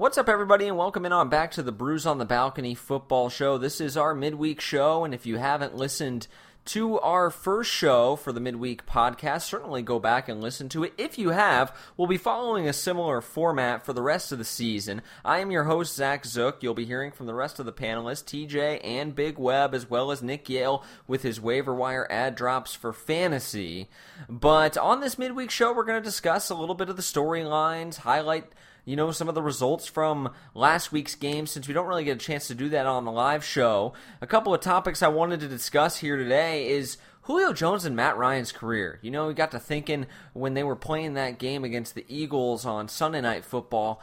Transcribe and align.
What's 0.00 0.16
up, 0.16 0.30
everybody, 0.30 0.66
and 0.66 0.78
welcome 0.78 1.04
in 1.04 1.12
on 1.12 1.28
back 1.28 1.50
to 1.50 1.62
the 1.62 1.72
Brews 1.72 2.06
on 2.06 2.16
the 2.16 2.24
Balcony 2.24 2.74
football 2.74 3.28
show. 3.28 3.58
This 3.58 3.82
is 3.82 3.98
our 3.98 4.14
midweek 4.14 4.58
show, 4.58 5.04
and 5.04 5.12
if 5.12 5.26
you 5.26 5.36
haven't 5.36 5.76
listened 5.76 6.26
to 6.64 6.98
our 7.00 7.28
first 7.28 7.70
show 7.70 8.16
for 8.16 8.32
the 8.32 8.40
midweek 8.40 8.86
podcast, 8.86 9.42
certainly 9.42 9.82
go 9.82 9.98
back 9.98 10.26
and 10.26 10.40
listen 10.40 10.70
to 10.70 10.84
it. 10.84 10.94
If 10.96 11.18
you 11.18 11.30
have, 11.30 11.76
we'll 11.98 12.08
be 12.08 12.16
following 12.16 12.66
a 12.66 12.72
similar 12.72 13.20
format 13.20 13.84
for 13.84 13.92
the 13.92 14.00
rest 14.00 14.32
of 14.32 14.38
the 14.38 14.44
season. 14.46 15.02
I 15.22 15.40
am 15.40 15.50
your 15.50 15.64
host, 15.64 15.94
Zach 15.94 16.24
Zook. 16.24 16.62
You'll 16.62 16.72
be 16.72 16.86
hearing 16.86 17.12
from 17.12 17.26
the 17.26 17.34
rest 17.34 17.60
of 17.60 17.66
the 17.66 17.72
panelists, 17.72 18.24
TJ 18.24 18.80
and 18.82 19.14
Big 19.14 19.38
Web, 19.38 19.74
as 19.74 19.90
well 19.90 20.10
as 20.10 20.22
Nick 20.22 20.48
Yale 20.48 20.82
with 21.06 21.20
his 21.20 21.42
waiver 21.42 21.74
wire 21.74 22.10
ad 22.10 22.36
drops 22.36 22.74
for 22.74 22.94
fantasy. 22.94 23.90
But 24.30 24.78
on 24.78 25.00
this 25.00 25.18
midweek 25.18 25.50
show, 25.50 25.74
we're 25.74 25.84
going 25.84 26.00
to 26.00 26.08
discuss 26.08 26.48
a 26.48 26.54
little 26.54 26.74
bit 26.74 26.88
of 26.88 26.96
the 26.96 27.02
storylines, 27.02 27.96
highlight 27.96 28.50
you 28.90 28.96
know, 28.96 29.12
some 29.12 29.28
of 29.28 29.36
the 29.36 29.42
results 29.42 29.86
from 29.86 30.32
last 30.52 30.90
week's 30.90 31.14
game 31.14 31.46
since 31.46 31.68
we 31.68 31.74
don't 31.74 31.86
really 31.86 32.02
get 32.02 32.16
a 32.16 32.26
chance 32.26 32.48
to 32.48 32.56
do 32.56 32.68
that 32.70 32.86
on 32.86 33.04
the 33.04 33.12
live 33.12 33.44
show. 33.44 33.92
A 34.20 34.26
couple 34.26 34.52
of 34.52 34.60
topics 34.60 35.00
I 35.00 35.06
wanted 35.06 35.38
to 35.40 35.48
discuss 35.48 35.98
here 35.98 36.16
today 36.16 36.68
is 36.68 36.96
Julio 37.22 37.52
Jones 37.52 37.84
and 37.84 37.94
Matt 37.94 38.16
Ryan's 38.16 38.50
career. 38.50 38.98
You 39.00 39.12
know, 39.12 39.28
we 39.28 39.34
got 39.34 39.52
to 39.52 39.60
thinking 39.60 40.06
when 40.32 40.54
they 40.54 40.64
were 40.64 40.74
playing 40.74 41.14
that 41.14 41.38
game 41.38 41.62
against 41.62 41.94
the 41.94 42.04
Eagles 42.08 42.66
on 42.66 42.88
Sunday 42.88 43.20
Night 43.20 43.44
Football 43.44 44.02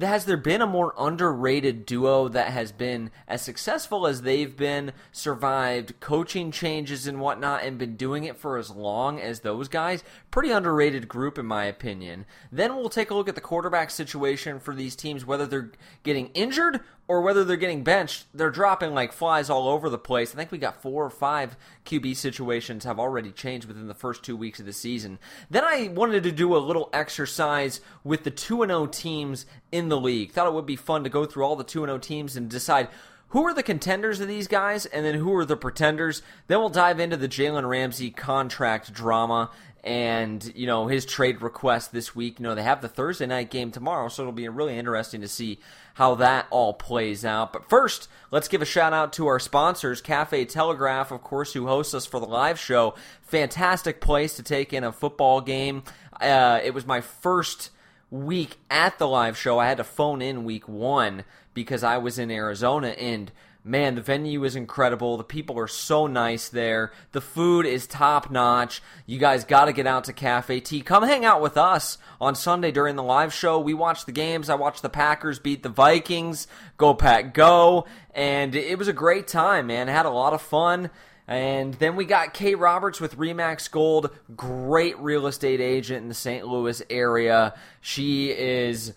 has 0.00 0.26
there 0.26 0.36
been 0.36 0.60
a 0.60 0.66
more 0.66 0.94
underrated 0.98 1.86
duo 1.86 2.28
that 2.28 2.52
has 2.52 2.72
been 2.72 3.10
as 3.26 3.40
successful 3.42 4.06
as 4.06 4.22
they've 4.22 4.54
been, 4.54 4.92
survived 5.12 5.98
coaching 6.00 6.50
changes 6.50 7.06
and 7.06 7.20
whatnot, 7.20 7.64
and 7.64 7.78
been 7.78 7.96
doing 7.96 8.24
it 8.24 8.36
for 8.36 8.58
as 8.58 8.70
long 8.70 9.18
as 9.18 9.40
those 9.40 9.68
guys? 9.68 10.04
Pretty 10.30 10.50
underrated 10.50 11.08
group, 11.08 11.38
in 11.38 11.46
my 11.46 11.64
opinion. 11.64 12.26
Then 12.50 12.76
we'll 12.76 12.90
take 12.90 13.10
a 13.10 13.14
look 13.14 13.28
at 13.28 13.34
the 13.34 13.40
quarterback 13.40 13.90
situation 13.90 14.60
for 14.60 14.74
these 14.74 14.94
teams, 14.94 15.24
whether 15.24 15.46
they're 15.46 15.72
getting 16.02 16.28
injured 16.28 16.80
or 17.08 17.20
whether 17.20 17.44
they're 17.44 17.56
getting 17.56 17.82
benched, 17.82 18.26
they're 18.32 18.50
dropping 18.50 18.94
like 18.94 19.12
flies 19.12 19.50
all 19.50 19.68
over 19.68 19.90
the 19.90 19.98
place. 19.98 20.32
I 20.32 20.36
think 20.36 20.50
we 20.52 20.58
got 20.58 20.80
four 20.80 21.04
or 21.04 21.10
five 21.10 21.56
QB 21.84 22.16
situations 22.16 22.84
have 22.84 22.98
already 22.98 23.32
changed 23.32 23.66
within 23.66 23.88
the 23.88 23.94
first 23.94 24.22
two 24.22 24.36
weeks 24.36 24.60
of 24.60 24.66
the 24.66 24.72
season. 24.72 25.18
Then 25.50 25.64
I 25.64 25.88
wanted 25.88 26.22
to 26.22 26.32
do 26.32 26.56
a 26.56 26.58
little 26.58 26.88
exercise 26.92 27.80
with 28.04 28.24
the 28.24 28.30
2 28.30 28.64
0 28.66 28.86
teams 28.86 29.46
in 29.70 29.88
the 29.88 30.00
league. 30.00 30.32
Thought 30.32 30.46
it 30.46 30.54
would 30.54 30.66
be 30.66 30.76
fun 30.76 31.04
to 31.04 31.10
go 31.10 31.26
through 31.26 31.44
all 31.44 31.56
the 31.56 31.64
2 31.64 31.84
0 31.84 31.98
teams 31.98 32.36
and 32.36 32.48
decide 32.48 32.88
who 33.32 33.46
are 33.46 33.54
the 33.54 33.62
contenders 33.62 34.20
of 34.20 34.28
these 34.28 34.46
guys 34.46 34.84
and 34.84 35.06
then 35.06 35.14
who 35.14 35.34
are 35.34 35.46
the 35.46 35.56
pretenders. 35.56 36.22
Then 36.48 36.58
we'll 36.58 36.68
dive 36.68 37.00
into 37.00 37.16
the 37.16 37.28
Jalen 37.28 37.66
Ramsey 37.66 38.10
contract 38.10 38.92
drama 38.92 39.50
and 39.84 40.52
you 40.54 40.66
know 40.66 40.86
his 40.86 41.04
trade 41.04 41.42
request 41.42 41.92
this 41.92 42.14
week. 42.14 42.38
You 42.38 42.44
know 42.44 42.54
they 42.54 42.62
have 42.62 42.82
the 42.82 42.88
Thursday 42.88 43.26
night 43.26 43.50
game 43.50 43.70
tomorrow, 43.70 44.08
so 44.08 44.22
it'll 44.22 44.32
be 44.32 44.48
really 44.48 44.78
interesting 44.78 45.20
to 45.22 45.28
see 45.28 45.58
how 45.94 46.14
that 46.16 46.46
all 46.50 46.72
plays 46.72 47.24
out. 47.24 47.52
But 47.52 47.68
first, 47.68 48.08
let's 48.30 48.48
give 48.48 48.62
a 48.62 48.66
shout 48.66 48.92
out 48.92 49.12
to 49.14 49.26
our 49.26 49.38
sponsors, 49.38 50.00
Cafe 50.00 50.44
Telegraph, 50.46 51.10
of 51.10 51.22
course, 51.22 51.52
who 51.52 51.66
hosts 51.66 51.94
us 51.94 52.06
for 52.06 52.20
the 52.20 52.26
live 52.26 52.58
show. 52.58 52.94
Fantastic 53.22 54.00
place 54.00 54.34
to 54.36 54.42
take 54.42 54.72
in 54.72 54.84
a 54.84 54.92
football 54.92 55.40
game. 55.40 55.82
Uh, 56.20 56.60
it 56.62 56.74
was 56.74 56.86
my 56.86 57.00
first 57.00 57.70
week 58.10 58.58
at 58.70 58.98
the 58.98 59.08
live 59.08 59.36
show. 59.36 59.58
I 59.58 59.66
had 59.66 59.78
to 59.78 59.84
phone 59.84 60.22
in 60.22 60.44
week 60.44 60.68
one 60.68 61.24
because 61.54 61.82
I 61.82 61.98
was 61.98 62.18
in 62.18 62.30
Arizona 62.30 62.88
and 62.88 63.32
man, 63.64 63.94
the 63.94 64.00
venue 64.00 64.44
is 64.44 64.56
incredible. 64.56 65.16
The 65.16 65.24
people 65.24 65.58
are 65.58 65.68
so 65.68 66.06
nice 66.06 66.48
there. 66.48 66.92
The 67.12 67.20
food 67.20 67.66
is 67.66 67.86
top 67.86 68.30
notch. 68.30 68.82
You 69.06 69.18
guys 69.18 69.44
got 69.44 69.66
to 69.66 69.72
get 69.72 69.86
out 69.86 70.04
to 70.04 70.12
Cafe 70.12 70.60
T. 70.60 70.80
Come 70.82 71.04
hang 71.04 71.24
out 71.24 71.40
with 71.40 71.56
us 71.56 71.98
on 72.20 72.34
Sunday 72.34 72.72
during 72.72 72.96
the 72.96 73.02
live 73.02 73.32
show. 73.32 73.58
We 73.58 73.74
watched 73.74 74.06
the 74.06 74.12
games. 74.12 74.48
I 74.48 74.54
watched 74.54 74.82
the 74.82 74.88
Packers 74.88 75.38
beat 75.38 75.62
the 75.62 75.68
Vikings. 75.68 76.46
Go 76.76 76.94
Pack 76.94 77.34
Go. 77.34 77.86
And 78.14 78.54
it 78.54 78.78
was 78.78 78.88
a 78.88 78.92
great 78.92 79.28
time, 79.28 79.68
man. 79.68 79.88
I 79.88 79.92
had 79.92 80.06
a 80.06 80.10
lot 80.10 80.32
of 80.32 80.42
fun. 80.42 80.90
And 81.28 81.74
then 81.74 81.94
we 81.94 82.04
got 82.04 82.34
Kay 82.34 82.56
Roberts 82.56 83.00
with 83.00 83.16
Remax 83.16 83.70
Gold, 83.70 84.10
great 84.36 84.98
real 84.98 85.28
estate 85.28 85.60
agent 85.60 86.02
in 86.02 86.08
the 86.08 86.14
St. 86.14 86.46
Louis 86.46 86.82
area. 86.90 87.54
She 87.80 88.30
is 88.30 88.92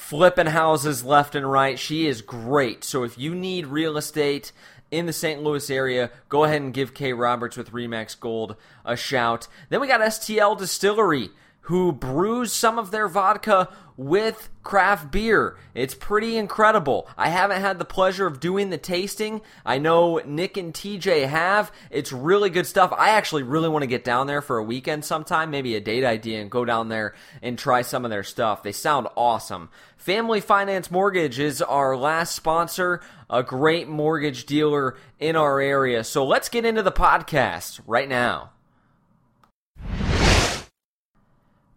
flipping 0.00 0.46
houses 0.46 1.04
left 1.04 1.34
and 1.34 1.48
right. 1.48 1.78
She 1.78 2.06
is 2.06 2.22
great. 2.22 2.82
So 2.82 3.04
if 3.04 3.18
you 3.18 3.34
need 3.34 3.66
real 3.66 3.96
estate 3.96 4.50
in 4.90 5.06
the 5.06 5.12
St. 5.12 5.42
Louis 5.42 5.70
area, 5.70 6.10
go 6.28 6.42
ahead 6.42 6.62
and 6.62 6.74
give 6.74 6.94
Kay 6.94 7.12
Roberts 7.12 7.56
with 7.56 7.70
Remax 7.70 8.18
Gold 8.18 8.56
a 8.84 8.96
shout. 8.96 9.46
Then 9.68 9.80
we 9.80 9.86
got 9.86 10.00
STL 10.00 10.58
Distillery 10.58 11.28
who 11.62 11.92
brews 11.92 12.52
some 12.52 12.78
of 12.78 12.90
their 12.90 13.08
vodka 13.08 13.68
with 13.96 14.48
craft 14.62 15.10
beer. 15.10 15.58
It's 15.74 15.94
pretty 15.94 16.38
incredible. 16.38 17.06
I 17.18 17.28
haven't 17.28 17.60
had 17.60 17.78
the 17.78 17.84
pleasure 17.84 18.26
of 18.26 18.40
doing 18.40 18.70
the 18.70 18.78
tasting. 18.78 19.42
I 19.64 19.76
know 19.76 20.22
Nick 20.24 20.56
and 20.56 20.72
TJ 20.72 21.28
have. 21.28 21.70
It's 21.90 22.12
really 22.12 22.48
good 22.48 22.66
stuff. 22.66 22.94
I 22.96 23.10
actually 23.10 23.42
really 23.42 23.68
want 23.68 23.82
to 23.82 23.86
get 23.86 24.02
down 24.02 24.26
there 24.26 24.40
for 24.40 24.56
a 24.56 24.64
weekend 24.64 25.04
sometime, 25.04 25.50
maybe 25.50 25.76
a 25.76 25.80
date 25.80 26.04
idea, 26.04 26.40
and 26.40 26.50
go 26.50 26.64
down 26.64 26.88
there 26.88 27.14
and 27.42 27.58
try 27.58 27.82
some 27.82 28.06
of 28.06 28.10
their 28.10 28.24
stuff. 28.24 28.62
They 28.62 28.72
sound 28.72 29.06
awesome. 29.16 29.68
Family 29.98 30.40
Finance 30.40 30.90
Mortgage 30.90 31.38
is 31.38 31.60
our 31.60 31.94
last 31.94 32.34
sponsor, 32.34 33.02
a 33.28 33.42
great 33.42 33.86
mortgage 33.86 34.46
dealer 34.46 34.96
in 35.18 35.36
our 35.36 35.60
area. 35.60 36.04
So 36.04 36.24
let's 36.24 36.48
get 36.48 36.64
into 36.64 36.82
the 36.82 36.90
podcast 36.90 37.80
right 37.86 38.08
now. 38.08 38.50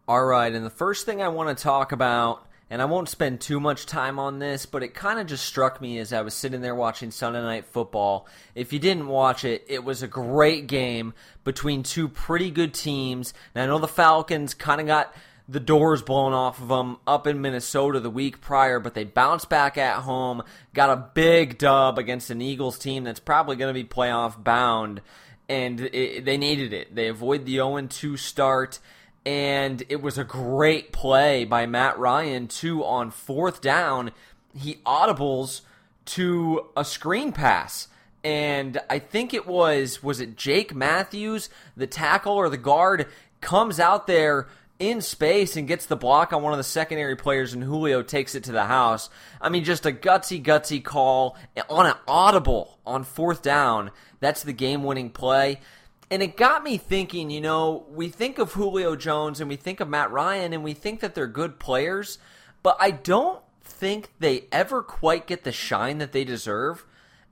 All 0.05 0.25
right, 0.25 0.51
and 0.53 0.65
the 0.65 0.69
first 0.69 1.05
thing 1.05 1.21
I 1.21 1.29
want 1.29 1.57
to 1.57 1.63
talk 1.63 1.93
about, 1.93 2.45
and 2.69 2.81
I 2.81 2.85
won't 2.85 3.07
spend 3.07 3.39
too 3.39 3.61
much 3.61 3.85
time 3.85 4.19
on 4.19 4.37
this, 4.37 4.65
but 4.65 4.83
it 4.83 4.93
kind 4.93 5.17
of 5.17 5.27
just 5.27 5.45
struck 5.45 5.79
me 5.79 5.97
as 5.97 6.11
I 6.11 6.23
was 6.23 6.33
sitting 6.33 6.59
there 6.59 6.75
watching 6.75 7.09
Sunday 7.09 7.41
Night 7.41 7.67
Football. 7.67 8.27
If 8.53 8.73
you 8.73 8.79
didn't 8.79 9.07
watch 9.07 9.45
it, 9.45 9.63
it 9.69 9.85
was 9.85 10.03
a 10.03 10.07
great 10.09 10.67
game 10.67 11.13
between 11.45 11.83
two 11.83 12.09
pretty 12.09 12.51
good 12.51 12.73
teams. 12.73 13.33
Now, 13.55 13.63
I 13.63 13.67
know 13.67 13.79
the 13.79 13.87
Falcons 13.87 14.53
kind 14.53 14.81
of 14.81 14.87
got 14.87 15.15
the 15.47 15.61
doors 15.61 16.01
blown 16.01 16.33
off 16.33 16.61
of 16.61 16.67
them 16.67 16.97
up 17.07 17.25
in 17.25 17.39
Minnesota 17.39 18.01
the 18.01 18.09
week 18.09 18.41
prior, 18.41 18.81
but 18.81 18.95
they 18.95 19.05
bounced 19.05 19.49
back 19.49 19.77
at 19.77 20.01
home, 20.01 20.43
got 20.73 20.89
a 20.89 21.11
big 21.13 21.57
dub 21.57 21.97
against 21.97 22.29
an 22.29 22.41
Eagles 22.41 22.77
team 22.77 23.05
that's 23.05 23.21
probably 23.21 23.55
going 23.55 23.73
to 23.73 23.83
be 23.83 23.87
playoff 23.87 24.43
bound, 24.43 24.99
and 25.47 25.79
it, 25.79 26.25
they 26.25 26.35
needed 26.35 26.73
it. 26.73 26.93
They 26.93 27.07
avoid 27.07 27.45
the 27.45 27.53
0 27.53 27.87
2 27.87 28.17
start 28.17 28.79
and 29.25 29.84
it 29.89 30.01
was 30.01 30.17
a 30.17 30.23
great 30.23 30.91
play 30.91 31.45
by 31.45 31.66
Matt 31.66 31.97
Ryan 31.97 32.47
too 32.47 32.84
on 32.84 33.11
fourth 33.11 33.61
down. 33.61 34.11
He 34.57 34.75
audibles 34.85 35.61
to 36.06 36.66
a 36.75 36.84
screen 36.84 37.31
pass. 37.31 37.88
And 38.23 38.79
I 38.89 39.00
think 39.00 39.33
it 39.33 39.47
was 39.47 40.01
was 40.01 40.22
it 40.22 40.38
Jake 40.38 40.73
Matthews, 40.73 41.50
the 41.75 41.88
tackle 41.88 42.33
or 42.33 42.50
the 42.50 42.57
guard, 42.57 43.07
comes 43.41 43.79
out 43.79 44.07
there 44.07 44.47
in 44.79 45.01
space 45.01 45.56
and 45.56 45.67
gets 45.67 45.85
the 45.85 45.95
block 45.95 46.33
on 46.33 46.41
one 46.41 46.51
of 46.51 46.57
the 46.57 46.63
secondary 46.63 47.16
players, 47.16 47.53
and 47.53 47.63
Julio 47.63 48.01
takes 48.01 48.35
it 48.35 48.45
to 48.45 48.51
the 48.51 48.66
house. 48.66 49.09
I 49.39 49.50
mean, 49.50 49.63
just 49.63 49.85
a 49.85 49.91
gutsy, 49.91 50.44
gutsy 50.44 50.83
call 50.83 51.38
on 51.69 51.85
an 51.85 51.95
audible 52.07 52.79
on 52.85 53.03
fourth 53.03 53.41
down. 53.41 53.91
That's 54.19 54.44
the 54.44 54.53
game 54.53 54.83
winning 54.83 55.09
play. 55.09 55.59
And 56.11 56.21
it 56.21 56.37
got 56.37 56.63
me 56.63 56.77
thinking, 56.77 57.29
you 57.29 57.41
know, 57.41 57.85
we 57.89 58.09
think 58.09 58.37
of 58.37 58.53
Julio 58.53 58.95
Jones 58.95 59.39
and 59.39 59.49
we 59.49 59.55
think 59.55 59.79
of 59.79 59.89
Matt 59.89 60.11
Ryan 60.11 60.53
and 60.53 60.63
we 60.63 60.73
think 60.73 60.99
that 60.99 61.15
they're 61.15 61.27
good 61.27 61.59
players, 61.59 62.19
but 62.61 62.77
I 62.79 62.91
don't 62.91 63.41
think 63.63 64.11
they 64.19 64.45
ever 64.51 64.83
quite 64.83 65.25
get 65.25 65.43
the 65.43 65.51
shine 65.51 65.97
that 65.97 66.11
they 66.11 66.23
deserve 66.23 66.85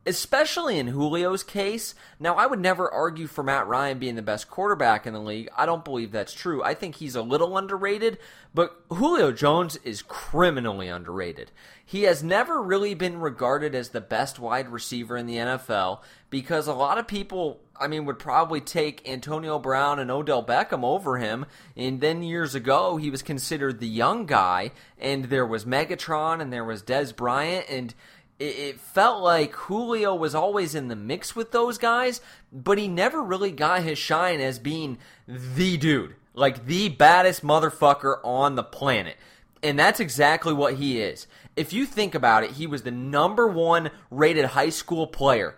especially 0.05 0.79
in 0.79 0.87
Julio's 0.87 1.43
case. 1.43 1.93
Now, 2.19 2.35
I 2.35 2.47
would 2.47 2.59
never 2.59 2.91
argue 2.91 3.27
for 3.27 3.43
Matt 3.43 3.67
Ryan 3.67 3.99
being 3.99 4.15
the 4.15 4.21
best 4.21 4.49
quarterback 4.49 5.05
in 5.05 5.13
the 5.13 5.19
league. 5.19 5.49
I 5.55 5.65
don't 5.65 5.85
believe 5.85 6.11
that's 6.11 6.33
true. 6.33 6.63
I 6.63 6.73
think 6.73 6.95
he's 6.95 7.15
a 7.15 7.21
little 7.21 7.57
underrated, 7.57 8.17
but 8.53 8.83
Julio 8.89 9.31
Jones 9.31 9.77
is 9.83 10.01
criminally 10.01 10.87
underrated. 10.87 11.51
He 11.85 12.03
has 12.03 12.23
never 12.23 12.61
really 12.61 12.93
been 12.93 13.19
regarded 13.19 13.75
as 13.75 13.89
the 13.89 14.01
best 14.01 14.39
wide 14.39 14.69
receiver 14.69 15.17
in 15.17 15.27
the 15.27 15.35
NFL 15.35 15.99
because 16.29 16.67
a 16.67 16.73
lot 16.73 16.97
of 16.97 17.07
people, 17.07 17.59
I 17.81 17.87
mean, 17.87 18.05
would 18.05 18.19
probably 18.19 18.61
take 18.61 19.09
Antonio 19.09 19.57
Brown 19.57 19.99
and 19.99 20.11
Odell 20.11 20.45
Beckham 20.45 20.83
over 20.83 21.17
him. 21.17 21.45
And 21.75 21.99
then 21.99 22.21
years 22.21 22.53
ago, 22.53 22.97
he 22.97 23.09
was 23.09 23.23
considered 23.23 23.79
the 23.79 23.87
young 23.87 24.27
guy, 24.27 24.71
and 24.99 25.25
there 25.25 25.45
was 25.45 25.65
Megatron 25.65 26.41
and 26.41 26.53
there 26.53 26.63
was 26.63 26.83
Dez 26.83 27.15
Bryant, 27.15 27.65
and 27.69 27.93
it 28.39 28.79
felt 28.79 29.21
like 29.21 29.53
Julio 29.53 30.15
was 30.15 30.33
always 30.33 30.73
in 30.73 30.87
the 30.87 30.95
mix 30.95 31.35
with 31.35 31.51
those 31.51 31.77
guys, 31.77 32.21
but 32.51 32.77
he 32.77 32.87
never 32.87 33.21
really 33.21 33.51
got 33.51 33.83
his 33.83 33.99
shine 33.99 34.39
as 34.39 34.57
being 34.57 34.97
the 35.27 35.77
dude, 35.77 36.15
like 36.33 36.65
the 36.65 36.89
baddest 36.89 37.43
motherfucker 37.43 38.17
on 38.23 38.55
the 38.55 38.63
planet. 38.63 39.17
And 39.61 39.77
that's 39.77 39.99
exactly 39.99 40.53
what 40.53 40.75
he 40.75 40.99
is. 40.99 41.27
If 41.55 41.71
you 41.71 41.85
think 41.85 42.15
about 42.15 42.43
it, 42.43 42.51
he 42.51 42.65
was 42.65 42.81
the 42.81 42.89
number 42.89 43.47
one 43.47 43.91
rated 44.09 44.45
high 44.45 44.69
school 44.69 45.05
player. 45.05 45.55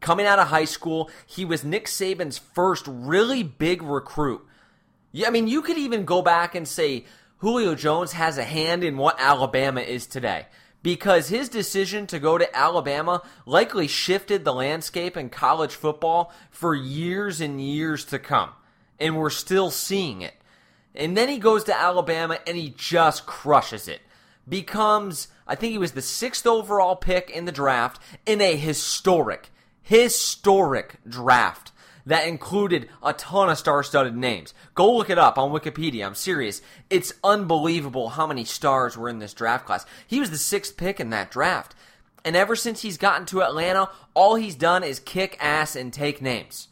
Coming 0.00 0.26
out 0.26 0.38
of 0.38 0.48
high 0.48 0.64
school, 0.64 1.10
he 1.26 1.44
was 1.44 1.64
Nick 1.64 1.86
Saban's 1.86 2.38
first 2.38 2.86
really 2.88 3.42
big 3.42 3.82
recruit. 3.82 4.44
Yeah, 5.12 5.28
I 5.28 5.30
mean, 5.30 5.48
you 5.48 5.62
could 5.62 5.78
even 5.78 6.04
go 6.04 6.22
back 6.22 6.54
and 6.54 6.66
say 6.66 7.04
Julio 7.38 7.74
Jones 7.74 8.12
has 8.12 8.38
a 8.38 8.44
hand 8.44 8.84
in 8.84 8.96
what 8.96 9.20
Alabama 9.20 9.80
is 9.80 10.06
today 10.06 10.46
because 10.82 11.28
his 11.28 11.48
decision 11.48 12.06
to 12.06 12.18
go 12.18 12.38
to 12.38 12.56
Alabama 12.56 13.22
likely 13.44 13.86
shifted 13.86 14.44
the 14.44 14.52
landscape 14.52 15.16
in 15.16 15.28
college 15.28 15.74
football 15.74 16.32
for 16.50 16.74
years 16.74 17.40
and 17.40 17.60
years 17.60 18.04
to 18.06 18.18
come. 18.18 18.50
And 18.98 19.16
we're 19.16 19.30
still 19.30 19.70
seeing 19.70 20.22
it. 20.22 20.34
And 20.94 21.16
then 21.16 21.28
he 21.28 21.38
goes 21.38 21.64
to 21.64 21.78
Alabama 21.78 22.38
and 22.46 22.56
he 22.56 22.74
just 22.76 23.26
crushes 23.26 23.88
it. 23.88 24.00
Becomes, 24.48 25.28
I 25.46 25.54
think 25.54 25.72
he 25.72 25.78
was 25.78 25.92
the 25.92 26.02
sixth 26.02 26.46
overall 26.46 26.96
pick 26.96 27.30
in 27.30 27.44
the 27.44 27.52
draft 27.52 28.02
in 28.26 28.40
a 28.40 28.56
historic, 28.56 29.50
historic 29.82 30.98
draft 31.08 31.72
that 32.06 32.26
included 32.26 32.88
a 33.02 33.12
ton 33.12 33.50
of 33.50 33.58
star 33.58 33.82
studded 33.82 34.16
names. 34.16 34.54
Go 34.74 34.96
look 34.96 35.10
it 35.10 35.18
up 35.18 35.38
on 35.38 35.50
Wikipedia. 35.52 36.06
I'm 36.06 36.14
serious. 36.14 36.62
It's 36.88 37.12
unbelievable 37.22 38.10
how 38.10 38.26
many 38.26 38.44
stars 38.44 38.96
were 38.96 39.08
in 39.08 39.18
this 39.18 39.34
draft 39.34 39.66
class. 39.66 39.86
He 40.06 40.20
was 40.20 40.30
the 40.30 40.38
sixth 40.38 40.76
pick 40.76 40.98
in 40.98 41.10
that 41.10 41.30
draft. 41.30 41.74
And 42.24 42.36
ever 42.36 42.56
since 42.56 42.82
he's 42.82 42.98
gotten 42.98 43.26
to 43.26 43.42
Atlanta, 43.42 43.88
all 44.14 44.34
he's 44.34 44.54
done 44.54 44.82
is 44.82 44.98
kick 44.98 45.36
ass 45.40 45.76
and 45.76 45.92
take 45.92 46.20
names. 46.20 46.68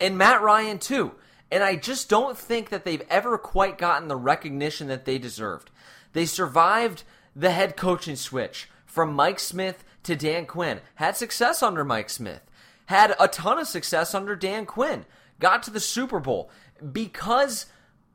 And 0.00 0.16
Matt 0.16 0.40
Ryan, 0.40 0.78
too. 0.78 1.12
And 1.50 1.62
I 1.62 1.76
just 1.76 2.08
don't 2.08 2.38
think 2.38 2.70
that 2.70 2.84
they've 2.84 3.06
ever 3.10 3.36
quite 3.38 3.76
gotten 3.78 4.08
the 4.08 4.16
recognition 4.16 4.88
that 4.88 5.04
they 5.04 5.18
deserved. 5.18 5.70
They 6.12 6.26
survived 6.26 7.02
the 7.36 7.50
head 7.50 7.76
coaching 7.76 8.16
switch 8.16 8.68
from 8.86 9.14
Mike 9.14 9.38
Smith 9.38 9.84
to 10.02 10.16
Dan 10.16 10.46
Quinn, 10.46 10.80
had 10.96 11.16
success 11.16 11.62
under 11.62 11.84
Mike 11.84 12.10
Smith 12.10 12.42
had 12.90 13.14
a 13.20 13.28
ton 13.28 13.56
of 13.56 13.68
success 13.68 14.16
under 14.16 14.34
Dan 14.34 14.66
Quinn, 14.66 15.04
got 15.38 15.62
to 15.62 15.70
the 15.70 15.78
Super 15.78 16.18
Bowl 16.18 16.50
because 16.92 17.66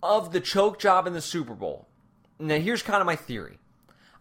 of 0.04 0.34
the 0.34 0.42
choke 0.42 0.80
job 0.80 1.08
in 1.08 1.14
the 1.14 1.22
Super 1.22 1.54
Bowl. 1.54 1.88
Now, 2.40 2.58
here's 2.58 2.84
kind 2.84 3.00
of 3.00 3.06
my 3.06 3.16
theory. 3.16 3.58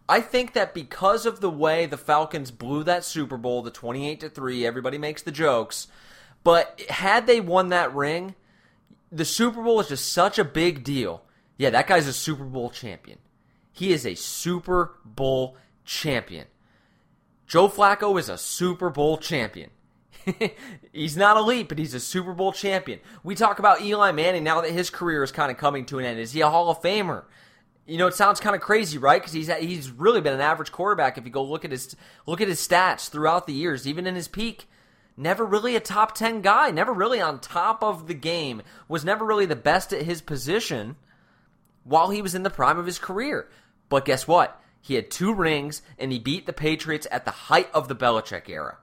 I 0.07 0.21
think 0.21 0.53
that 0.53 0.73
because 0.73 1.25
of 1.25 1.41
the 1.41 1.49
way 1.49 1.85
the 1.85 1.97
Falcons 1.97 2.51
blew 2.51 2.85
that 2.85 3.03
Super 3.03 3.35
Bowl, 3.35 3.63
the 3.63 3.69
28 3.69 4.21
to 4.21 4.29
3, 4.29 4.65
everybody 4.65 4.97
makes 4.97 5.21
the 5.21 5.31
jokes, 5.31 5.87
but 6.45 6.79
had 6.89 7.27
they 7.27 7.41
won 7.41 7.67
that 7.69 7.93
ring, 7.93 8.33
the 9.11 9.25
Super 9.25 9.61
Bowl 9.61 9.81
is 9.81 9.89
just 9.89 10.13
such 10.13 10.39
a 10.39 10.45
big 10.45 10.85
deal. 10.85 11.23
Yeah, 11.57 11.71
that 11.71 11.87
guy's 11.87 12.07
a 12.07 12.13
Super 12.13 12.45
Bowl 12.45 12.69
champion. 12.69 13.19
He 13.73 13.91
is 13.91 14.05
a 14.05 14.15
Super 14.15 14.93
Bowl 15.03 15.57
champion. 15.83 16.45
Joe 17.47 17.69
Flacco 17.69 18.19
is 18.19 18.29
a 18.29 18.37
Super 18.37 18.89
Bowl 18.89 19.17
champion. 19.17 19.69
he's 20.93 21.15
not 21.15 21.37
elite, 21.37 21.69
but 21.69 21.77
he's 21.77 21.93
a 21.93 21.99
Super 21.99 22.33
Bowl 22.33 22.51
champion. 22.51 22.99
We 23.23 23.35
talk 23.35 23.59
about 23.59 23.81
Eli 23.81 24.11
Manning 24.11 24.43
now 24.43 24.61
that 24.61 24.71
his 24.71 24.89
career 24.89 25.23
is 25.23 25.31
kind 25.31 25.51
of 25.51 25.57
coming 25.57 25.85
to 25.87 25.99
an 25.99 26.05
end. 26.05 26.19
Is 26.19 26.31
he 26.31 26.41
a 26.41 26.49
Hall 26.49 26.69
of 26.69 26.81
Famer? 26.81 27.23
You 27.85 27.99
know, 27.99 28.07
it 28.07 28.15
sounds 28.15 28.39
kind 28.39 28.55
of 28.55 28.61
crazy, 28.61 28.97
right? 28.97 29.21
Because 29.21 29.33
he's 29.33 29.47
he's 29.47 29.91
really 29.91 30.21
been 30.21 30.33
an 30.33 30.41
average 30.41 30.71
quarterback. 30.71 31.17
If 31.17 31.25
you 31.25 31.29
go 31.29 31.43
look 31.43 31.63
at 31.63 31.71
his 31.71 31.95
look 32.25 32.41
at 32.41 32.47
his 32.47 32.65
stats 32.65 33.09
throughout 33.09 33.45
the 33.45 33.53
years, 33.53 33.87
even 33.87 34.07
in 34.07 34.15
his 34.15 34.27
peak, 34.27 34.67
never 35.15 35.45
really 35.45 35.75
a 35.75 35.79
top 35.79 36.15
ten 36.15 36.41
guy. 36.41 36.71
Never 36.71 36.91
really 36.91 37.21
on 37.21 37.39
top 37.39 37.83
of 37.83 38.07
the 38.07 38.15
game. 38.15 38.63
Was 38.87 39.05
never 39.05 39.23
really 39.23 39.45
the 39.45 39.55
best 39.55 39.93
at 39.93 40.01
his 40.01 40.21
position 40.23 40.95
while 41.83 42.09
he 42.09 42.23
was 42.23 42.33
in 42.33 42.41
the 42.41 42.49
prime 42.49 42.79
of 42.79 42.87
his 42.87 42.97
career. 42.97 43.47
But 43.87 44.05
guess 44.05 44.27
what? 44.27 44.59
He 44.85 44.93
had 44.93 45.09
two 45.09 45.33
rings 45.33 45.81
and 45.97 46.11
he 46.11 46.19
beat 46.19 46.45
the 46.45 46.53
Patriots 46.53 47.07
at 47.09 47.25
the 47.25 47.31
height 47.31 47.71
of 47.73 47.87
the 47.87 47.95
Belichick 47.95 48.47
era. 48.47 48.77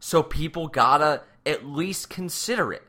So 0.00 0.20
people 0.20 0.66
gotta 0.66 1.22
at 1.46 1.64
least 1.64 2.10
consider 2.10 2.72
it. 2.72 2.82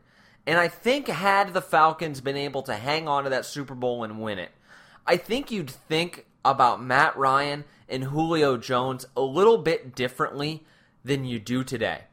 And 0.48 0.58
I 0.58 0.68
think 0.68 1.08
had 1.08 1.54
the 1.54 1.62
Falcons 1.62 2.22
been 2.22 2.36
able 2.36 2.64
to 2.64 2.74
hang 2.74 3.08
on 3.08 3.26
to 3.26 3.30
that 3.30 3.46
Super 3.46 3.76
Bowl 3.76 4.04
and 4.04 4.20
win 4.20 4.40
it, 4.40 4.50
I 5.06 5.16
think 5.16 5.52
you'd 5.52 5.70
think 5.70 6.26
about 6.44 6.82
Matt 6.82 7.16
Ryan 7.16 7.66
and 7.88 8.06
Julio 8.06 8.58
Jones 8.58 9.06
a 9.16 9.22
little 9.22 9.60
bit 9.60 9.94
differently 9.94 10.66
than 11.04 11.26
you 11.26 11.38
do 11.38 11.64
today. 11.64 12.06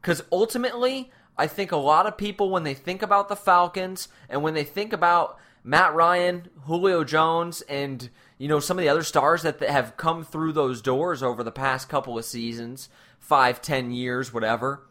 Because 0.00 0.22
ultimately, 0.30 1.10
I 1.36 1.48
think 1.48 1.72
a 1.72 1.76
lot 1.76 2.06
of 2.06 2.16
people, 2.16 2.48
when 2.48 2.62
they 2.62 2.74
think 2.74 3.02
about 3.02 3.28
the 3.28 3.34
Falcons 3.34 4.06
and 4.28 4.44
when 4.44 4.54
they 4.54 4.62
think 4.62 4.92
about 4.92 5.36
Matt 5.64 5.96
Ryan, 5.96 6.48
Julio 6.66 7.02
Jones, 7.02 7.62
and 7.62 8.08
you 8.40 8.48
know 8.48 8.58
some 8.58 8.78
of 8.78 8.82
the 8.82 8.88
other 8.88 9.02
stars 9.02 9.42
that 9.42 9.60
have 9.60 9.98
come 9.98 10.24
through 10.24 10.52
those 10.52 10.80
doors 10.80 11.22
over 11.22 11.44
the 11.44 11.52
past 11.52 11.90
couple 11.90 12.16
of 12.16 12.24
seasons, 12.24 12.88
five, 13.18 13.60
ten 13.60 13.90
years, 13.90 14.32
whatever. 14.32 14.88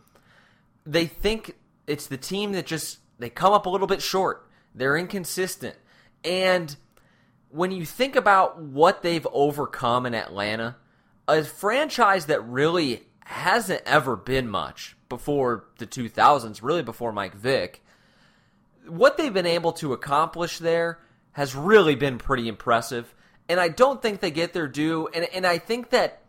They 0.85 1.07
think 1.07 1.55
it's 1.87 2.05
the 2.05 2.15
team 2.15 2.51
that 2.51 2.67
just 2.67 2.99
they 3.17 3.31
come 3.31 3.51
up 3.51 3.65
a 3.65 3.69
little 3.69 3.87
bit 3.87 4.03
short. 4.03 4.47
They're 4.75 4.95
inconsistent. 4.95 5.75
And 6.23 6.75
when 7.49 7.71
you 7.71 7.85
think 7.85 8.15
about 8.15 8.61
what 8.61 9.01
they've 9.01 9.27
overcome 9.33 10.05
in 10.05 10.13
Atlanta, 10.13 10.75
a 11.27 11.43
franchise 11.43 12.27
that 12.27 12.47
really 12.47 13.07
hasn't 13.25 13.81
ever 13.87 14.15
been 14.15 14.47
much 14.47 14.95
before 15.09 15.65
the 15.79 15.87
2000s, 15.87 16.61
really 16.61 16.83
before 16.83 17.11
Mike 17.11 17.33
Vick, 17.33 17.83
what 18.85 19.17
they've 19.17 19.33
been 19.33 19.47
able 19.47 19.71
to 19.73 19.91
accomplish 19.91 20.59
there 20.59 20.99
has 21.31 21.55
really 21.55 21.95
been 21.95 22.19
pretty 22.19 22.47
impressive. 22.47 23.15
And 23.49 23.59
I 23.59 23.67
don't 23.67 24.01
think 24.01 24.21
they 24.21 24.31
get 24.31 24.53
their 24.53 24.67
due. 24.67 25.09
And, 25.13 25.27
and 25.33 25.45
I 25.45 25.57
think 25.57 25.89
that 25.89 26.21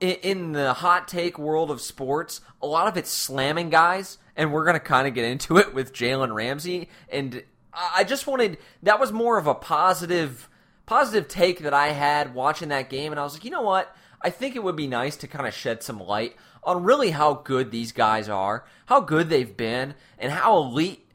in, 0.00 0.52
the 0.52 0.72
hot 0.74 1.06
take 1.06 1.38
world 1.38 1.70
of 1.70 1.80
sports, 1.80 2.40
a 2.62 2.66
lot 2.66 2.88
of 2.88 2.96
it's 2.96 3.10
slamming 3.10 3.70
guys, 3.70 4.18
and 4.36 4.52
we're 4.52 4.64
to 4.74 4.80
kind 4.80 5.06
of 5.06 5.14
get 5.14 5.24
into 5.24 5.58
it 5.58 5.74
with 5.74 5.92
Jalen 5.92 6.34
Ramsey. 6.34 6.88
And 7.10 7.42
I 7.72 8.04
just 8.04 8.26
wanted 8.26 8.58
that 8.82 8.98
was 8.98 9.12
more 9.12 9.38
of 9.38 9.46
a 9.46 9.54
positive 9.54 10.48
positive 10.86 11.28
take 11.28 11.60
that 11.60 11.74
I 11.74 11.88
had 11.88 12.34
watching 12.34 12.70
that 12.70 12.88
game, 12.88 13.12
and 13.12 13.20
I 13.20 13.24
was 13.24 13.34
like, 13.34 13.44
you 13.44 13.50
know 13.50 13.62
what? 13.62 13.94
I 14.22 14.30
think 14.30 14.56
it 14.56 14.64
would 14.64 14.74
be 14.74 14.86
nice 14.86 15.16
to 15.18 15.28
kind 15.28 15.46
of 15.46 15.54
shed 15.54 15.82
some 15.82 16.00
light 16.00 16.34
on 16.64 16.82
really 16.82 17.10
how 17.10 17.34
good 17.34 17.70
these 17.70 17.92
guys 17.92 18.28
are, 18.28 18.64
how 18.86 19.00
good 19.00 19.28
they've 19.28 19.56
been, 19.56 19.94
and 20.18 20.32
how 20.32 20.56
elite 20.56 21.07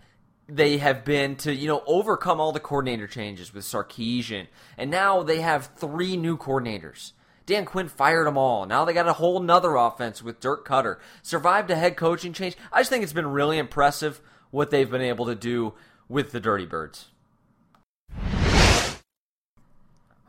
they 0.47 0.77
have 0.77 1.05
been 1.05 1.35
to 1.37 1.53
you 1.53 1.67
know 1.67 1.83
overcome 1.87 2.39
all 2.39 2.51
the 2.51 2.59
coordinator 2.59 3.07
changes 3.07 3.53
with 3.53 3.63
Sarkisian, 3.63 4.47
and 4.77 4.91
now 4.91 5.23
they 5.23 5.41
have 5.41 5.71
three 5.75 6.17
new 6.17 6.37
coordinators. 6.37 7.13
Dan 7.45 7.65
Quinn 7.65 7.89
fired 7.89 8.25
them 8.25 8.37
all. 8.37 8.65
Now 8.65 8.85
they 8.85 8.93
got 8.93 9.07
a 9.07 9.13
whole 9.13 9.39
nother 9.39 9.75
offense 9.75 10.23
with 10.23 10.39
Dirk 10.39 10.65
Koetter. 10.65 10.97
Survived 11.21 11.69
a 11.71 11.75
head 11.75 11.97
coaching 11.97 12.31
change. 12.31 12.55
I 12.71 12.79
just 12.79 12.89
think 12.89 13.03
it's 13.03 13.13
been 13.13 13.27
really 13.27 13.57
impressive 13.57 14.21
what 14.49 14.71
they've 14.71 14.89
been 14.89 15.01
able 15.01 15.25
to 15.25 15.35
do 15.35 15.73
with 16.07 16.31
the 16.31 16.39
Dirty 16.39 16.65
Birds. 16.65 17.07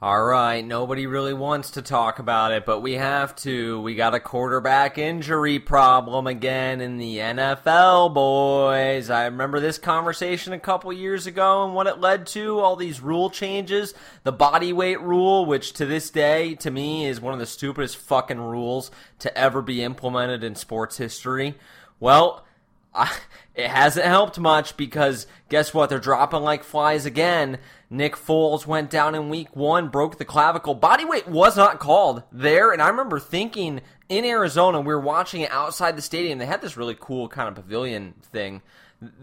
All 0.02 0.22
right, 0.22 0.62
nobody 0.62 1.06
really 1.06 1.32
wants 1.32 1.70
to 1.72 1.82
talk 1.82 2.18
about 2.18 2.50
it, 2.50 2.66
but 2.66 2.80
we 2.80 2.94
have 2.94 3.34
to. 3.36 3.80
We 3.80 3.94
got 3.94 4.12
a 4.12 4.20
quarterback 4.20 4.98
injury 4.98 5.60
problem 5.60 6.26
again 6.26 6.80
in 6.80 6.98
the 6.98 7.18
NFL, 7.18 8.12
boys. 8.12 9.08
I 9.08 9.26
remember 9.26 9.60
this 9.60 9.78
conversation 9.78 10.52
a 10.52 10.58
couple 10.58 10.92
years 10.92 11.28
ago 11.28 11.64
and 11.64 11.74
what 11.74 11.86
it 11.86 12.00
led 12.00 12.26
to 12.28 12.58
all 12.58 12.74
these 12.74 13.00
rule 13.00 13.30
changes. 13.30 13.94
The 14.24 14.32
body 14.32 14.72
weight 14.72 15.00
rule, 15.00 15.46
which 15.46 15.72
to 15.74 15.86
this 15.86 16.10
day, 16.10 16.56
to 16.56 16.72
me, 16.72 17.06
is 17.06 17.20
one 17.20 17.32
of 17.32 17.40
the 17.40 17.46
stupidest 17.46 17.96
fucking 17.96 18.40
rules 18.40 18.90
to 19.20 19.38
ever 19.38 19.62
be 19.62 19.82
implemented 19.82 20.42
in 20.42 20.56
sports 20.56 20.96
history. 20.98 21.54
Well, 22.00 22.44
I, 22.92 23.10
it 23.54 23.68
hasn't 23.68 24.06
helped 24.06 24.38
much 24.38 24.76
because 24.76 25.26
guess 25.48 25.72
what? 25.72 25.88
They're 25.88 25.98
dropping 26.00 26.42
like 26.42 26.64
flies 26.64 27.06
again. 27.06 27.58
Nick 27.94 28.16
Foles 28.16 28.66
went 28.66 28.90
down 28.90 29.14
in 29.14 29.28
week 29.28 29.54
one, 29.54 29.88
broke 29.88 30.18
the 30.18 30.24
clavicle. 30.24 30.74
Body 30.74 31.04
weight 31.04 31.28
was 31.28 31.56
not 31.56 31.78
called 31.78 32.24
there. 32.32 32.72
And 32.72 32.82
I 32.82 32.88
remember 32.88 33.20
thinking 33.20 33.82
in 34.08 34.24
Arizona, 34.24 34.80
we 34.80 34.92
were 34.92 35.00
watching 35.00 35.42
it 35.42 35.50
outside 35.52 35.96
the 35.96 36.02
stadium. 36.02 36.38
They 36.38 36.46
had 36.46 36.60
this 36.60 36.76
really 36.76 36.96
cool 36.98 37.28
kind 37.28 37.48
of 37.48 37.54
pavilion 37.54 38.14
thing 38.32 38.62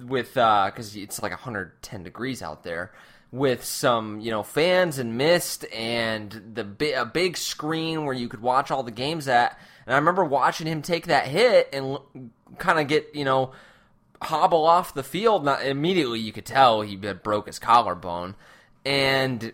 with, 0.01 0.35
because 0.35 0.95
uh, 0.95 1.01
it's 1.01 1.21
like 1.21 1.31
110 1.33 2.03
degrees 2.03 2.41
out 2.41 2.63
there 2.63 2.93
with 3.31 3.63
some 3.63 4.19
you 4.19 4.29
know 4.29 4.43
fans 4.43 4.99
and 4.99 5.17
mist 5.17 5.65
and 5.73 6.51
the 6.53 6.99
a 6.99 7.05
big 7.05 7.37
screen 7.37 8.03
where 8.03 8.13
you 8.13 8.27
could 8.27 8.41
watch 8.41 8.71
all 8.71 8.83
the 8.83 8.91
games 8.91 9.27
at. 9.27 9.57
And 9.85 9.93
I 9.93 9.97
remember 9.97 10.23
watching 10.23 10.67
him 10.67 10.81
take 10.81 11.07
that 11.07 11.27
hit 11.27 11.69
and 11.73 11.97
kind 12.57 12.79
of 12.79 12.87
get 12.87 13.15
you 13.15 13.25
know 13.25 13.51
hobble 14.21 14.65
off 14.65 14.93
the 14.93 15.03
field. 15.03 15.43
Not 15.43 15.65
immediately, 15.65 16.19
you 16.19 16.31
could 16.31 16.45
tell 16.45 16.81
he 16.81 16.95
broke 16.95 17.47
his 17.47 17.59
collarbone 17.59 18.35
and 18.85 19.53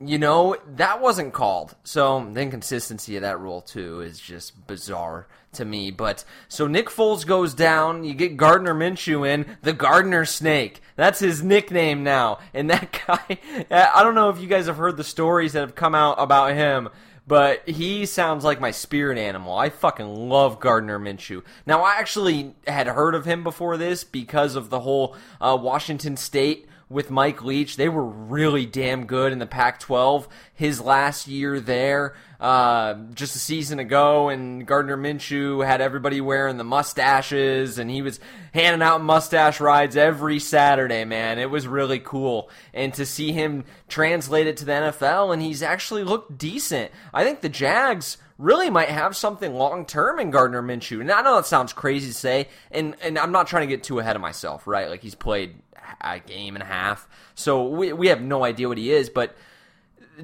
you 0.00 0.18
know 0.18 0.56
that 0.76 1.00
wasn't 1.00 1.32
called. 1.32 1.74
So 1.82 2.28
the 2.32 2.40
inconsistency 2.40 3.16
of 3.16 3.22
that 3.22 3.40
rule 3.40 3.60
too 3.60 4.00
is 4.00 4.20
just 4.20 4.66
bizarre 4.66 5.26
to 5.52 5.64
me. 5.64 5.90
But 5.90 6.24
so 6.48 6.66
Nick 6.66 6.88
Foles 6.88 7.26
goes 7.26 7.54
down. 7.54 8.04
You 8.04 8.14
get 8.14 8.36
Gardner 8.36 8.74
Minshew 8.74 9.28
in, 9.28 9.56
the 9.62 9.72
Gardner 9.72 10.24
Snake. 10.24 10.80
That's 10.96 11.18
his 11.20 11.42
nickname 11.42 12.04
now. 12.04 12.38
And 12.54 12.70
that 12.70 13.00
guy, 13.06 13.38
I 13.70 14.02
don't 14.02 14.14
know 14.14 14.30
if 14.30 14.40
you 14.40 14.46
guys 14.46 14.66
have 14.66 14.76
heard 14.76 14.96
the 14.96 15.04
stories 15.04 15.54
that 15.54 15.60
have 15.60 15.74
come 15.74 15.94
out 15.94 16.16
about 16.18 16.54
him. 16.54 16.88
But 17.26 17.68
he 17.68 18.06
sounds 18.06 18.42
like 18.42 18.58
my 18.58 18.70
spirit 18.70 19.18
animal. 19.18 19.54
I 19.54 19.68
fucking 19.68 20.06
love 20.06 20.60
Gardner 20.60 20.98
Minshew. 20.98 21.42
Now, 21.66 21.82
I 21.82 21.96
actually 21.96 22.54
had 22.66 22.86
heard 22.86 23.14
of 23.14 23.26
him 23.26 23.44
before 23.44 23.76
this 23.76 24.02
because 24.02 24.56
of 24.56 24.70
the 24.70 24.80
whole 24.80 25.14
uh, 25.38 25.58
Washington 25.60 26.16
State 26.16 26.66
with 26.88 27.10
Mike 27.10 27.42
Leach. 27.42 27.76
They 27.76 27.88
were 27.88 28.04
really 28.04 28.66
damn 28.66 29.06
good 29.06 29.32
in 29.32 29.38
the 29.38 29.46
Pac 29.46 29.80
12 29.80 30.28
his 30.54 30.80
last 30.80 31.26
year 31.26 31.60
there. 31.60 32.14
Uh, 32.40 32.94
just 33.14 33.34
a 33.34 33.38
season 33.38 33.80
ago, 33.80 34.28
and 34.28 34.64
Gardner 34.64 34.96
Minshew 34.96 35.66
had 35.66 35.80
everybody 35.80 36.20
wearing 36.20 36.56
the 36.56 36.64
mustaches, 36.64 37.78
and 37.78 37.90
he 37.90 38.00
was 38.00 38.20
handing 38.54 38.80
out 38.80 39.02
mustache 39.02 39.60
rides 39.60 39.96
every 39.96 40.38
Saturday, 40.38 41.04
man. 41.04 41.40
It 41.40 41.50
was 41.50 41.66
really 41.66 41.98
cool. 41.98 42.48
And 42.72 42.94
to 42.94 43.04
see 43.04 43.32
him 43.32 43.64
translate 43.88 44.46
it 44.46 44.56
to 44.58 44.64
the 44.64 44.72
NFL, 44.72 45.32
and 45.32 45.42
he's 45.42 45.64
actually 45.64 46.04
looked 46.04 46.38
decent. 46.38 46.92
I 47.12 47.24
think 47.24 47.40
the 47.40 47.48
Jags 47.48 48.18
really 48.38 48.70
might 48.70 48.88
have 48.88 49.16
something 49.16 49.52
long 49.54 49.84
term 49.84 50.20
in 50.20 50.30
Gardner 50.30 50.62
Minshew. 50.62 51.00
And 51.00 51.10
I 51.10 51.22
know 51.22 51.36
that 51.36 51.46
sounds 51.46 51.72
crazy 51.72 52.06
to 52.06 52.14
say, 52.14 52.48
and, 52.70 52.94
and 53.02 53.18
I'm 53.18 53.32
not 53.32 53.48
trying 53.48 53.68
to 53.68 53.74
get 53.74 53.82
too 53.82 53.98
ahead 53.98 54.14
of 54.14 54.22
myself, 54.22 54.66
right? 54.66 54.88
Like 54.88 55.02
he's 55.02 55.16
played 55.16 55.56
a 56.00 56.18
game 56.18 56.56
and 56.56 56.62
a 56.62 56.66
half, 56.66 57.08
so 57.34 57.66
we, 57.66 57.92
we 57.92 58.08
have 58.08 58.22
no 58.22 58.44
idea 58.44 58.68
what 58.68 58.78
he 58.78 58.92
is, 58.92 59.10
but 59.10 59.36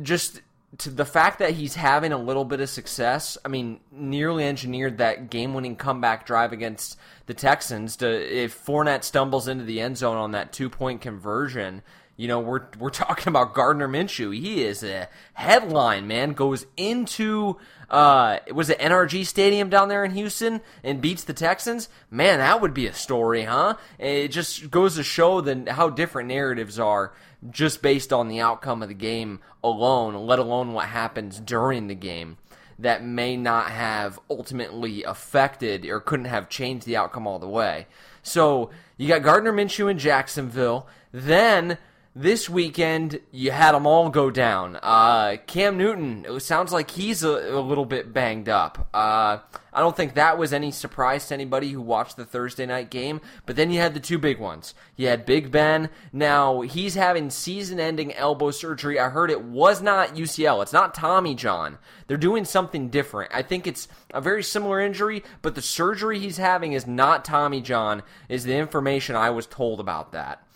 just 0.02 0.40
to 0.78 0.90
the 0.90 1.04
fact 1.04 1.38
that 1.38 1.52
he's 1.52 1.76
having 1.76 2.12
a 2.12 2.18
little 2.18 2.44
bit 2.44 2.61
of 2.61 2.68
success, 2.68 3.38
I 3.44 3.49
mean, 3.49 3.78
nearly 3.92 4.44
engineered 4.44 4.99
that 4.99 5.30
game-winning 5.30 5.76
comeback 5.76 6.26
drive 6.26 6.52
against 6.52 6.99
the 7.26 7.35
Texans. 7.35 7.97
To 7.99 8.09
if 8.09 8.64
Fournette 8.64 9.04
stumbles 9.04 9.47
into 9.47 9.64
the 9.64 9.80
end 9.80 9.99
zone 9.99 10.16
on 10.16 10.33
that 10.33 10.52
two-point 10.52 11.00
conversion, 11.00 11.83
you 12.16 12.26
know, 12.26 12.40
we're 12.40 12.66
we're 12.78 12.90
talking 12.90 13.28
about 13.28 13.54
Gardner 13.54 13.88
Minshew. 13.88 14.37
He 14.37 14.64
is 14.64 14.83
a 14.83 15.09
headline 15.35 16.09
man. 16.09 16.33
Goes 16.33 16.66
into 16.76 17.56
uh, 17.91 18.38
was 18.53 18.71
it 18.71 18.79
NRG 18.79 19.26
Stadium 19.26 19.69
down 19.69 19.88
there 19.88 20.05
in 20.05 20.12
Houston 20.12 20.61
and 20.83 21.00
beats 21.00 21.25
the 21.25 21.33
Texans. 21.33 21.88
Man, 22.11 22.38
that 22.38 22.61
would 22.61 22.75
be 22.75 22.87
a 22.87 22.95
story, 22.95 23.45
huh? 23.45 23.76
It 23.99 24.29
just 24.29 24.71
goes 24.71 24.97
to 24.97 25.03
show 25.03 25.41
the 25.41 25.73
how 25.73 25.91
different 25.91 26.29
narratives 26.29 26.79
are 26.79 27.12
just 27.50 27.83
based 27.83 28.12
on 28.12 28.29
the 28.29 28.41
outcome 28.41 28.83
of 28.83 28.88
the 28.88 28.95
game 28.95 29.41
alone, 29.62 30.14
let 30.26 30.38
alone 30.38 30.73
what 30.73 30.87
happens 30.87 31.38
during 31.41 31.88
the 31.88 31.95
game 31.95 32.38
that 32.79 33.05
may 33.05 33.37
not 33.37 33.71
have 33.71 34.19
ultimately 34.29 35.05
affected 35.05 35.85
or 35.87 36.00
couldn't 36.00 36.26
have 36.26 36.49
changed 36.49 36.87
the 36.87 36.97
outcome 36.97 37.26
all 37.26 37.38
the 37.38 37.49
way. 37.49 37.87
So 38.23 38.71
you 38.97 39.09
got 39.09 39.23
Gardner 39.23 39.53
Minshew 39.53 39.91
in 39.91 39.99
Jacksonville. 39.99 40.87
Then 41.12 41.79
this 42.16 42.49
weekend, 42.49 43.18
you 43.33 43.50
had 43.50 43.73
them 43.73 43.87
all 43.87 44.09
go 44.09 44.30
down. 44.30 44.78
Uh, 44.80 45.37
Cam 45.49 45.76
Newton, 45.76 46.25
it 46.28 46.40
sounds 46.40 46.73
like 46.73 46.92
he's 46.92 47.25
a, 47.25 47.28
a 47.28 47.61
little 47.61 47.85
bit 47.85 48.12
banged 48.12 48.49
up. 48.49 48.88
Uh, 48.94 49.38
I 49.73 49.80
don't 49.80 49.97
think 49.97 50.14
that 50.14 50.38
was 50.38 50.52
any 50.52 50.71
surprise 50.71 51.26
to 51.26 51.35
anybody 51.35 51.73
who 51.73 51.80
watched 51.80 52.16
the 52.16 52.25
Thursday 52.25 52.66
night 52.66 52.88
game. 52.88 53.21
But 53.47 53.56
then 53.56 53.73
you 53.73 53.80
had 53.80 53.94
the 53.94 54.00
two 54.00 54.18
big 54.18 54.38
ones. 54.38 54.75
You 54.94 55.09
had 55.09 55.26
Big 55.26 55.50
Ben. 55.50 55.90
Now, 56.12 56.61
he's 56.61 56.94
having 56.94 57.30
season 57.30 57.80
ending 57.80 58.14
elbow 58.14 58.52
surgery. 58.52 59.00
I 59.00 59.09
heard 59.09 59.33
it 59.33 59.42
was 59.42 59.83
not 59.83 60.14
UCL, 60.14 60.62
it's 60.62 60.73
not 60.73 60.94
Tommy 60.94 61.35
John. 61.35 61.78
They're 62.06 62.16
doing 62.16 62.44
something 62.44 62.90
different. 62.90 63.33
I 63.35 63.42
think 63.42 63.66
it's 63.66 63.88
a 64.12 64.21
very 64.21 64.44
similar 64.44 64.80
injury, 64.80 65.25
but 65.42 65.56
the 65.56 65.62
surgery 65.62 66.21
he's 66.21 66.37
having 66.37 66.75
is 66.75 66.87
not 66.87 67.25
Tommy 67.25 67.61
John, 67.61 68.04
is 68.28 68.44
the 68.44 68.54
information 68.54 69.16
I 69.16 69.30
was 69.30 69.47
told 69.47 69.80
about 69.80 70.12
that. 70.12 70.47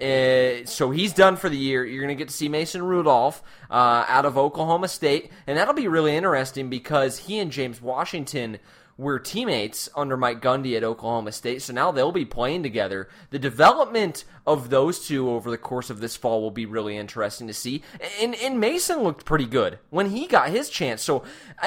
Uh, 0.00 0.66
so 0.66 0.90
he's 0.90 1.14
done 1.14 1.36
for 1.36 1.48
the 1.48 1.56
year. 1.56 1.84
You're 1.84 2.02
going 2.02 2.14
to 2.14 2.18
get 2.18 2.28
to 2.28 2.34
see 2.34 2.48
Mason 2.48 2.82
Rudolph 2.82 3.42
uh, 3.70 4.04
out 4.08 4.26
of 4.26 4.36
Oklahoma 4.36 4.88
State, 4.88 5.30
and 5.46 5.56
that'll 5.56 5.74
be 5.74 5.88
really 5.88 6.14
interesting 6.14 6.68
because 6.68 7.18
he 7.18 7.38
and 7.38 7.50
James 7.50 7.80
Washington 7.80 8.58
were 8.98 9.18
teammates 9.18 9.90
under 9.94 10.16
Mike 10.16 10.40
Gundy 10.40 10.76
at 10.76 10.84
Oklahoma 10.84 11.32
State, 11.32 11.60
so 11.62 11.72
now 11.72 11.92
they'll 11.92 12.12
be 12.12 12.24
playing 12.24 12.62
together. 12.62 13.08
The 13.30 13.38
development 13.38 14.24
of 14.46 14.70
those 14.70 15.06
two 15.06 15.30
over 15.30 15.50
the 15.50 15.58
course 15.58 15.90
of 15.90 16.00
this 16.00 16.16
fall 16.16 16.40
will 16.40 16.50
be 16.50 16.66
really 16.66 16.96
interesting 16.96 17.46
to 17.46 17.54
see. 17.54 17.82
And, 18.20 18.34
and 18.36 18.58
Mason 18.58 19.02
looked 19.02 19.26
pretty 19.26 19.46
good 19.46 19.78
when 19.90 20.10
he 20.10 20.26
got 20.26 20.48
his 20.48 20.70
chance. 20.70 21.02
So, 21.02 21.24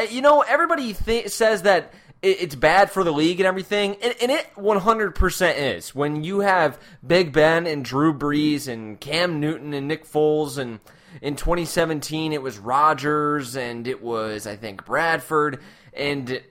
you 0.10 0.22
know, 0.22 0.42
everybody 0.42 0.94
th- 0.94 1.30
says 1.30 1.64
that 1.64 1.94
it's 2.22 2.56
bad 2.56 2.92
for 2.92 3.04
the 3.04 3.14
league 3.14 3.40
and 3.40 3.48
everything, 3.48 3.96
and, 4.02 4.14
and, 4.22 4.32
it 4.32 4.48
100% 4.56 5.58
is. 5.58 5.96
When 5.96 6.24
you 6.24 6.42
have 6.42 6.80
Big 7.06 7.32
Ben 7.32 7.66
and 7.66 7.86
Drew 7.86 8.14
Brees 8.14 8.68
and 8.68 9.00
Cam 9.00 9.40
Newton 9.40 9.74
and 9.74 9.88
Nick 9.88 10.06
Foles, 10.06 10.58
and 10.58 10.80
in 11.22 11.36
2017 11.36 12.34
it 12.34 12.42
was 12.42 12.58
Rodgers 12.58 13.56
and 13.56 13.88
it 13.88 14.02
was, 14.02 14.46
I 14.46 14.58
think, 14.58 14.86
Bradford, 14.86 15.60
and 15.94 16.42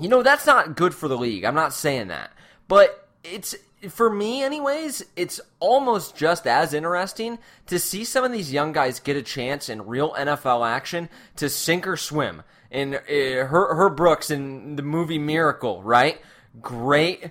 you 0.00 0.08
know, 0.08 0.22
that's 0.22 0.46
not 0.46 0.76
good 0.76 0.94
for 0.94 1.08
the 1.08 1.18
league. 1.18 1.44
I'm 1.44 1.54
not 1.54 1.74
saying 1.74 2.08
that. 2.08 2.30
But 2.68 3.08
it's 3.24 3.56
for 3.88 4.10
me 4.10 4.42
anyways, 4.42 5.04
it's 5.16 5.40
almost 5.60 6.16
just 6.16 6.46
as 6.46 6.74
interesting 6.74 7.38
to 7.66 7.78
see 7.78 8.04
some 8.04 8.24
of 8.24 8.32
these 8.32 8.52
young 8.52 8.72
guys 8.72 9.00
get 9.00 9.16
a 9.16 9.22
chance 9.22 9.68
in 9.68 9.86
real 9.86 10.12
NFL 10.14 10.68
action 10.68 11.08
to 11.36 11.48
sink 11.48 11.86
or 11.86 11.96
swim 11.96 12.42
and 12.70 12.94
uh, 12.94 12.98
her 13.06 13.74
Herb 13.74 13.96
Brooks 13.96 14.30
in 14.30 14.76
the 14.76 14.82
movie 14.82 15.18
Miracle, 15.18 15.82
right? 15.82 16.20
Great 16.60 17.30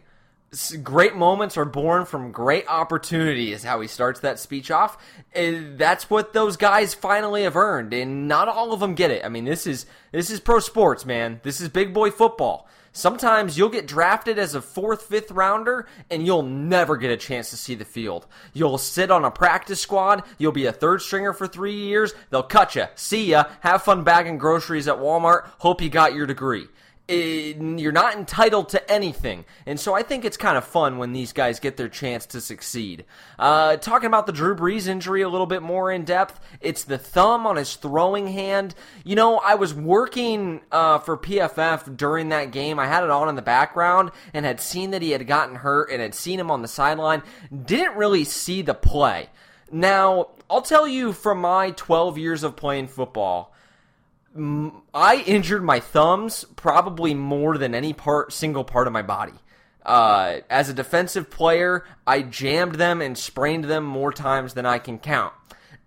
great 0.81 1.15
moments 1.15 1.57
are 1.57 1.65
born 1.65 2.05
from 2.05 2.31
great 2.31 2.67
opportunity 2.67 3.51
is 3.51 3.63
how 3.63 3.81
he 3.81 3.87
starts 3.87 4.21
that 4.21 4.39
speech 4.39 4.71
off. 4.71 4.97
And 5.33 5.77
that's 5.77 6.09
what 6.09 6.33
those 6.33 6.57
guys 6.57 6.93
finally 6.93 7.43
have 7.43 7.57
earned 7.57 7.93
and 7.93 8.27
not 8.27 8.47
all 8.47 8.71
of 8.71 8.79
them 8.79 8.95
get 8.95 9.11
it. 9.11 9.25
I 9.25 9.29
mean 9.29 9.45
this 9.45 9.67
is 9.67 9.85
this 10.11 10.29
is 10.29 10.39
pro 10.39 10.59
sports 10.59 11.05
man. 11.05 11.41
This 11.43 11.59
is 11.59 11.69
big 11.69 11.93
boy 11.93 12.11
football. 12.11 12.67
Sometimes 12.93 13.57
you'll 13.57 13.69
get 13.69 13.85
drafted 13.85 14.39
as 14.39 14.55
a 14.55 14.61
fourth, 14.61 15.03
fifth 15.03 15.29
rounder, 15.29 15.87
and 16.09 16.25
you'll 16.25 16.41
never 16.41 16.97
get 16.97 17.11
a 17.11 17.17
chance 17.17 17.51
to 17.51 17.57
see 17.57 17.75
the 17.75 17.85
field. 17.85 18.25
You'll 18.53 18.79
sit 18.79 19.11
on 19.11 19.23
a 19.23 19.29
practice 19.29 19.79
squad, 19.79 20.23
you'll 20.39 20.51
be 20.51 20.65
a 20.65 20.71
third 20.71 21.03
stringer 21.03 21.31
for 21.33 21.45
three 21.45 21.75
years, 21.75 22.15
they'll 22.31 22.41
cut 22.41 22.75
you. 22.75 22.85
See 22.95 23.25
ya, 23.25 23.43
have 23.59 23.83
fun 23.83 24.03
bagging 24.03 24.39
groceries 24.39 24.87
at 24.87 24.97
Walmart, 24.97 25.47
hope 25.59 25.79
you 25.79 25.91
got 25.91 26.15
your 26.15 26.25
degree 26.25 26.69
you're 27.09 27.91
not 27.91 28.15
entitled 28.15 28.69
to 28.69 28.91
anything. 28.91 29.45
And 29.65 29.79
so 29.79 29.93
I 29.93 30.03
think 30.03 30.25
it's 30.25 30.37
kind 30.37 30.57
of 30.57 30.65
fun 30.65 30.97
when 30.97 31.13
these 31.13 31.31
guys 31.31 31.59
get 31.59 31.77
their 31.77 31.87
chance 31.87 32.25
to 32.27 32.41
succeed. 32.41 33.05
Uh, 33.39 33.77
talking 33.77 34.07
about 34.07 34.25
the 34.25 34.33
Drew 34.33 34.55
Brees 34.55 34.87
injury 34.87 35.21
a 35.21 35.29
little 35.29 35.45
bit 35.45 35.61
more 35.61 35.91
in 35.91 36.03
depth, 36.03 36.39
it's 36.59 36.83
the 36.83 36.97
thumb 36.97 37.47
on 37.47 37.55
his 37.55 37.75
throwing 37.75 38.27
hand. 38.27 38.75
You 39.05 39.15
know, 39.15 39.37
I 39.37 39.55
was 39.55 39.73
working 39.73 40.61
uh, 40.71 40.99
for 40.99 41.17
PFF 41.17 41.95
during 41.95 42.29
that 42.29 42.51
game. 42.51 42.77
I 42.77 42.87
had 42.87 43.03
it 43.03 43.09
on 43.09 43.29
in 43.29 43.35
the 43.35 43.41
background 43.41 44.11
and 44.33 44.45
had 44.45 44.59
seen 44.59 44.91
that 44.91 45.01
he 45.01 45.11
had 45.11 45.25
gotten 45.27 45.55
hurt 45.55 45.89
and 45.89 46.01
had 46.01 46.13
seen 46.13 46.39
him 46.39 46.51
on 46.51 46.61
the 46.61 46.67
sideline. 46.67 47.23
Didn't 47.65 47.95
really 47.95 48.25
see 48.25 48.61
the 48.61 48.73
play. 48.73 49.29
Now, 49.71 50.27
I'll 50.49 50.61
tell 50.61 50.87
you 50.87 51.13
from 51.13 51.41
my 51.41 51.71
12 51.71 52.17
years 52.17 52.43
of 52.43 52.55
playing 52.55 52.87
football, 52.87 53.53
I 54.93 55.23
injured 55.25 55.63
my 55.63 55.79
thumbs 55.79 56.45
probably 56.55 57.13
more 57.13 57.57
than 57.57 57.73
any 57.73 57.93
part, 57.93 58.31
single 58.33 58.63
part 58.63 58.87
of 58.87 58.93
my 58.93 59.01
body. 59.01 59.33
Uh, 59.85 60.41
as 60.49 60.69
a 60.69 60.73
defensive 60.73 61.29
player, 61.29 61.85
I 62.05 62.21
jammed 62.21 62.75
them 62.75 63.01
and 63.01 63.17
sprained 63.17 63.65
them 63.65 63.83
more 63.85 64.11
times 64.11 64.53
than 64.53 64.65
I 64.65 64.79
can 64.79 64.99
count. 64.99 65.33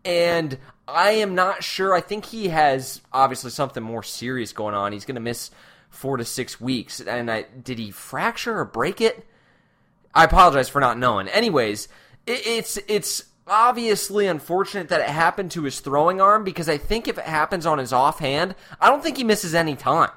And 0.04 0.59
I 0.88 1.12
am 1.12 1.35
not 1.35 1.62
sure. 1.62 1.95
I 1.95 2.00
think 2.00 2.25
he 2.25 2.49
has 2.49 3.02
obviously 3.12 3.50
something 3.50 3.83
more 3.83 4.02
serious 4.02 4.52
going 4.52 4.75
on. 4.75 4.92
He's 4.92 5.04
going 5.04 5.16
to 5.16 5.21
miss 5.21 5.50
four 5.90 6.16
to 6.16 6.25
six 6.25 6.61
weeks. 6.61 7.00
And 7.00 7.30
I, 7.30 7.42
did 7.62 7.78
he 7.78 7.90
fracture 7.90 8.59
or 8.59 8.64
break 8.64 9.00
it? 9.00 9.26
I 10.14 10.25
apologize 10.25 10.69
for 10.69 10.80
not 10.80 10.99
knowing. 10.99 11.28
Anyways, 11.28 11.88
it, 12.26 12.47
it's 12.47 12.78
it's 12.88 13.25
obviously 13.50 14.28
unfortunate 14.28 14.88
that 14.88 15.00
it 15.00 15.09
happened 15.09 15.50
to 15.50 15.64
his 15.64 15.80
throwing 15.80 16.21
arm 16.21 16.45
because 16.45 16.69
I 16.69 16.78
think 16.78 17.09
if 17.09 17.19
it 17.19 17.25
happens 17.25 17.66
on 17.66 17.78
his 17.78 17.92
offhand, 17.92 18.54
I 18.80 18.88
don't 18.88 19.02
think 19.02 19.16
he 19.16 19.25
misses 19.25 19.54
any 19.54 19.75
time. 19.76 20.11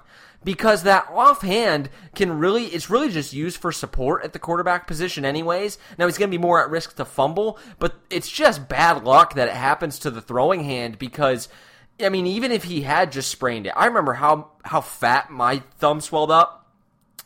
Because 0.43 0.83
that 0.83 1.07
offhand 1.09 1.89
can 2.15 2.37
really, 2.37 2.65
it's 2.65 2.89
really 2.89 3.09
just 3.09 3.31
used 3.31 3.57
for 3.57 3.71
support 3.71 4.25
at 4.25 4.33
the 4.33 4.39
quarterback 4.39 4.87
position, 4.87 5.23
anyways. 5.23 5.77
Now 5.97 6.05
he's 6.05 6.17
going 6.17 6.29
to 6.29 6.37
be 6.37 6.41
more 6.41 6.61
at 6.61 6.69
risk 6.69 6.97
to 6.97 7.05
fumble, 7.05 7.57
but 7.79 7.95
it's 8.09 8.29
just 8.29 8.67
bad 8.67 9.05
luck 9.05 9.35
that 9.35 9.47
it 9.47 9.53
happens 9.53 9.99
to 9.99 10.11
the 10.11 10.21
throwing 10.21 10.65
hand 10.65 10.99
because, 10.99 11.47
I 12.01 12.09
mean, 12.09 12.27
even 12.27 12.51
if 12.51 12.65
he 12.65 12.81
had 12.81 13.13
just 13.13 13.31
sprained 13.31 13.67
it, 13.67 13.73
I 13.75 13.85
remember 13.85 14.13
how, 14.13 14.51
how 14.65 14.81
fat 14.81 15.31
my 15.31 15.59
thumb 15.77 16.01
swelled 16.01 16.31
up. 16.31 16.67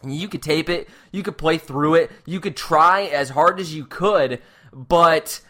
You 0.05 0.27
could 0.27 0.43
tape 0.43 0.69
it, 0.69 0.87
you 1.11 1.23
could 1.23 1.39
play 1.39 1.57
through 1.57 1.95
it, 1.95 2.11
you 2.27 2.39
could 2.39 2.55
try 2.55 3.05
as 3.05 3.31
hard 3.31 3.59
as 3.59 3.73
you 3.73 3.83
could, 3.83 4.43
but 4.71 5.41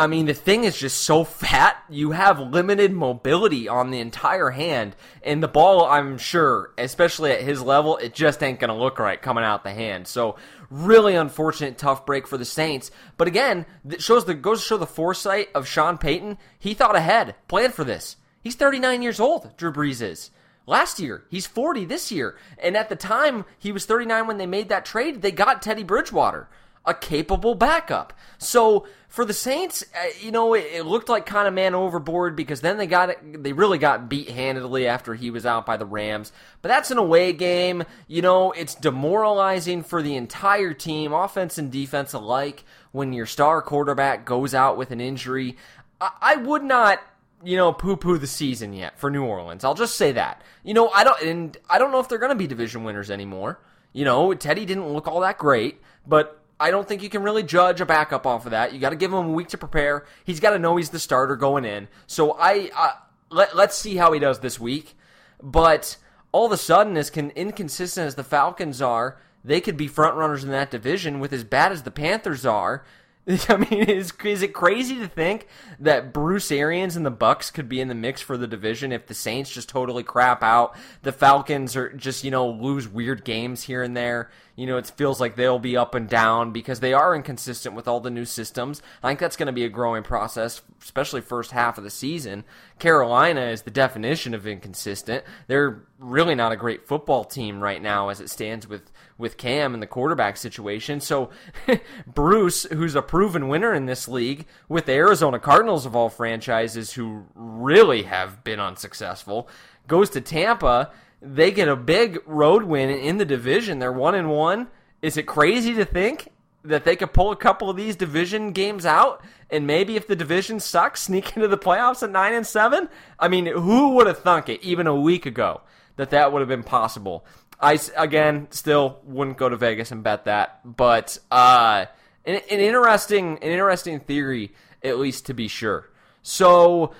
I 0.00 0.06
mean, 0.06 0.24
the 0.24 0.32
thing 0.32 0.64
is 0.64 0.78
just 0.78 1.02
so 1.02 1.24
fat. 1.24 1.76
You 1.90 2.12
have 2.12 2.40
limited 2.40 2.90
mobility 2.90 3.68
on 3.68 3.90
the 3.90 4.00
entire 4.00 4.48
hand, 4.48 4.96
and 5.22 5.42
the 5.42 5.48
ball, 5.48 5.84
I'm 5.84 6.16
sure, 6.16 6.72
especially 6.78 7.32
at 7.32 7.42
his 7.42 7.60
level, 7.60 7.98
it 7.98 8.14
just 8.14 8.42
ain't 8.42 8.60
gonna 8.60 8.78
look 8.78 8.98
right 8.98 9.20
coming 9.20 9.44
out 9.44 9.62
the 9.62 9.74
hand. 9.74 10.08
So, 10.08 10.36
really 10.70 11.16
unfortunate, 11.16 11.76
tough 11.76 12.06
break 12.06 12.26
for 12.26 12.38
the 12.38 12.46
Saints. 12.46 12.90
But 13.18 13.28
again, 13.28 13.66
it 13.86 14.02
shows 14.02 14.24
the 14.24 14.32
goes 14.32 14.60
to 14.60 14.66
show 14.66 14.76
the 14.78 14.86
foresight 14.86 15.50
of 15.54 15.68
Sean 15.68 15.98
Payton. 15.98 16.38
He 16.58 16.72
thought 16.72 16.96
ahead, 16.96 17.34
planned 17.46 17.74
for 17.74 17.84
this. 17.84 18.16
He's 18.40 18.54
39 18.54 19.02
years 19.02 19.20
old. 19.20 19.54
Drew 19.58 19.70
Brees 19.70 20.00
is. 20.00 20.30
Last 20.64 20.98
year, 20.98 21.24
he's 21.28 21.46
40 21.46 21.84
this 21.84 22.10
year, 22.10 22.38
and 22.56 22.74
at 22.74 22.88
the 22.88 22.96
time 22.96 23.44
he 23.58 23.70
was 23.70 23.84
39 23.84 24.26
when 24.26 24.38
they 24.38 24.46
made 24.46 24.70
that 24.70 24.86
trade. 24.86 25.20
They 25.20 25.30
got 25.30 25.60
Teddy 25.60 25.82
Bridgewater. 25.82 26.48
A 26.86 26.94
capable 26.94 27.54
backup. 27.54 28.12
So 28.38 28.86
for 29.08 29.24
the 29.24 29.34
Saints, 29.34 29.84
uh, 29.94 30.08
you 30.20 30.30
know, 30.30 30.54
it, 30.54 30.66
it, 30.72 30.86
looked 30.86 31.08
like 31.08 31.26
kind 31.26 31.46
of 31.46 31.52
man 31.52 31.74
overboard 31.74 32.36
because 32.36 32.60
then 32.60 32.78
they 32.78 32.86
got 32.86 33.10
it, 33.10 33.42
they 33.42 33.52
really 33.52 33.78
got 33.78 34.08
beat 34.08 34.30
handedly 34.30 34.86
after 34.86 35.14
he 35.14 35.30
was 35.30 35.44
out 35.44 35.66
by 35.66 35.76
the 35.76 35.84
Rams. 35.84 36.32
But 36.62 36.68
that's 36.68 36.90
an 36.90 36.98
away 36.98 37.32
game. 37.32 37.84
You 38.06 38.22
know, 38.22 38.52
it's 38.52 38.74
demoralizing 38.74 39.82
for 39.82 40.00
the 40.00 40.16
entire 40.16 40.72
team, 40.72 41.12
offense 41.12 41.58
and 41.58 41.70
defense 41.70 42.12
alike, 42.12 42.64
when 42.92 43.12
your 43.12 43.26
star 43.26 43.60
quarterback 43.62 44.24
goes 44.24 44.54
out 44.54 44.76
with 44.78 44.90
an 44.90 45.00
injury. 45.00 45.56
I, 46.00 46.10
I 46.20 46.36
would 46.36 46.62
not 46.62 47.00
you 47.42 47.56
know, 47.56 47.72
poo 47.72 47.96
poo 47.96 48.18
the 48.18 48.26
season 48.26 48.72
yet 48.72 48.98
for 48.98 49.10
New 49.10 49.24
Orleans. 49.24 49.64
I'll 49.64 49.74
just 49.74 49.94
say 49.94 50.12
that. 50.12 50.42
You 50.62 50.74
know, 50.74 50.88
I 50.90 51.04
don't, 51.04 51.22
and 51.22 51.56
I 51.68 51.78
don't 51.78 51.90
know 51.90 52.00
if 52.00 52.08
they're 52.08 52.18
going 52.18 52.32
to 52.32 52.36
be 52.36 52.46
division 52.46 52.84
winners 52.84 53.10
anymore. 53.10 53.58
You 53.92 54.04
know, 54.04 54.34
Teddy 54.34 54.66
didn't 54.66 54.92
look 54.92 55.08
all 55.08 55.20
that 55.20 55.38
great, 55.38 55.80
but 56.06 56.39
I 56.60 56.70
don't 56.70 56.86
think 56.86 57.02
you 57.02 57.08
can 57.08 57.22
really 57.22 57.42
judge 57.42 57.80
a 57.80 57.86
backup 57.86 58.26
off 58.26 58.44
of 58.44 58.50
that. 58.50 58.74
You 58.74 58.78
got 58.78 58.90
to 58.90 58.96
give 58.96 59.10
him 59.12 59.26
a 59.26 59.32
week 59.32 59.48
to 59.48 59.58
prepare. 59.58 60.04
He's 60.24 60.40
got 60.40 60.50
to 60.50 60.58
know 60.58 60.76
he's 60.76 60.90
the 60.90 60.98
starter 60.98 61.34
going 61.34 61.64
in. 61.64 61.88
So 62.06 62.36
I, 62.38 62.70
uh, 62.76 62.92
let, 63.30 63.56
let's 63.56 63.76
see 63.76 63.96
how 63.96 64.12
he 64.12 64.20
does 64.20 64.40
this 64.40 64.60
week. 64.60 64.94
But 65.42 65.96
all 66.32 66.44
of 66.44 66.52
a 66.52 66.58
sudden, 66.58 66.98
as 66.98 67.08
con- 67.08 67.32
inconsistent 67.34 68.06
as 68.06 68.14
the 68.14 68.24
Falcons 68.24 68.82
are, 68.82 69.18
they 69.42 69.62
could 69.62 69.78
be 69.78 69.88
front 69.88 70.16
runners 70.16 70.44
in 70.44 70.50
that 70.50 70.70
division 70.70 71.18
with 71.18 71.32
as 71.32 71.44
bad 71.44 71.72
as 71.72 71.82
the 71.82 71.90
Panthers 71.90 72.44
are. 72.44 72.84
I 73.48 73.56
mean, 73.56 73.84
is 73.84 74.12
is 74.24 74.42
it 74.42 74.52
crazy 74.52 74.96
to 74.96 75.08
think 75.08 75.46
that 75.78 76.12
Bruce 76.12 76.50
Arians 76.50 76.96
and 76.96 77.06
the 77.06 77.12
Bucs 77.12 77.52
could 77.52 77.68
be 77.68 77.80
in 77.80 77.88
the 77.88 77.94
mix 77.94 78.20
for 78.20 78.36
the 78.36 78.46
division 78.46 78.92
if 78.92 79.06
the 79.06 79.14
Saints 79.14 79.50
just 79.50 79.68
totally 79.68 80.02
crap 80.02 80.42
out? 80.42 80.76
The 81.02 81.12
Falcons 81.12 81.76
are 81.76 81.92
just 81.92 82.24
you 82.24 82.30
know 82.30 82.48
lose 82.48 82.88
weird 82.88 83.24
games 83.24 83.62
here 83.64 83.82
and 83.82 83.96
there. 83.96 84.30
You 84.56 84.66
know, 84.66 84.76
it 84.76 84.92
feels 84.96 85.20
like 85.20 85.36
they'll 85.36 85.58
be 85.58 85.76
up 85.76 85.94
and 85.94 86.08
down 86.08 86.52
because 86.52 86.80
they 86.80 86.92
are 86.92 87.14
inconsistent 87.14 87.74
with 87.74 87.88
all 87.88 88.00
the 88.00 88.10
new 88.10 88.26
systems. 88.26 88.82
I 89.02 89.08
think 89.08 89.20
that's 89.20 89.36
going 89.36 89.46
to 89.46 89.52
be 89.52 89.64
a 89.64 89.70
growing 89.70 90.02
process, 90.02 90.60
especially 90.82 91.22
first 91.22 91.52
half 91.52 91.78
of 91.78 91.84
the 91.84 91.88
season. 91.88 92.44
Carolina 92.78 93.46
is 93.46 93.62
the 93.62 93.70
definition 93.70 94.34
of 94.34 94.46
inconsistent. 94.46 95.24
They're 95.46 95.82
really 95.98 96.34
not 96.34 96.52
a 96.52 96.56
great 96.56 96.86
football 96.86 97.24
team 97.24 97.62
right 97.62 97.80
now 97.80 98.10
as 98.10 98.20
it 98.20 98.28
stands 98.28 98.66
with 98.66 98.90
with 99.20 99.36
Cam 99.36 99.74
and 99.74 99.82
the 99.82 99.86
quarterback 99.86 100.36
situation. 100.36 101.00
So 101.00 101.30
Bruce, 102.06 102.64
who's 102.64 102.96
a 102.96 103.02
proven 103.02 103.46
winner 103.48 103.72
in 103.72 103.86
this 103.86 104.08
league, 104.08 104.46
with 104.68 104.86
the 104.86 104.92
Arizona 104.92 105.38
Cardinals 105.38 105.86
of 105.86 105.94
all 105.94 106.08
franchises 106.08 106.94
who 106.94 107.26
really 107.34 108.02
have 108.04 108.42
been 108.42 108.58
unsuccessful, 108.58 109.48
goes 109.86 110.10
to 110.10 110.20
Tampa. 110.20 110.90
They 111.22 111.50
get 111.50 111.68
a 111.68 111.76
big 111.76 112.18
road 112.26 112.64
win 112.64 112.88
in 112.88 113.18
the 113.18 113.24
division. 113.24 113.78
They're 113.78 113.92
one 113.92 114.14
and 114.14 114.30
one. 114.30 114.68
Is 115.02 115.16
it 115.16 115.24
crazy 115.24 115.74
to 115.74 115.84
think 115.84 116.28
that 116.64 116.84
they 116.84 116.96
could 116.96 117.12
pull 117.12 117.30
a 117.30 117.36
couple 117.36 117.70
of 117.70 117.76
these 117.76 117.96
division 117.96 118.52
games 118.52 118.84
out 118.84 119.22
and 119.50 119.66
maybe 119.66 119.96
if 119.96 120.06
the 120.06 120.16
division 120.16 120.60
sucks, 120.60 121.02
sneak 121.02 121.36
into 121.36 121.48
the 121.48 121.58
playoffs 121.58 122.02
at 122.02 122.10
nine 122.10 122.32
and 122.32 122.46
seven? 122.46 122.88
I 123.18 123.28
mean, 123.28 123.46
who 123.46 123.94
would 123.94 124.06
have 124.06 124.20
thunk 124.20 124.48
it 124.48 124.62
even 124.62 124.86
a 124.86 124.94
week 124.94 125.26
ago 125.26 125.62
that 125.96 126.10
that 126.10 126.32
would 126.32 126.40
have 126.40 126.48
been 126.48 126.62
possible? 126.62 127.24
I 127.60 127.78
again 127.96 128.48
still 128.50 129.00
wouldn't 129.04 129.36
go 129.36 129.48
to 129.48 129.56
Vegas 129.56 129.92
and 129.92 130.02
bet 130.02 130.24
that, 130.24 130.60
but 130.64 131.18
uh, 131.30 131.86
an, 132.24 132.34
an 132.34 132.60
interesting 132.60 133.38
an 133.38 133.50
interesting 133.50 134.00
theory 134.00 134.52
at 134.82 134.98
least 134.98 135.26
to 135.26 135.34
be 135.34 135.48
sure. 135.48 135.88
So, 136.22 136.94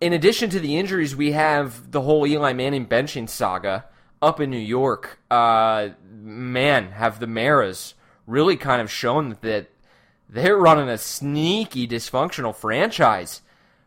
in 0.00 0.12
addition 0.12 0.50
to 0.50 0.60
the 0.60 0.76
injuries, 0.76 1.14
we 1.14 1.32
have 1.32 1.90
the 1.92 2.02
whole 2.02 2.26
Eli 2.26 2.52
Manning 2.52 2.86
benching 2.86 3.28
saga 3.28 3.86
up 4.20 4.40
in 4.40 4.50
New 4.50 4.58
York. 4.58 5.18
Uh, 5.30 5.90
man, 6.10 6.90
have 6.92 7.20
the 7.20 7.26
Maras 7.26 7.94
really 8.26 8.56
kind 8.56 8.80
of 8.80 8.90
shown 8.90 9.36
that 9.42 9.70
they're 10.28 10.56
running 10.56 10.88
a 10.88 10.98
sneaky 10.98 11.86
dysfunctional 11.86 12.54
franchise 12.54 13.42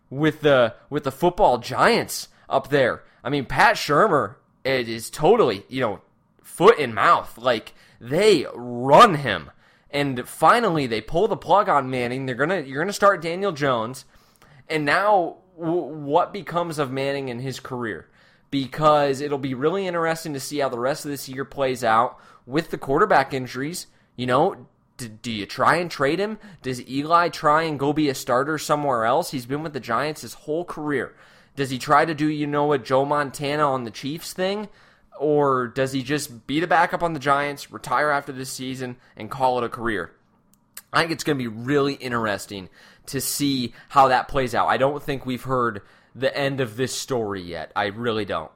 with 0.09 0.41
the 0.41 0.73
with 0.89 1.03
the 1.03 1.11
football 1.11 1.57
giants 1.57 2.29
up 2.49 2.69
there. 2.69 3.03
I 3.23 3.29
mean, 3.29 3.45
Pat 3.45 3.75
Shurmur 3.75 4.35
it 4.67 4.89
is 4.89 5.09
totally, 5.09 5.63
you 5.69 5.81
know, 5.81 6.01
foot 6.43 6.77
in 6.77 6.93
mouth. 6.93 7.38
Like 7.38 7.74
they 8.00 8.46
run 8.53 9.15
him. 9.15 9.51
And 9.89 10.27
finally 10.27 10.85
they 10.87 11.01
pull 11.01 11.27
the 11.27 11.37
plug 11.37 11.70
on 11.70 11.89
Manning. 11.89 12.25
They're 12.25 12.35
going 12.35 12.50
to 12.50 12.65
you're 12.65 12.81
going 12.81 12.87
to 12.87 12.94
start 12.94 13.22
Daniel 13.22 13.51
Jones. 13.51 14.05
And 14.70 14.83
now 14.83 15.37
w- 15.57 15.81
what 15.81 16.33
becomes 16.33 16.77
of 16.79 16.92
Manning 16.92 17.29
in 17.29 17.39
his 17.39 17.59
career? 17.59 18.09
Because 18.51 19.22
it'll 19.22 19.37
be 19.37 19.53
really 19.53 19.87
interesting 19.87 20.33
to 20.33 20.39
see 20.39 20.59
how 20.59 20.70
the 20.70 20.79
rest 20.79 21.05
of 21.05 21.11
this 21.11 21.29
year 21.29 21.46
plays 21.46 21.83
out 21.83 22.20
with 22.46 22.70
the 22.70 22.77
quarterback 22.77 23.33
injuries. 23.33 23.87
You 24.15 24.25
know, 24.25 24.68
do 24.98 25.31
you 25.31 25.46
try 25.46 25.77
and 25.77 25.92
trade 25.92 26.20
him? 26.20 26.39
Does 26.61 26.85
Eli 26.89 27.29
try 27.29 27.63
and 27.63 27.79
go 27.79 27.94
be 27.94 28.09
a 28.09 28.15
starter 28.15 28.57
somewhere 28.57 29.05
else? 29.05 29.31
He's 29.31 29.46
been 29.46 29.63
with 29.63 29.74
the 29.74 29.79
Giants 29.79 30.22
his 30.22 30.33
whole 30.33 30.65
career. 30.65 31.15
Does 31.57 31.72
he 31.72 31.79
try 31.79 32.05
to 32.05 32.13
do, 32.13 32.27
you 32.27 32.46
know, 32.46 32.65
what 32.65 32.85
Joe 32.85 33.03
Montana 33.03 33.63
on 33.63 33.83
the 33.83 33.91
Chiefs 33.91 34.31
thing? 34.31 34.70
Or 35.20 35.67
does 35.67 35.91
he 35.91 36.03
just 36.03 36.46
be 36.46 36.59
the 36.59 36.67
backup 36.67 37.01
on 37.01 37.13
the 37.13 37.20
Giants, 37.20 37.72
retire 37.72 38.11
after 38.11 38.31
this 38.31 38.51
season, 38.51 38.96
and 39.17 39.31
call 39.31 39.57
it 39.57 39.63
a 39.63 39.70
career? 39.70 40.11
I 40.93 41.00
think 41.00 41.11
it's 41.11 41.24
going 41.24 41.37
to 41.39 41.43
be 41.43 41.48
really 41.48 41.96
interesting 41.96 42.70
to 43.07 43.20
see 43.20 43.74
how 43.89 44.07
that 44.09 44.27
plays 44.27 44.53
out. 44.53 44.67
I 44.67 44.77
don't 44.77 45.01
think 45.01 45.25
we've 45.25 45.43
heard 45.43 45.81
the 46.13 46.35
end 46.37 46.61
of 46.61 46.77
this 46.77 46.96
story 46.96 47.41
yet. 47.41 47.72
I 47.75 47.87
really 47.87 48.24
don't. 48.24 48.51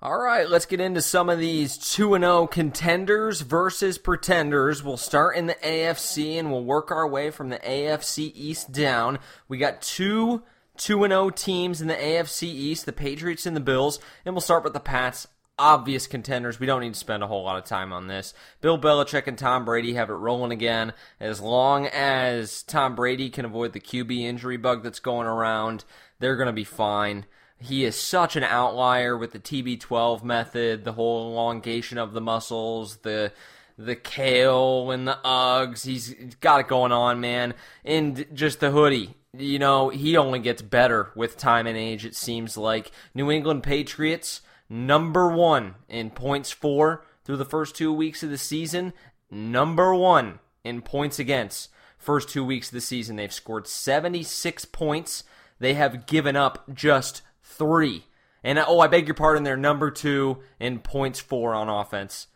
All 0.00 0.18
right, 0.18 0.48
let's 0.48 0.66
get 0.66 0.80
into 0.80 1.02
some 1.02 1.28
of 1.28 1.38
these 1.38 1.76
2 1.76 2.18
0 2.18 2.46
contenders 2.46 3.42
versus 3.42 3.98
pretenders. 3.98 4.82
We'll 4.82 4.96
start 4.96 5.36
in 5.36 5.46
the 5.46 5.54
AFC 5.54 6.38
and 6.38 6.50
we'll 6.50 6.64
work 6.64 6.90
our 6.90 7.06
way 7.06 7.30
from 7.30 7.50
the 7.50 7.58
AFC 7.58 8.32
East 8.34 8.72
down. 8.72 9.18
We 9.48 9.58
got 9.58 9.82
two 9.82 10.42
2 10.82 11.06
0 11.06 11.30
teams 11.30 11.80
in 11.80 11.86
the 11.86 11.94
AFC 11.94 12.42
East, 12.42 12.86
the 12.86 12.92
Patriots 12.92 13.46
and 13.46 13.54
the 13.54 13.60
Bills. 13.60 14.00
And 14.24 14.34
we'll 14.34 14.40
start 14.40 14.64
with 14.64 14.72
the 14.72 14.80
Pats. 14.80 15.28
Obvious 15.56 16.08
contenders. 16.08 16.58
We 16.58 16.66
don't 16.66 16.80
need 16.80 16.94
to 16.94 16.98
spend 16.98 17.22
a 17.22 17.28
whole 17.28 17.44
lot 17.44 17.56
of 17.56 17.64
time 17.64 17.92
on 17.92 18.08
this. 18.08 18.34
Bill 18.60 18.80
Belichick 18.80 19.28
and 19.28 19.38
Tom 19.38 19.64
Brady 19.64 19.94
have 19.94 20.10
it 20.10 20.14
rolling 20.14 20.50
again. 20.50 20.92
As 21.20 21.40
long 21.40 21.86
as 21.86 22.64
Tom 22.64 22.96
Brady 22.96 23.30
can 23.30 23.44
avoid 23.44 23.74
the 23.74 23.80
QB 23.80 24.22
injury 24.22 24.56
bug 24.56 24.82
that's 24.82 24.98
going 24.98 25.28
around, 25.28 25.84
they're 26.18 26.36
going 26.36 26.48
to 26.48 26.52
be 26.52 26.64
fine. 26.64 27.26
He 27.58 27.84
is 27.84 27.94
such 27.94 28.34
an 28.34 28.42
outlier 28.42 29.16
with 29.16 29.30
the 29.30 29.38
TB12 29.38 30.24
method, 30.24 30.82
the 30.82 30.94
whole 30.94 31.30
elongation 31.30 31.96
of 31.96 32.12
the 32.12 32.20
muscles, 32.20 32.96
the 32.98 33.32
the 33.78 33.96
kale 33.96 34.90
and 34.90 35.06
the 35.06 35.18
Uggs. 35.24 35.84
He's 35.84 36.14
got 36.40 36.60
it 36.60 36.68
going 36.68 36.92
on, 36.92 37.20
man. 37.20 37.54
And 37.84 38.26
just 38.34 38.58
the 38.58 38.70
hoodie 38.70 39.14
you 39.36 39.58
know, 39.58 39.88
he 39.88 40.16
only 40.16 40.38
gets 40.38 40.60
better 40.60 41.10
with 41.14 41.38
time 41.38 41.66
and 41.66 41.76
age, 41.76 42.04
it 42.04 42.14
seems 42.14 42.56
like. 42.56 42.90
New 43.14 43.30
England 43.30 43.62
Patriots, 43.62 44.42
number 44.68 45.28
one 45.28 45.76
in 45.88 46.10
points 46.10 46.50
for 46.50 47.04
through 47.24 47.38
the 47.38 47.44
first 47.44 47.74
two 47.74 47.92
weeks 47.92 48.22
of 48.22 48.30
the 48.30 48.38
season, 48.38 48.92
number 49.30 49.94
one 49.94 50.38
in 50.64 50.82
points 50.82 51.18
against. 51.18 51.70
First 51.96 52.28
two 52.28 52.44
weeks 52.44 52.68
of 52.68 52.74
the 52.74 52.80
season, 52.80 53.16
they've 53.16 53.32
scored 53.32 53.66
76 53.66 54.64
points. 54.66 55.24
They 55.58 55.74
have 55.74 56.06
given 56.06 56.36
up 56.36 56.64
just 56.74 57.22
three. 57.42 58.06
And 58.44 58.58
oh, 58.58 58.80
I 58.80 58.88
beg 58.88 59.06
your 59.06 59.14
pardon, 59.14 59.44
they're 59.44 59.56
number 59.56 59.90
two 59.90 60.38
in 60.58 60.80
points 60.80 61.20
for 61.20 61.54
on 61.54 61.68
offense. 61.68 62.26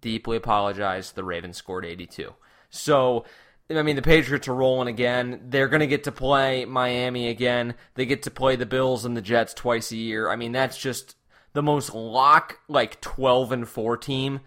Deeply 0.00 0.36
apologize. 0.36 1.12
The 1.12 1.22
Ravens 1.22 1.56
scored 1.56 1.84
82. 1.84 2.34
So 2.68 3.24
I 3.70 3.82
mean, 3.82 3.96
the 3.96 4.02
Patriots 4.02 4.48
are 4.48 4.54
rolling 4.54 4.88
again. 4.88 5.46
They're 5.48 5.68
going 5.68 5.80
to 5.80 5.86
get 5.86 6.04
to 6.04 6.12
play 6.12 6.64
Miami 6.64 7.28
again. 7.28 7.74
They 7.94 8.06
get 8.06 8.24
to 8.24 8.30
play 8.30 8.56
the 8.56 8.66
Bills 8.66 9.04
and 9.04 9.16
the 9.16 9.22
Jets 9.22 9.54
twice 9.54 9.92
a 9.92 9.96
year. 9.96 10.28
I 10.28 10.36
mean, 10.36 10.52
that's 10.52 10.76
just 10.76 11.16
the 11.54 11.62
most 11.62 11.94
lock 11.94 12.58
like 12.68 13.00
12 13.00 13.52
and 13.52 13.68
4 13.68 13.96
team 13.96 14.40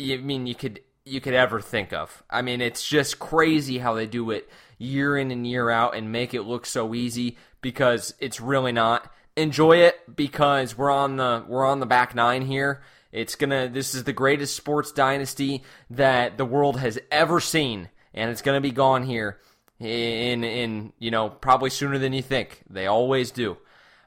I 0.00 0.16
mean 0.16 0.46
you 0.46 0.54
could 0.54 0.80
you 1.04 1.20
could 1.20 1.34
ever 1.34 1.60
think 1.60 1.92
of. 1.92 2.22
I 2.30 2.42
mean, 2.42 2.60
it's 2.60 2.86
just 2.86 3.18
crazy 3.18 3.78
how 3.78 3.94
they 3.94 4.06
do 4.06 4.30
it 4.30 4.48
year 4.78 5.16
in 5.16 5.30
and 5.30 5.46
year 5.46 5.70
out 5.70 5.96
and 5.96 6.12
make 6.12 6.34
it 6.34 6.42
look 6.42 6.66
so 6.66 6.94
easy 6.94 7.36
because 7.62 8.14
it's 8.20 8.40
really 8.40 8.70
not. 8.70 9.12
Enjoy 9.34 9.78
it 9.78 10.14
because 10.14 10.76
we're 10.76 10.90
on 10.90 11.16
the 11.16 11.44
we're 11.48 11.66
on 11.66 11.80
the 11.80 11.86
back 11.86 12.14
9 12.14 12.42
here. 12.42 12.82
It's 13.12 13.34
going 13.34 13.50
to 13.50 13.72
this 13.72 13.94
is 13.94 14.04
the 14.04 14.12
greatest 14.12 14.56
sports 14.56 14.92
dynasty 14.92 15.64
that 15.90 16.36
the 16.36 16.44
world 16.44 16.78
has 16.78 16.98
ever 17.10 17.40
seen 17.40 17.88
and 18.14 18.30
it's 18.30 18.42
going 18.42 18.56
to 18.56 18.60
be 18.60 18.72
gone 18.72 19.04
here 19.04 19.38
in 19.78 20.44
in 20.44 20.92
you 20.98 21.10
know 21.10 21.28
probably 21.30 21.70
sooner 21.70 21.98
than 21.98 22.12
you 22.12 22.22
think. 22.22 22.62
They 22.68 22.86
always 22.86 23.30
do. 23.30 23.56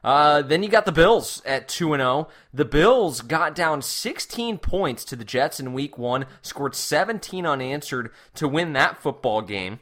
Uh, 0.04 0.42
then 0.42 0.62
you 0.62 0.68
got 0.68 0.84
the 0.84 0.92
Bills 0.92 1.42
at 1.46 1.66
2 1.66 1.96
0. 1.96 2.28
The 2.52 2.66
Bills 2.66 3.22
got 3.22 3.54
down 3.54 3.80
16 3.80 4.58
points 4.58 5.02
to 5.06 5.16
the 5.16 5.24
Jets 5.24 5.58
in 5.58 5.72
week 5.72 5.96
one, 5.96 6.26
scored 6.42 6.74
17 6.74 7.46
unanswered 7.46 8.10
to 8.34 8.46
win 8.46 8.74
that 8.74 9.00
football 9.00 9.40
game. 9.40 9.80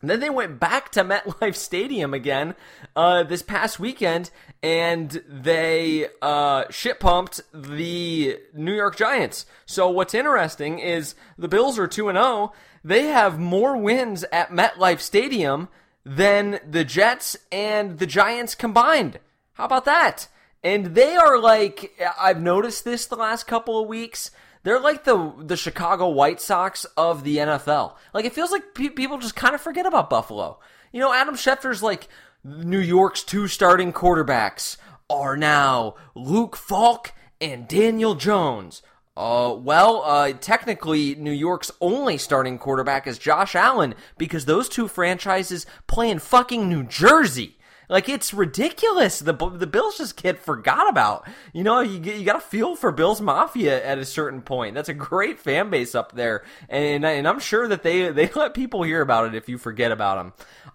then 0.00 0.20
they 0.20 0.30
went 0.30 0.60
back 0.60 0.90
to 0.92 1.02
MetLife 1.04 1.56
Stadium 1.56 2.14
again 2.14 2.54
uh, 2.94 3.24
this 3.24 3.42
past 3.42 3.80
weekend, 3.80 4.30
and 4.62 5.20
they 5.28 6.06
uh, 6.22 6.64
shit 6.70 7.00
pumped 7.00 7.40
the 7.52 8.38
New 8.54 8.74
York 8.74 8.94
Giants. 8.94 9.46
So 9.66 9.90
what's 9.90 10.14
interesting 10.14 10.78
is 10.78 11.16
the 11.36 11.48
Bills 11.48 11.76
are 11.76 11.88
two 11.88 12.08
and 12.08 12.16
zero. 12.16 12.52
They 12.82 13.04
have 13.04 13.38
more 13.38 13.76
wins 13.76 14.24
at 14.32 14.50
MetLife 14.50 15.00
Stadium 15.00 15.68
than 16.04 16.60
the 16.68 16.84
Jets 16.84 17.36
and 17.52 17.98
the 17.98 18.06
Giants 18.06 18.54
combined. 18.54 19.18
How 19.54 19.64
about 19.64 19.84
that? 19.84 20.28
And 20.62 20.94
they 20.94 21.16
are 21.16 21.38
like 21.38 21.98
I've 22.18 22.40
noticed 22.40 22.84
this 22.84 23.06
the 23.06 23.16
last 23.16 23.46
couple 23.46 23.80
of 23.80 23.88
weeks 23.88 24.30
they're 24.62 24.80
like 24.80 25.04
the 25.04 25.32
the 25.38 25.56
Chicago 25.56 26.08
White 26.08 26.40
Sox 26.40 26.84
of 26.96 27.24
the 27.24 27.38
NFL. 27.38 27.96
Like 28.12 28.24
it 28.24 28.34
feels 28.34 28.52
like 28.52 28.74
pe- 28.74 28.90
people 28.90 29.18
just 29.18 29.36
kind 29.36 29.54
of 29.54 29.60
forget 29.60 29.86
about 29.86 30.10
Buffalo. 30.10 30.58
You 30.92 31.00
know, 31.00 31.12
Adam 31.12 31.34
Schefter's 31.34 31.82
like 31.82 32.08
New 32.44 32.78
York's 32.78 33.22
two 33.22 33.48
starting 33.48 33.92
quarterbacks 33.92 34.76
are 35.08 35.36
now 35.36 35.94
Luke 36.14 36.56
Falk 36.56 37.12
and 37.40 37.66
Daniel 37.66 38.14
Jones. 38.14 38.82
Uh, 39.20 39.52
well, 39.52 40.02
uh, 40.06 40.32
technically, 40.32 41.14
New 41.14 41.30
York's 41.30 41.70
only 41.78 42.16
starting 42.16 42.56
quarterback 42.56 43.06
is 43.06 43.18
Josh 43.18 43.54
Allen 43.54 43.94
because 44.16 44.46
those 44.46 44.66
two 44.66 44.88
franchises 44.88 45.66
play 45.86 46.08
in 46.08 46.18
fucking 46.18 46.70
New 46.70 46.84
Jersey. 46.84 47.58
Like 47.90 48.08
it's 48.08 48.32
ridiculous. 48.32 49.18
The 49.18 49.34
the 49.34 49.66
Bills 49.66 49.98
just 49.98 50.16
get 50.16 50.38
forgot 50.38 50.88
about. 50.88 51.28
You 51.52 51.64
know, 51.64 51.80
you 51.80 52.00
you 52.00 52.24
got 52.24 52.34
to 52.34 52.40
feel 52.40 52.76
for 52.76 52.92
Bills 52.92 53.20
Mafia 53.20 53.84
at 53.84 53.98
a 53.98 54.06
certain 54.06 54.40
point. 54.40 54.74
That's 54.74 54.88
a 54.88 54.94
great 54.94 55.38
fan 55.38 55.68
base 55.68 55.94
up 55.94 56.12
there, 56.12 56.42
and 56.70 57.04
and 57.04 57.28
I'm 57.28 57.40
sure 57.40 57.68
that 57.68 57.82
they 57.82 58.10
they 58.12 58.28
let 58.34 58.54
people 58.54 58.84
hear 58.84 59.02
about 59.02 59.26
it 59.26 59.34
if 59.34 59.50
you 59.50 59.58
forget 59.58 59.92
about 59.92 60.16
them. 60.16 60.32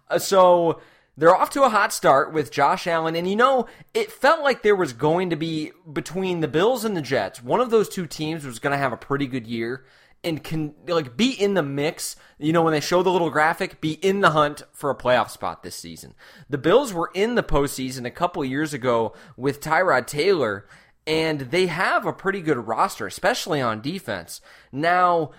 Uh, 0.08 0.20
so. 0.20 0.82
They're 1.18 1.36
off 1.36 1.50
to 1.52 1.64
a 1.64 1.70
hot 1.70 1.94
start 1.94 2.34
with 2.34 2.52
Josh 2.52 2.88
Allen, 2.88 3.16
and 3.16 3.28
you 3.28 3.36
know, 3.36 3.68
it 3.94 4.12
felt 4.12 4.42
like 4.42 4.64
there 4.64 4.76
was 4.76 4.92
going 4.92 5.30
to 5.30 5.36
be 5.36 5.72
between 5.92 6.42
the 6.42 6.48
Bills 6.48 6.84
and 6.84 6.96
the 6.96 7.02
Jets, 7.02 7.42
one 7.42 7.62
of 7.62 7.70
those 7.70 7.88
two 7.88 8.06
teams 8.06 8.46
was 8.46 8.60
going 8.60 8.72
to 8.72 8.78
have 8.78 8.92
a 8.92 8.98
pretty 8.98 9.28
good 9.28 9.48
year 9.48 9.86
and 10.26 10.44
can 10.44 10.74
like 10.88 11.16
be 11.16 11.32
in 11.32 11.54
the 11.54 11.64
mix. 11.64 12.16
You 12.40 12.52
know, 12.52 12.64
when 12.64 12.74
they 12.74 12.82
show 12.82 13.04
the 13.04 13.12
little 13.12 13.30
graphic, 13.30 13.80
be 13.80 13.94
in 13.94 14.22
the 14.22 14.32
hunt 14.32 14.64
for 14.74 14.90
a 14.90 14.96
playoff 14.96 15.30
spot 15.30 15.64
this 15.64 15.76
season. 15.76 16.16
The 16.50 16.58
Bills 16.58 16.92
were 16.92 17.12
in 17.14 17.36
the 17.36 17.44
postseason 17.44 18.06
a 18.06 18.12
couple 18.12 18.44
years 18.44 18.74
ago 18.74 19.14
with 19.38 19.62
Tyrod 19.62 20.08
Taylor, 20.08 20.68
and 21.08 21.42
they 21.42 21.68
have 21.68 22.06
a 22.06 22.12
pretty 22.12 22.42
good 22.42 22.68
roster, 22.68 23.06
especially 23.06 23.62
on 23.62 23.82
defense. 23.82 24.42
Now, 24.72 25.32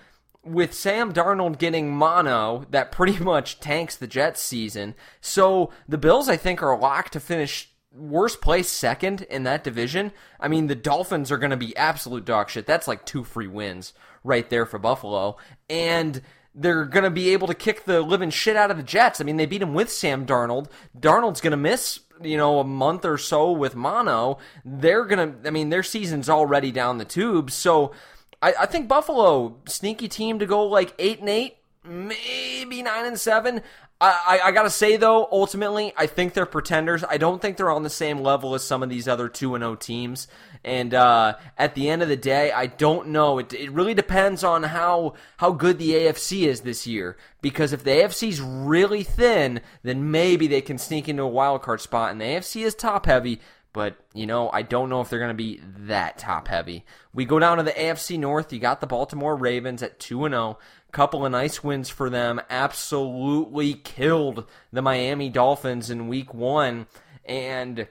with 0.47 0.73
Sam 0.73 1.13
Darnold 1.13 1.57
getting 1.57 1.89
mono, 1.89 2.65
that 2.71 2.91
pretty 2.91 3.19
much 3.23 3.59
tanks 3.59 3.95
the 3.95 4.07
Jets 4.07 4.41
season. 4.41 4.95
So 5.21 5.71
the 5.87 5.97
Bills, 5.97 6.29
I 6.29 6.37
think, 6.37 6.61
are 6.61 6.77
locked 6.77 7.13
to 7.13 7.19
finish 7.19 7.71
worst 7.91 8.41
place 8.41 8.69
second 8.69 9.23
in 9.23 9.43
that 9.43 9.63
division. 9.63 10.11
I 10.39 10.47
mean, 10.47 10.67
the 10.67 10.75
Dolphins 10.75 11.31
are 11.31 11.37
going 11.37 11.51
to 11.51 11.57
be 11.57 11.75
absolute 11.75 12.25
dog 12.25 12.49
shit. 12.49 12.65
That's 12.65 12.87
like 12.87 13.05
two 13.05 13.23
free 13.23 13.47
wins 13.47 13.93
right 14.23 14.49
there 14.49 14.65
for 14.65 14.77
Buffalo. 14.77 15.37
And 15.69 16.21
they're 16.53 16.85
going 16.85 17.03
to 17.03 17.09
be 17.09 17.29
able 17.29 17.47
to 17.47 17.53
kick 17.53 17.85
the 17.85 18.01
living 18.01 18.29
shit 18.29 18.55
out 18.55 18.71
of 18.71 18.77
the 18.77 18.83
Jets. 18.83 19.21
I 19.21 19.23
mean, 19.23 19.37
they 19.37 19.45
beat 19.45 19.61
him 19.61 19.73
with 19.73 19.91
Sam 19.91 20.25
Darnold. 20.25 20.67
Darnold's 20.97 21.41
going 21.41 21.51
to 21.51 21.57
miss, 21.57 21.99
you 22.21 22.37
know, 22.37 22.59
a 22.59 22.63
month 22.63 23.05
or 23.05 23.17
so 23.17 23.51
with 23.51 23.75
mono. 23.75 24.39
They're 24.65 25.05
going 25.05 25.33
to, 25.33 25.47
I 25.47 25.51
mean, 25.51 25.69
their 25.69 25.83
season's 25.83 26.29
already 26.29 26.71
down 26.71 26.97
the 26.97 27.05
tubes. 27.05 27.53
So 27.53 27.93
I, 28.41 28.53
I 28.61 28.65
think 28.65 28.87
Buffalo, 28.87 29.57
sneaky 29.67 30.07
team 30.07 30.39
to 30.39 30.45
go 30.45 30.63
like 30.63 30.93
8 30.99 31.19
and 31.19 31.29
8, 31.29 31.57
maybe 31.83 32.81
9 32.83 33.05
and 33.05 33.19
7. 33.19 33.61
I, 33.99 34.39
I, 34.43 34.51
gotta 34.51 34.69
say 34.69 34.95
though, 34.97 35.27
ultimately, 35.31 35.91
I 35.97 36.05
think 36.05 36.33
they're 36.33 36.45
pretenders. 36.45 37.03
I 37.03 37.17
don't 37.17 37.41
think 37.41 37.57
they're 37.57 37.71
on 37.71 37.81
the 37.81 37.89
same 37.89 38.19
level 38.19 38.53
as 38.53 38.63
some 38.63 38.83
of 38.83 38.89
these 38.89 39.07
other 39.07 39.27
two 39.27 39.55
and 39.55 39.63
zero 39.63 39.71
oh 39.71 39.75
teams. 39.75 40.27
And 40.63 40.93
uh, 40.93 41.37
at 41.57 41.73
the 41.73 41.89
end 41.89 42.03
of 42.03 42.07
the 42.07 42.15
day, 42.15 42.51
I 42.51 42.67
don't 42.67 43.07
know. 43.07 43.39
It, 43.39 43.53
it 43.53 43.71
really 43.71 43.95
depends 43.95 44.43
on 44.43 44.61
how 44.63 45.15
how 45.37 45.51
good 45.51 45.79
the 45.79 45.93
AFC 45.93 46.45
is 46.45 46.61
this 46.61 46.85
year. 46.85 47.17
Because 47.41 47.73
if 47.73 47.83
the 47.83 47.89
AFC's 47.89 48.39
really 48.39 49.01
thin, 49.01 49.61
then 49.81 50.11
maybe 50.11 50.45
they 50.45 50.61
can 50.61 50.77
sneak 50.77 51.09
into 51.09 51.23
a 51.23 51.27
wild 51.27 51.63
card 51.63 51.81
spot. 51.81 52.11
And 52.11 52.21
the 52.21 52.25
AFC 52.25 52.63
is 52.63 52.75
top 52.75 53.07
heavy. 53.07 53.41
But, 53.77 53.95
you 54.15 54.25
know, 54.25 54.49
I 54.49 54.63
don't 54.63 54.89
know 54.89 55.01
if 55.01 55.09
they're 55.11 55.19
going 55.19 55.29
to 55.29 55.35
be 55.35 55.61
that 55.81 56.17
top 56.17 56.47
heavy. 56.47 56.83
We 57.13 57.25
go 57.25 57.37
down 57.37 57.57
to 57.57 57.63
the 57.63 57.69
AFC 57.69 58.17
North. 58.17 58.51
You 58.51 58.57
got 58.57 58.81
the 58.81 58.87
Baltimore 58.87 59.35
Ravens 59.35 59.83
at 59.83 59.99
2 59.99 60.27
0 60.27 60.57
couple 60.91 61.23
of 61.23 61.31
nice 61.31 61.63
wins 61.63 61.87
for 61.87 62.09
them. 62.09 62.41
Absolutely 62.49 63.75
killed 63.75 64.47
the 64.73 64.81
Miami 64.81 65.29
Dolphins 65.29 65.91
in 65.91 66.07
week 66.07 66.33
one. 66.33 66.87
And, 67.23 67.87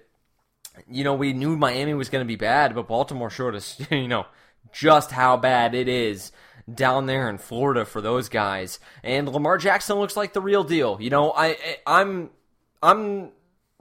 you 0.91 1.05
know, 1.05 1.15
we 1.15 1.33
knew 1.33 1.57
Miami 1.57 1.95
was 1.95 2.09
going 2.09 2.25
to 2.25 2.27
be 2.27 2.35
bad, 2.35 2.75
but 2.75 2.89
Baltimore 2.89 3.31
showed 3.31 3.55
us, 3.55 3.81
you 3.93 4.09
know, 4.09 4.27
just 4.73 5.13
how 5.13 5.37
bad 5.37 5.73
it 5.73 5.87
is 5.87 6.33
down 6.75 7.07
there 7.07 7.31
in 7.31 7.39
Florida 7.39 7.85
for 7.85 8.01
those 8.01 8.29
guys. 8.29 8.81
And 9.05 9.29
Lamar 9.29 9.57
Jackson 9.57 9.99
looks 9.99 10.17
like 10.17 10.33
the 10.33 10.41
real 10.41 10.65
deal. 10.65 10.99
You 11.01 11.11
know, 11.11 11.33
I 11.33 11.57
I'm 11.87 12.31
I'm 12.83 13.31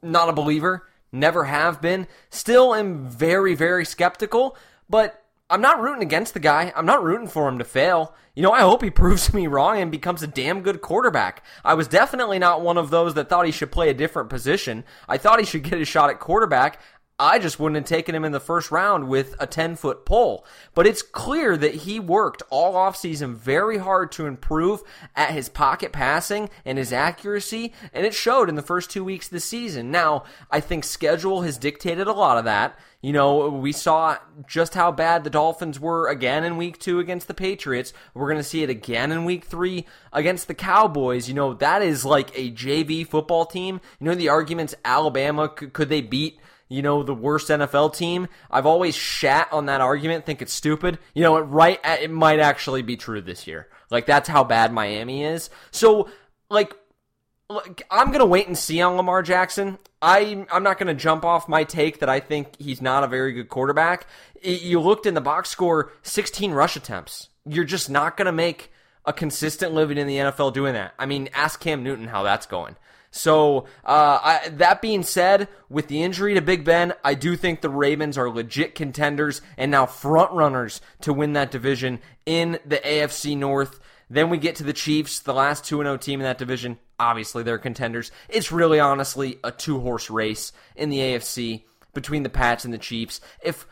not 0.03 0.29
a 0.29 0.33
believer, 0.33 0.87
never 1.11 1.45
have 1.45 1.81
been. 1.81 2.07
Still 2.29 2.73
am 2.73 3.07
very 3.07 3.55
very 3.55 3.85
skeptical, 3.85 4.57
but 4.89 5.21
I'm 5.49 5.61
not 5.61 5.79
rooting 5.79 6.01
against 6.01 6.33
the 6.33 6.39
guy. 6.39 6.73
I'm 6.75 6.87
not 6.87 7.03
rooting 7.03 7.27
for 7.27 7.47
him 7.47 7.59
to 7.59 7.63
fail. 7.63 8.15
You 8.35 8.41
know, 8.41 8.51
I 8.51 8.61
hope 8.61 8.81
he 8.81 8.89
proves 8.91 9.33
me 9.33 9.47
wrong 9.47 9.79
and 9.79 9.91
becomes 9.91 10.23
a 10.23 10.27
damn 10.27 10.61
good 10.61 10.81
quarterback. 10.81 11.43
I 11.63 11.75
was 11.75 11.87
definitely 11.87 12.39
not 12.39 12.61
one 12.61 12.77
of 12.77 12.89
those 12.89 13.13
that 13.13 13.29
thought 13.29 13.45
he 13.45 13.51
should 13.51 13.71
play 13.71 13.89
a 13.89 13.93
different 13.93 14.29
position. 14.29 14.83
I 15.07 15.17
thought 15.17 15.39
he 15.39 15.45
should 15.45 15.63
get 15.63 15.79
a 15.79 15.85
shot 15.85 16.09
at 16.09 16.19
quarterback. 16.19 16.81
I 17.17 17.39
just 17.39 17.59
wouldn't 17.59 17.77
have 17.77 17.85
taken 17.85 18.13
him 18.13 18.25
in 18.25 18.33
the 18.33 18.41
first 18.41 18.71
round 18.71 19.07
with 19.07 19.35
a 19.39 19.47
10 19.47 19.77
foot 19.77 20.05
pole. 20.05 20.45
But 20.73 20.85
it's 20.85 21.01
clear 21.01 21.55
that 21.55 21.75
he 21.75 21.97
worked 21.97 22.43
all 22.49 22.73
offseason 22.73 23.35
very 23.35 23.77
hard 23.77 24.11
to 24.13 24.25
improve 24.25 24.83
at 25.15 25.31
his 25.31 25.47
pocket 25.47 25.93
passing 25.93 26.49
and 26.65 26.77
his 26.77 26.91
accuracy, 26.91 27.73
and 27.93 28.05
it 28.05 28.13
showed 28.13 28.49
in 28.49 28.55
the 28.55 28.61
first 28.61 28.91
two 28.91 29.03
weeks 29.03 29.27
of 29.27 29.31
the 29.31 29.39
season. 29.39 29.91
Now, 29.91 30.25
I 30.51 30.59
think 30.59 30.83
schedule 30.83 31.43
has 31.43 31.57
dictated 31.57 32.07
a 32.07 32.13
lot 32.13 32.37
of 32.37 32.45
that. 32.45 32.77
You 33.01 33.13
know, 33.13 33.49
we 33.49 33.71
saw 33.71 34.17
just 34.45 34.73
how 34.73 34.91
bad 34.91 35.23
the 35.23 35.29
Dolphins 35.29 35.79
were 35.79 36.09
again 36.09 36.43
in 36.43 36.57
week 36.57 36.79
two 36.79 36.99
against 36.99 37.27
the 37.27 37.33
Patriots. 37.33 37.93
We're 38.13 38.27
going 38.27 38.39
to 38.39 38.43
see 38.43 38.63
it 38.63 38.69
again 38.69 39.13
in 39.13 39.23
week 39.23 39.45
three 39.45 39.85
against 40.11 40.47
the 40.47 40.55
Cowboys. 40.55 41.29
You 41.29 41.35
know, 41.35 41.53
that 41.53 41.81
is 41.81 42.03
like 42.03 42.37
a 42.37 42.51
JV 42.51 43.07
football 43.07 43.45
team. 43.45 43.79
You 43.99 44.07
know, 44.07 44.15
the 44.15 44.29
arguments 44.29 44.75
Alabama, 44.83 45.47
could 45.47 45.87
they 45.87 46.01
beat 46.01 46.39
you 46.67 46.81
know, 46.81 47.03
the 47.03 47.13
worst 47.13 47.49
NFL 47.49 47.95
team. 47.95 48.27
I've 48.49 48.65
always 48.65 48.95
shat 48.95 49.49
on 49.51 49.67
that 49.67 49.81
argument, 49.81 50.25
think 50.25 50.41
it's 50.41 50.53
stupid. 50.53 50.99
You 51.13 51.23
know, 51.23 51.37
it 51.37 51.41
right 51.41 51.79
it 51.83 52.11
might 52.11 52.39
actually 52.39 52.81
be 52.81 52.97
true 52.97 53.21
this 53.21 53.47
year. 53.47 53.67
Like 53.91 54.05
that's 54.05 54.29
how 54.29 54.43
bad 54.43 54.73
Miami 54.73 55.23
is. 55.23 55.49
So, 55.71 56.09
like 56.49 56.75
I'm 57.91 58.11
gonna 58.11 58.25
wait 58.25 58.47
and 58.47 58.57
see 58.57 58.81
on 58.81 58.95
Lamar 58.95 59.21
Jackson. 59.21 59.77
I 60.01 60.45
I'm 60.51 60.63
not 60.63 60.79
gonna 60.79 60.95
jump 60.95 61.23
off 61.23 61.47
my 61.47 61.63
take 61.63 61.99
that 61.99 62.09
I 62.09 62.19
think 62.19 62.59
he's 62.59 62.81
not 62.81 63.03
a 63.03 63.07
very 63.07 63.33
good 63.33 63.49
quarterback. 63.49 64.07
You 64.41 64.79
looked 64.79 65.05
in 65.05 65.13
the 65.13 65.21
box 65.21 65.49
score, 65.49 65.91
16 66.01 66.51
rush 66.51 66.75
attempts. 66.75 67.29
You're 67.47 67.63
just 67.63 67.89
not 67.89 68.17
gonna 68.17 68.31
make 68.31 68.71
a 69.05 69.13
consistent 69.13 69.73
living 69.73 69.99
in 69.99 70.07
the 70.07 70.17
NFL 70.17 70.53
doing 70.53 70.73
that. 70.73 70.95
I 70.97 71.05
mean, 71.05 71.29
ask 71.33 71.59
Cam 71.59 71.83
Newton 71.83 72.07
how 72.07 72.23
that's 72.23 72.47
going. 72.47 72.75
So, 73.15 73.59
uh, 73.85 74.19
I, 74.21 74.49
that 74.49 74.81
being 74.81 75.01
said, 75.01 75.47
with 75.69 75.87
the 75.87 76.03
injury 76.03 76.33
to 76.33 76.41
Big 76.41 76.65
Ben, 76.65 76.91
I 77.01 77.13
do 77.13 77.37
think 77.37 77.61
the 77.61 77.69
Ravens 77.69 78.17
are 78.17 78.29
legit 78.29 78.75
contenders 78.75 79.41
and 79.57 79.71
now 79.71 79.85
front 79.85 80.33
runners 80.33 80.81
to 80.99 81.13
win 81.13 81.31
that 81.31 81.49
division 81.49 82.01
in 82.25 82.59
the 82.65 82.75
AFC 82.75 83.37
North. 83.37 83.79
Then 84.09 84.29
we 84.29 84.37
get 84.37 84.57
to 84.57 84.65
the 84.65 84.73
Chiefs, 84.73 85.21
the 85.21 85.33
last 85.33 85.63
2 85.63 85.77
0 85.77 85.95
team 85.95 86.19
in 86.19 86.25
that 86.25 86.37
division. 86.37 86.77
Obviously, 86.99 87.41
they're 87.41 87.57
contenders. 87.57 88.11
It's 88.27 88.51
really 88.51 88.81
honestly 88.81 89.39
a 89.45 89.51
two 89.51 89.79
horse 89.79 90.09
race 90.09 90.51
in 90.75 90.89
the 90.89 90.99
AFC 90.99 91.63
between 91.93 92.23
the 92.23 92.29
Pats 92.29 92.65
and 92.65 92.73
the 92.73 92.77
Chiefs. 92.77 93.21
If 93.41 93.65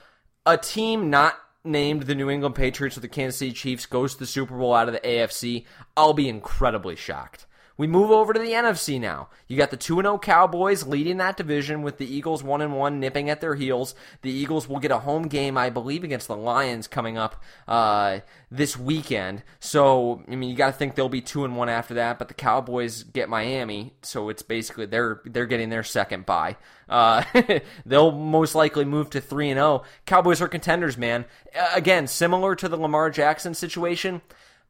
a 0.45 0.58
team 0.58 1.10
not 1.10 1.38
named 1.65 2.03
the 2.03 2.15
New 2.15 2.29
England 2.29 2.56
Patriots 2.56 2.95
or 2.95 3.01
the 3.01 3.10
Kansas 3.10 3.39
City 3.39 3.51
Chiefs 3.51 3.88
goes 3.88 4.13
to 4.13 4.19
the 4.19 4.25
Super 4.25 4.58
Bowl 4.58 4.73
out 4.73 4.88
of 4.88 4.93
the 4.93 5.01
AFC, 5.01 5.65
I'll 5.97 6.13
be 6.13 6.29
incredibly 6.29 6.95
shocked. 6.95 7.45
We 7.76 7.88
move 7.88 8.12
over 8.12 8.34
to 8.34 8.40
the 8.40 8.52
NFC 8.52 9.02
now. 9.02 9.30
You 9.48 9.58
got 9.58 9.72
the 9.72 9.78
2 9.78 9.96
0 9.96 10.20
Cowboys 10.20 10.86
leading 10.86 11.18
that 11.18 11.38
division 11.38 11.82
with 11.82 11.98
the 11.98 12.06
Eagles 12.06 12.44
1 12.44 12.72
1 12.72 13.00
nipping 13.00 13.32
at 13.32 13.42
their 13.42 13.56
heels. 13.56 13.96
The 14.22 14.30
Eagles 14.30 14.70
will 14.70 14.80
get 14.80 14.92
a 14.92 15.00
home 15.00 15.28
game, 15.28 15.58
I 15.58 15.72
believe, 15.72 16.04
against 16.04 16.28
the 16.28 16.36
Lions 16.36 16.88
coming 16.88 17.18
up 17.18 17.42
uh, 17.68 18.20
this 18.52 18.78
weekend. 18.78 19.42
So, 19.60 20.24
I 20.30 20.36
mean, 20.36 20.52
you 20.52 20.56
got 20.56 20.68
to 20.68 20.74
think 20.74 20.94
they'll 20.94 21.10
be 21.10 21.22
2 21.22 21.50
1 21.50 21.70
after 21.70 21.96
that, 21.96 22.20
but 22.20 22.28
the 22.28 22.36
Cowboys 22.36 23.04
get 23.04 23.28
Miami, 23.28 23.94
so 24.04 24.30
it's 24.30 24.44
basically 24.44 24.86
they're 24.86 25.22
they're 25.26 25.48
getting 25.48 25.70
their 25.70 25.84
second 25.84 26.28
bye. 26.28 26.58
Uh, 26.88 27.24
they'll 27.88 28.12
most 28.12 28.54
likely 28.54 28.86
move 28.86 29.10
to 29.10 29.22
3 29.22 29.52
0. 29.52 29.84
Cowboys 30.06 30.42
are 30.42 30.48
contenders, 30.48 30.96
man. 30.96 31.26
Again, 31.74 32.06
similar 32.06 32.56
to 32.56 32.70
the 32.70 32.78
Lamar 32.78 33.10
Jackson 33.10 33.56
situation. 33.56 34.22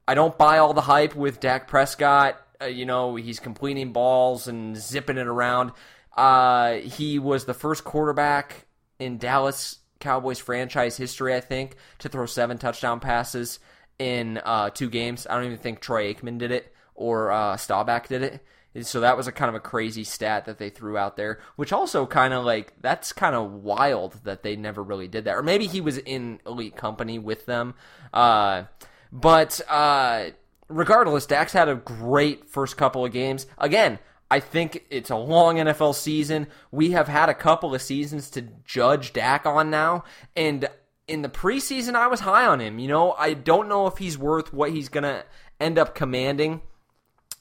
I 0.08 0.16
don't 0.16 0.38
buy 0.38 0.58
all 0.58 0.74
the 0.74 0.82
hype 0.82 1.16
with 1.16 1.40
Dak 1.40 1.68
Prescott 1.68 2.43
Uh, 2.64 2.68
you 2.68 2.86
know, 2.86 3.16
he's 3.16 3.40
completing 3.40 3.92
balls 3.92 4.48
and 4.48 4.78
zipping 4.78 5.18
it 5.18 5.28
around. 5.28 5.72
Uh, 6.16 6.76
he 6.76 7.20
was 7.20 7.46
the 7.46 7.54
first 7.54 7.84
quarterback 7.84 8.66
in 9.00 9.18
Dallas 9.18 9.80
Cowboys 10.00 10.40
franchise 10.40 10.96
history, 10.98 11.36
I 11.36 11.42
think, 11.42 11.76
to 12.00 12.10
throw 12.10 12.26
seven 12.26 12.58
touchdown 12.58 13.00
passes 13.00 13.60
in 14.00 14.40
uh, 14.44 14.70
two 14.70 14.90
games. 14.90 15.28
I 15.30 15.36
don't 15.36 15.46
even 15.46 15.58
think 15.58 15.80
Troy 15.80 16.14
Aikman 16.14 16.38
did 16.38 16.52
it 16.52 16.74
or 16.96 17.32
uh, 17.32 17.58
Staubach 17.58 18.08
did 18.08 18.22
it. 18.24 18.46
So 18.86 19.02
that 19.02 19.18
was 19.18 19.28
a 19.28 19.32
kind 19.32 19.50
of 19.50 19.56
a 19.56 19.60
crazy 19.60 20.04
stat 20.04 20.46
that 20.46 20.58
they 20.58 20.70
threw 20.70 20.98
out 20.98 21.16
there, 21.16 21.40
which 21.58 21.72
also 21.72 22.08
kind 22.08 22.34
of 22.34 22.44
like 22.44 22.74
that's 22.82 23.14
kind 23.14 23.36
of 23.36 23.52
wild 23.52 24.20
that 24.24 24.42
they 24.42 24.56
never 24.56 24.82
really 24.82 25.08
did 25.08 25.26
that, 25.26 25.36
or 25.36 25.44
maybe 25.44 25.68
he 25.68 25.80
was 25.80 26.00
in 26.00 26.40
elite 26.48 26.76
company 26.76 27.20
with 27.20 27.46
them. 27.46 27.76
Uh, 28.12 28.64
but 29.12 29.62
uh, 29.70 30.30
regardless, 30.74 31.26
Dak's 31.26 31.54
had 31.54 31.70
a 31.70 31.76
great 31.76 32.50
first 32.50 32.78
couple 32.78 33.06
of 33.06 33.12
games. 33.12 33.46
Again, 33.58 34.00
I 34.30 34.40
think 34.40 34.86
it's 34.90 35.10
a 35.10 35.16
long 35.16 35.58
NFL 35.58 35.96
season. 35.96 36.48
We 36.72 36.92
have 36.92 37.08
had 37.08 37.30
a 37.30 37.34
couple 37.34 37.76
of 37.76 37.82
seasons 37.82 38.30
to 38.32 38.42
judge 38.66 39.14
Dak 39.14 39.46
on 39.46 39.70
now, 39.70 40.04
and 40.36 40.68
in 41.08 41.22
the 41.22 41.30
preseason, 41.30 41.96
I 41.96 42.08
was 42.08 42.22
high 42.22 42.46
on 42.46 42.60
him. 42.60 42.80
You 42.80 42.88
know, 42.88 43.12
I 43.14 43.34
don't 43.34 43.70
know 43.70 43.88
if 43.88 43.98
he's 43.98 44.18
worth 44.18 44.54
what 44.54 44.72
he's 44.72 44.90
gonna 44.90 45.24
end 45.60 45.78
up 45.78 45.96
commanding 45.96 46.62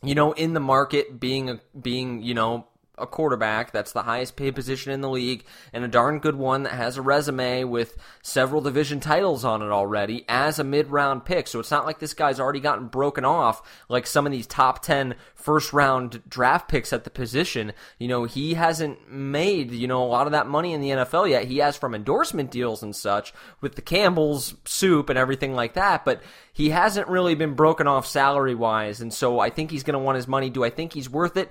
you 0.02 0.14
know, 0.14 0.32
in 0.32 0.52
the 0.52 0.60
market, 0.60 1.20
being 1.20 1.48
a 1.48 1.60
being 1.80 2.22
you 2.22 2.34
know 2.34 2.66
a 2.98 3.06
quarterback 3.06 3.72
that's 3.72 3.92
the 3.92 4.02
highest 4.02 4.36
paid 4.36 4.54
position 4.54 4.92
in 4.92 5.00
the 5.00 5.08
league 5.08 5.44
and 5.72 5.82
a 5.82 5.88
darn 5.88 6.18
good 6.18 6.36
one 6.36 6.62
that 6.62 6.74
has 6.74 6.98
a 6.98 7.02
resume 7.02 7.64
with 7.64 7.96
several 8.22 8.60
division 8.60 9.00
titles 9.00 9.46
on 9.46 9.62
it 9.62 9.70
already 9.70 10.26
as 10.28 10.58
a 10.58 10.64
mid-round 10.64 11.24
pick. 11.24 11.48
So 11.48 11.58
it's 11.58 11.70
not 11.70 11.86
like 11.86 12.00
this 12.00 12.12
guy's 12.12 12.38
already 12.38 12.60
gotten 12.60 12.88
broken 12.88 13.24
off 13.24 13.62
like 13.88 14.06
some 14.06 14.26
of 14.26 14.32
these 14.32 14.46
top 14.46 14.82
10 14.82 15.14
first 15.34 15.72
round 15.72 16.22
draft 16.28 16.68
picks 16.68 16.92
at 16.92 17.04
the 17.04 17.10
position. 17.10 17.72
You 17.98 18.08
know, 18.08 18.24
he 18.24 18.54
hasn't 18.54 19.10
made, 19.10 19.72
you 19.72 19.88
know, 19.88 20.02
a 20.02 20.04
lot 20.04 20.26
of 20.26 20.32
that 20.32 20.46
money 20.46 20.74
in 20.74 20.82
the 20.82 20.90
NFL 20.90 21.30
yet. 21.30 21.46
He 21.46 21.58
has 21.58 21.78
from 21.78 21.94
endorsement 21.94 22.50
deals 22.50 22.82
and 22.82 22.94
such 22.94 23.32
with 23.62 23.74
the 23.74 23.82
Campbell's 23.82 24.54
soup 24.66 25.08
and 25.08 25.18
everything 25.18 25.54
like 25.54 25.72
that, 25.74 26.04
but 26.04 26.22
he 26.52 26.68
hasn't 26.70 27.08
really 27.08 27.34
been 27.34 27.54
broken 27.54 27.86
off 27.86 28.06
salary 28.06 28.54
wise. 28.54 29.00
And 29.00 29.14
so 29.14 29.40
I 29.40 29.48
think 29.48 29.70
he's 29.70 29.82
going 29.82 29.98
to 29.98 30.04
want 30.04 30.16
his 30.16 30.28
money. 30.28 30.50
Do 30.50 30.62
I 30.62 30.68
think 30.68 30.92
he's 30.92 31.08
worth 31.08 31.38
it? 31.38 31.50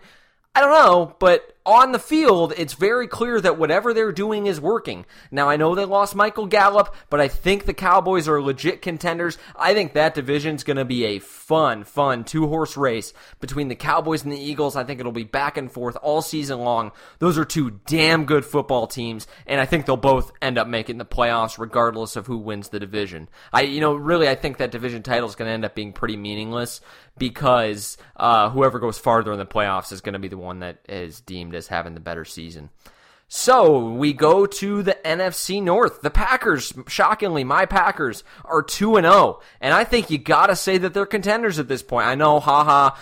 I 0.53 0.61
don't 0.61 0.71
know, 0.71 1.15
but 1.19 1.50
on 1.65 1.91
the 1.91 1.99
field, 1.99 2.53
it's 2.57 2.73
very 2.73 3.07
clear 3.07 3.39
that 3.39 3.57
whatever 3.57 3.93
they're 3.93 4.11
doing 4.11 4.47
is 4.47 4.59
working. 4.59 5.05
Now, 5.29 5.49
I 5.49 5.57
know 5.57 5.75
they 5.75 5.85
lost 5.85 6.15
Michael 6.15 6.47
Gallup, 6.47 6.95
but 7.09 7.21
I 7.21 7.27
think 7.27 7.65
the 7.65 7.73
Cowboys 7.73 8.27
are 8.27 8.41
legit 8.41 8.81
contenders. 8.81 9.37
I 9.55 9.73
think 9.73 9.93
that 9.93 10.15
division's 10.15 10.63
going 10.63 10.77
to 10.77 10.85
be 10.85 11.05
a 11.05 11.19
fun, 11.19 11.83
fun 11.83 12.23
two 12.23 12.47
horse 12.47 12.77
race 12.77 13.13
between 13.39 13.67
the 13.67 13.75
Cowboys 13.75 14.23
and 14.23 14.31
the 14.31 14.39
Eagles. 14.39 14.75
I 14.75 14.83
think 14.83 14.99
it'll 14.99 15.11
be 15.11 15.23
back 15.23 15.57
and 15.57 15.71
forth 15.71 15.97
all 16.01 16.21
season 16.21 16.59
long. 16.59 16.91
Those 17.19 17.37
are 17.37 17.45
two 17.45 17.79
damn 17.85 18.25
good 18.25 18.43
football 18.43 18.87
teams, 18.87 19.27
and 19.45 19.61
I 19.61 19.65
think 19.65 19.85
they'll 19.85 19.97
both 19.97 20.31
end 20.41 20.57
up 20.57 20.67
making 20.67 20.97
the 20.97 21.05
playoffs 21.05 21.59
regardless 21.59 22.15
of 22.15 22.25
who 22.25 22.37
wins 22.37 22.69
the 22.69 22.79
division. 22.79 23.29
I, 23.53 23.61
you 23.61 23.81
know, 23.81 23.93
really, 23.93 24.27
I 24.27 24.35
think 24.35 24.57
that 24.57 24.71
division 24.71 25.03
title 25.03 25.29
is 25.29 25.35
going 25.35 25.47
to 25.47 25.53
end 25.53 25.65
up 25.65 25.75
being 25.75 25.93
pretty 25.93 26.17
meaningless 26.17 26.81
because 27.17 27.97
uh, 28.15 28.49
whoever 28.49 28.79
goes 28.79 28.97
farther 28.97 29.31
in 29.31 29.37
the 29.37 29.45
playoffs 29.45 29.91
is 29.91 30.01
going 30.01 30.13
to 30.13 30.19
be 30.19 30.27
the 30.27 30.37
one 30.37 30.59
that 30.59 30.79
is 30.89 31.21
deemed 31.21 31.50
as 31.55 31.67
having 31.67 31.93
the 31.93 31.99
better 31.99 32.25
season. 32.25 32.69
So 33.33 33.91
we 33.91 34.11
go 34.11 34.45
to 34.45 34.83
the 34.83 34.97
NFC 35.05 35.63
North. 35.63 36.01
The 36.01 36.09
Packers, 36.09 36.73
shockingly, 36.87 37.45
my 37.45 37.65
Packers 37.65 38.25
are 38.43 38.61
2 38.61 38.97
and 38.97 39.05
0. 39.05 39.39
And 39.61 39.73
I 39.73 39.85
think 39.85 40.09
you 40.09 40.17
got 40.17 40.47
to 40.47 40.55
say 40.55 40.77
that 40.77 40.93
they're 40.93 41.05
contenders 41.05 41.57
at 41.57 41.69
this 41.69 41.81
point. 41.81 42.07
I 42.07 42.15
know, 42.15 42.41
haha, 42.41 42.97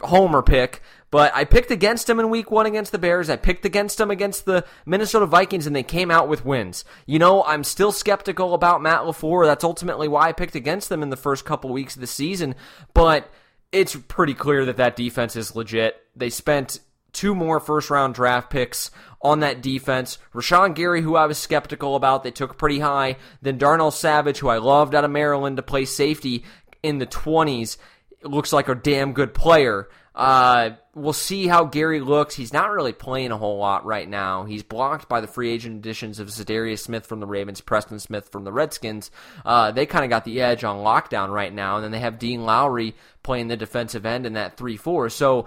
homer 0.00 0.40
pick, 0.40 0.80
but 1.10 1.32
I 1.34 1.44
picked 1.44 1.70
against 1.70 2.06
them 2.06 2.18
in 2.18 2.30
week 2.30 2.50
one 2.50 2.64
against 2.64 2.92
the 2.92 2.98
Bears. 2.98 3.28
I 3.28 3.36
picked 3.36 3.64
against 3.66 3.98
them 3.98 4.10
against 4.10 4.46
the 4.46 4.64
Minnesota 4.86 5.26
Vikings, 5.26 5.66
and 5.66 5.76
they 5.76 5.82
came 5.82 6.10
out 6.10 6.28
with 6.28 6.46
wins. 6.46 6.86
You 7.04 7.18
know, 7.18 7.44
I'm 7.44 7.62
still 7.62 7.92
skeptical 7.92 8.54
about 8.54 8.82
Matt 8.82 9.02
LaFleur. 9.02 9.44
That's 9.44 9.64
ultimately 9.64 10.08
why 10.08 10.28
I 10.28 10.32
picked 10.32 10.54
against 10.54 10.88
them 10.88 11.02
in 11.02 11.10
the 11.10 11.16
first 11.16 11.44
couple 11.44 11.70
weeks 11.70 11.94
of 11.94 12.00
the 12.00 12.06
season. 12.06 12.54
But 12.94 13.30
it's 13.70 13.94
pretty 13.94 14.34
clear 14.34 14.64
that 14.64 14.78
that 14.78 14.96
defense 14.96 15.36
is 15.36 15.54
legit. 15.54 15.94
They 16.16 16.30
spent 16.30 16.80
two 17.14 17.34
more 17.34 17.60
first 17.60 17.90
round 17.90 18.14
draft 18.14 18.50
picks 18.50 18.90
on 19.22 19.40
that 19.40 19.62
defense. 19.62 20.18
Rashan 20.34 20.74
Gary, 20.74 21.00
who 21.00 21.16
I 21.16 21.26
was 21.26 21.38
skeptical 21.38 21.96
about, 21.96 22.22
they 22.22 22.30
took 22.30 22.58
pretty 22.58 22.80
high. 22.80 23.16
Then 23.40 23.56
Darnell 23.56 23.90
Savage, 23.90 24.38
who 24.38 24.48
I 24.48 24.58
loved 24.58 24.94
out 24.94 25.04
of 25.04 25.10
Maryland 25.10 25.56
to 25.56 25.62
play 25.62 25.86
safety 25.86 26.44
in 26.82 26.98
the 26.98 27.06
20s, 27.06 27.78
looks 28.22 28.52
like 28.52 28.68
a 28.68 28.74
damn 28.74 29.12
good 29.12 29.32
player. 29.32 29.88
Uh, 30.14 30.70
we'll 30.94 31.12
see 31.12 31.48
how 31.48 31.64
Gary 31.64 32.00
looks. 32.00 32.36
He's 32.36 32.52
not 32.52 32.70
really 32.70 32.92
playing 32.92 33.32
a 33.32 33.36
whole 33.36 33.58
lot 33.58 33.84
right 33.84 34.08
now. 34.08 34.44
He's 34.44 34.62
blocked 34.62 35.08
by 35.08 35.20
the 35.20 35.26
free 35.26 35.50
agent 35.50 35.78
additions 35.78 36.20
of 36.20 36.28
Za'Darius 36.28 36.78
Smith 36.78 37.06
from 37.06 37.18
the 37.18 37.26
Ravens, 37.26 37.60
Preston 37.60 37.98
Smith 37.98 38.28
from 38.28 38.44
the 38.44 38.52
Redskins. 38.52 39.10
Uh, 39.44 39.72
they 39.72 39.86
kind 39.86 40.04
of 40.04 40.10
got 40.10 40.24
the 40.24 40.40
edge 40.40 40.62
on 40.62 40.84
lockdown 40.84 41.30
right 41.30 41.52
now, 41.52 41.76
and 41.76 41.84
then 41.84 41.90
they 41.90 41.98
have 41.98 42.20
Dean 42.20 42.44
Lowry 42.44 42.94
playing 43.24 43.48
the 43.48 43.56
defensive 43.56 44.06
end 44.06 44.24
in 44.24 44.34
that 44.34 44.56
3 44.56 44.76
4. 44.76 45.10
So 45.10 45.46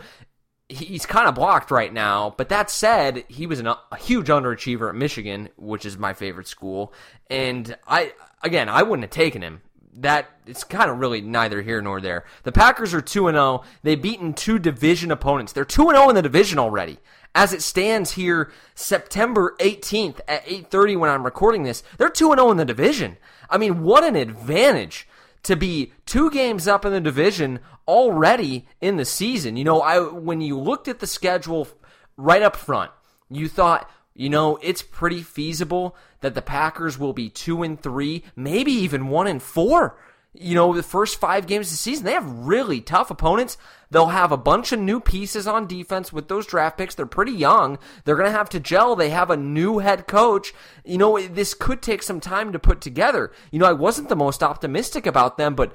he's 0.69 1.05
kind 1.05 1.27
of 1.27 1.35
blocked 1.35 1.71
right 1.71 1.93
now. 1.93 2.33
But 2.37 2.49
that 2.49 2.69
said, 2.69 3.23
he 3.27 3.47
was 3.47 3.59
an, 3.59 3.67
a 3.67 3.97
huge 3.97 4.27
underachiever 4.27 4.89
at 4.89 4.95
Michigan, 4.95 5.49
which 5.57 5.85
is 5.85 5.97
my 5.97 6.13
favorite 6.13 6.47
school. 6.47 6.93
And 7.29 7.77
I, 7.87 8.13
again, 8.43 8.69
I 8.69 8.83
wouldn't 8.83 9.03
have 9.03 9.11
taken 9.11 9.41
him. 9.41 9.61
That 9.99 10.29
it's 10.45 10.63
kind 10.63 10.91
of 10.91 10.99
really 10.99 11.21
neither 11.21 11.63
here 11.63 11.81
nor 11.81 11.99
there. 11.99 12.23
The 12.43 12.51
Packers 12.51 12.93
are 12.93 13.01
2 13.01 13.29
and 13.29 13.35
0. 13.35 13.63
They've 13.81 13.99
beaten 13.99 14.33
two 14.33 14.59
division 14.59 15.09
opponents. 15.09 15.53
They're 15.53 15.65
2 15.65 15.89
and 15.89 15.97
0 15.97 16.09
in 16.09 16.15
the 16.15 16.21
division 16.21 16.59
already. 16.59 16.99
As 17.33 17.51
it 17.51 17.63
stands 17.63 18.11
here 18.11 18.51
September 18.75 19.55
18th 19.59 20.19
at 20.27 20.45
8:30 20.45 20.97
when 20.97 21.09
I'm 21.09 21.23
recording 21.23 21.63
this, 21.63 21.81
they're 21.97 22.09
2 22.09 22.31
and 22.31 22.39
0 22.39 22.51
in 22.51 22.57
the 22.57 22.65
division. 22.65 23.17
I 23.49 23.57
mean, 23.57 23.81
what 23.81 24.03
an 24.03 24.15
advantage 24.15 25.07
to 25.41 25.55
be 25.55 25.93
two 26.05 26.29
games 26.29 26.67
up 26.67 26.85
in 26.85 26.91
the 26.91 27.01
division 27.01 27.59
already 27.87 28.67
in 28.81 28.97
the 28.97 29.05
season. 29.05 29.57
You 29.57 29.63
know, 29.63 29.81
I 29.81 29.99
when 29.99 30.41
you 30.41 30.59
looked 30.59 30.87
at 30.87 30.99
the 30.99 31.07
schedule 31.07 31.67
right 32.15 32.41
up 32.41 32.55
front, 32.55 32.91
you 33.29 33.47
thought, 33.47 33.89
you 34.13 34.29
know, 34.29 34.57
it's 34.61 34.81
pretty 34.81 35.21
feasible 35.21 35.95
that 36.21 36.33
the 36.33 36.41
Packers 36.41 36.97
will 36.97 37.13
be 37.13 37.29
2 37.29 37.63
and 37.63 37.81
3, 37.81 38.23
maybe 38.35 38.71
even 38.71 39.09
1 39.09 39.27
and 39.27 39.41
4 39.41 39.97
you 40.39 40.53
know, 40.53 40.73
the 40.73 40.83
first 40.83 41.19
five 41.19 41.47
games 41.47 41.67
of 41.67 41.71
the 41.71 41.77
season, 41.77 42.05
they 42.05 42.11
have 42.11 42.29
really 42.29 42.79
tough 42.79 43.09
opponents. 43.09 43.57
They'll 43.89 44.07
have 44.07 44.31
a 44.31 44.37
bunch 44.37 44.71
of 44.71 44.79
new 44.79 44.99
pieces 44.99 45.47
on 45.47 45.67
defense 45.67 46.13
with 46.13 46.27
those 46.27 46.45
draft 46.45 46.77
picks. 46.77 46.93
They're 46.93 47.05
pretty 47.05 47.31
young. 47.31 47.79
They're 48.03 48.15
going 48.15 48.31
to 48.31 48.37
have 48.37 48.49
to 48.49 48.59
gel. 48.59 48.95
They 48.95 49.09
have 49.09 49.31
a 49.31 49.37
new 49.37 49.79
head 49.79 50.07
coach. 50.07 50.53
You 50.85 50.97
know, 50.97 51.19
this 51.19 51.53
could 51.53 51.81
take 51.81 52.03
some 52.03 52.19
time 52.19 52.51
to 52.51 52.59
put 52.59 52.81
together. 52.81 53.31
You 53.51 53.59
know, 53.59 53.65
I 53.65 53.73
wasn't 53.73 54.09
the 54.09 54.15
most 54.15 54.43
optimistic 54.43 55.05
about 55.05 55.37
them, 55.37 55.55
but 55.55 55.73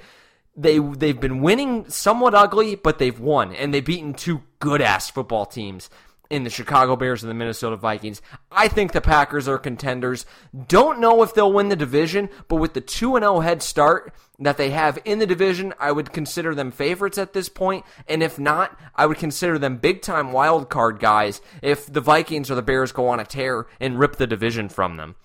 they 0.57 0.79
they've 0.79 1.21
been 1.21 1.41
winning 1.41 1.89
somewhat 1.89 2.35
ugly, 2.35 2.75
but 2.75 2.99
they've 2.99 3.19
won 3.19 3.55
and 3.55 3.73
they've 3.73 3.85
beaten 3.85 4.15
two 4.15 4.43
good 4.59 4.81
ass 4.81 5.11
football 5.11 5.47
teams 5.47 5.89
in 6.33 6.45
the 6.45 6.51
Chicago 6.51 6.97
Bears 6.97 7.23
and 7.23 7.29
the 7.29 7.35
Minnesota 7.35 7.77
Vikings. 7.77 8.23
I 8.51 8.67
think 8.67 8.93
the 8.93 9.03
Packers 9.03 9.47
are 9.47 9.59
contenders. 9.59 10.25
Don't 10.67 10.99
know 10.99 11.23
if 11.23 11.35
they'll 11.35 11.53
win 11.53 11.69
the 11.69 11.77
division, 11.77 12.31
but 12.49 12.57
with 12.57 12.73
the 12.73 12.81
2 12.81 13.19
0 13.19 13.41
head 13.41 13.63
start 13.63 14.15
that 14.39 14.57
they 14.57 14.71
have 14.71 14.99
in 15.05 15.19
the 15.19 15.27
division, 15.27 15.75
I 15.79 15.93
would 15.93 16.11
consider 16.11 16.55
them 16.55 16.71
favorites 16.71 17.19
at 17.19 17.35
this 17.35 17.51
point. 17.51 17.85
And 18.09 18.23
if 18.23 18.39
not, 18.39 18.81
I 18.97 19.05
would 19.05 19.19
consider 19.19 19.59
them 19.59 19.77
big 19.77 20.01
time 20.01 20.33
wild 20.33 20.71
card 20.71 21.01
guys 21.01 21.43
if 21.61 21.93
the 21.93 22.01
Vikings 22.01 22.51
or 22.51 22.55
the 22.55 22.63
Bears 22.63 22.93
go 22.93 23.09
on 23.09 23.21
a 23.21 23.25
tear 23.25 23.67
and 23.79 23.99
rip 23.99 24.17
the 24.17 24.27
division 24.27 24.71
from 24.71 24.97
them. 24.97 25.17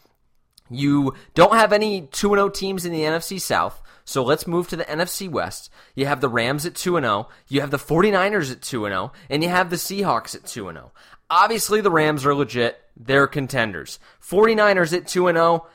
You 0.69 1.13
don't 1.33 1.55
have 1.55 1.73
any 1.73 2.01
2 2.01 2.29
0 2.29 2.49
teams 2.49 2.85
in 2.85 2.91
the 2.91 3.01
NFC 3.01 3.39
South. 3.39 3.81
So 4.05 4.23
let's 4.23 4.47
move 4.47 4.69
to 4.69 4.77
the 4.77 4.85
NFC 4.85 5.29
West. 5.29 5.69
You 5.93 6.05
have 6.05 6.21
the 6.21 6.29
Rams 6.29 6.65
at 6.65 6.75
2 6.75 6.99
0, 6.99 7.27
you 7.49 7.59
have 7.59 7.71
the 7.71 7.77
49ers 7.77 8.51
at 8.51 8.61
2 8.61 8.85
0, 8.85 9.11
and 9.29 9.43
you 9.43 9.49
have 9.49 9.69
the 9.69 9.75
Seahawks 9.75 10.33
at 10.33 10.45
2 10.45 10.71
0. 10.71 10.91
Obviously, 11.29 11.81
the 11.81 11.91
Rams 11.91 12.25
are 12.25 12.33
legit. 12.33 12.79
They're 12.95 13.27
contenders. 13.27 13.99
49ers 14.21 14.95
at 14.95 15.07
2 15.07 15.27
0. 15.27 15.67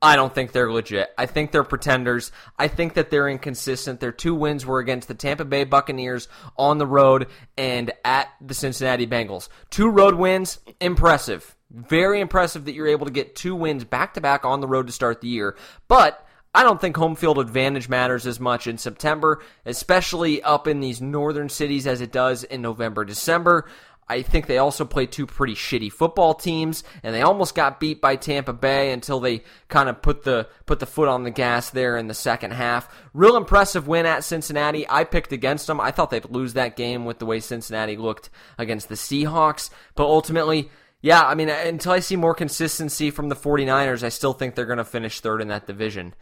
I 0.00 0.16
don't 0.16 0.34
think 0.34 0.52
they're 0.52 0.72
legit. 0.72 1.10
I 1.16 1.26
think 1.26 1.50
they're 1.50 1.64
pretenders. 1.64 2.30
I 2.58 2.68
think 2.68 2.94
that 2.94 3.10
they're 3.10 3.28
inconsistent. 3.28 4.00
Their 4.00 4.12
two 4.12 4.34
wins 4.34 4.64
were 4.64 4.78
against 4.78 5.08
the 5.08 5.14
Tampa 5.14 5.44
Bay 5.44 5.64
Buccaneers 5.64 6.28
on 6.56 6.78
the 6.78 6.86
road 6.86 7.26
and 7.56 7.92
at 8.04 8.28
the 8.40 8.54
Cincinnati 8.54 9.06
Bengals. 9.06 9.48
Two 9.70 9.88
road 9.88 10.14
wins, 10.14 10.60
impressive. 10.80 11.56
Very 11.70 12.20
impressive 12.20 12.64
that 12.64 12.74
you're 12.74 12.88
able 12.88 13.06
to 13.06 13.12
get 13.12 13.36
two 13.36 13.54
wins 13.54 13.84
back 13.84 14.14
to 14.14 14.20
back 14.20 14.44
on 14.44 14.60
the 14.60 14.68
road 14.68 14.86
to 14.86 14.92
start 14.92 15.20
the 15.20 15.28
year. 15.28 15.56
But 15.86 16.26
I 16.54 16.62
don't 16.62 16.80
think 16.80 16.96
home 16.96 17.14
field 17.14 17.38
advantage 17.38 17.88
matters 17.88 18.26
as 18.26 18.40
much 18.40 18.66
in 18.66 18.78
September, 18.78 19.42
especially 19.66 20.42
up 20.42 20.66
in 20.66 20.80
these 20.80 21.02
northern 21.02 21.50
cities 21.50 21.86
as 21.86 22.00
it 22.00 22.10
does 22.10 22.42
in 22.42 22.62
November, 22.62 23.04
December. 23.04 23.66
I 24.08 24.22
think 24.22 24.46
they 24.46 24.56
also 24.56 24.86
played 24.86 25.12
two 25.12 25.26
pretty 25.26 25.54
shitty 25.54 25.92
football 25.92 26.32
teams, 26.32 26.82
and 27.02 27.14
they 27.14 27.20
almost 27.20 27.54
got 27.54 27.78
beat 27.78 28.00
by 28.00 28.16
Tampa 28.16 28.54
Bay 28.54 28.90
until 28.90 29.20
they 29.20 29.42
kind 29.68 29.90
of 29.90 30.00
put 30.00 30.22
the 30.22 30.48
put 30.64 30.80
the 30.80 30.86
foot 30.86 31.08
on 31.08 31.24
the 31.24 31.30
gas 31.30 31.68
there 31.68 31.98
in 31.98 32.06
the 32.06 32.14
second 32.14 32.52
half. 32.52 32.88
Real 33.12 33.36
impressive 33.36 33.86
win 33.86 34.06
at 34.06 34.24
Cincinnati. 34.24 34.88
I 34.88 35.04
picked 35.04 35.32
against 35.32 35.66
them. 35.66 35.80
I 35.80 35.90
thought 35.90 36.08
they'd 36.08 36.24
lose 36.24 36.54
that 36.54 36.76
game 36.76 37.04
with 37.04 37.18
the 37.18 37.26
way 37.26 37.40
Cincinnati 37.40 37.98
looked 37.98 38.30
against 38.56 38.88
the 38.88 38.94
Seahawks, 38.94 39.68
but 39.94 40.04
ultimately. 40.04 40.70
Yeah, 41.00 41.22
I 41.22 41.34
mean, 41.34 41.48
until 41.48 41.92
I 41.92 42.00
see 42.00 42.16
more 42.16 42.34
consistency 42.34 43.10
from 43.10 43.28
the 43.28 43.36
49ers, 43.36 44.02
I 44.02 44.08
still 44.08 44.32
think 44.32 44.54
they're 44.54 44.66
going 44.66 44.78
to 44.78 44.84
finish 44.84 45.20
third 45.20 45.40
in 45.40 45.48
that 45.48 45.66
division. 45.66 46.14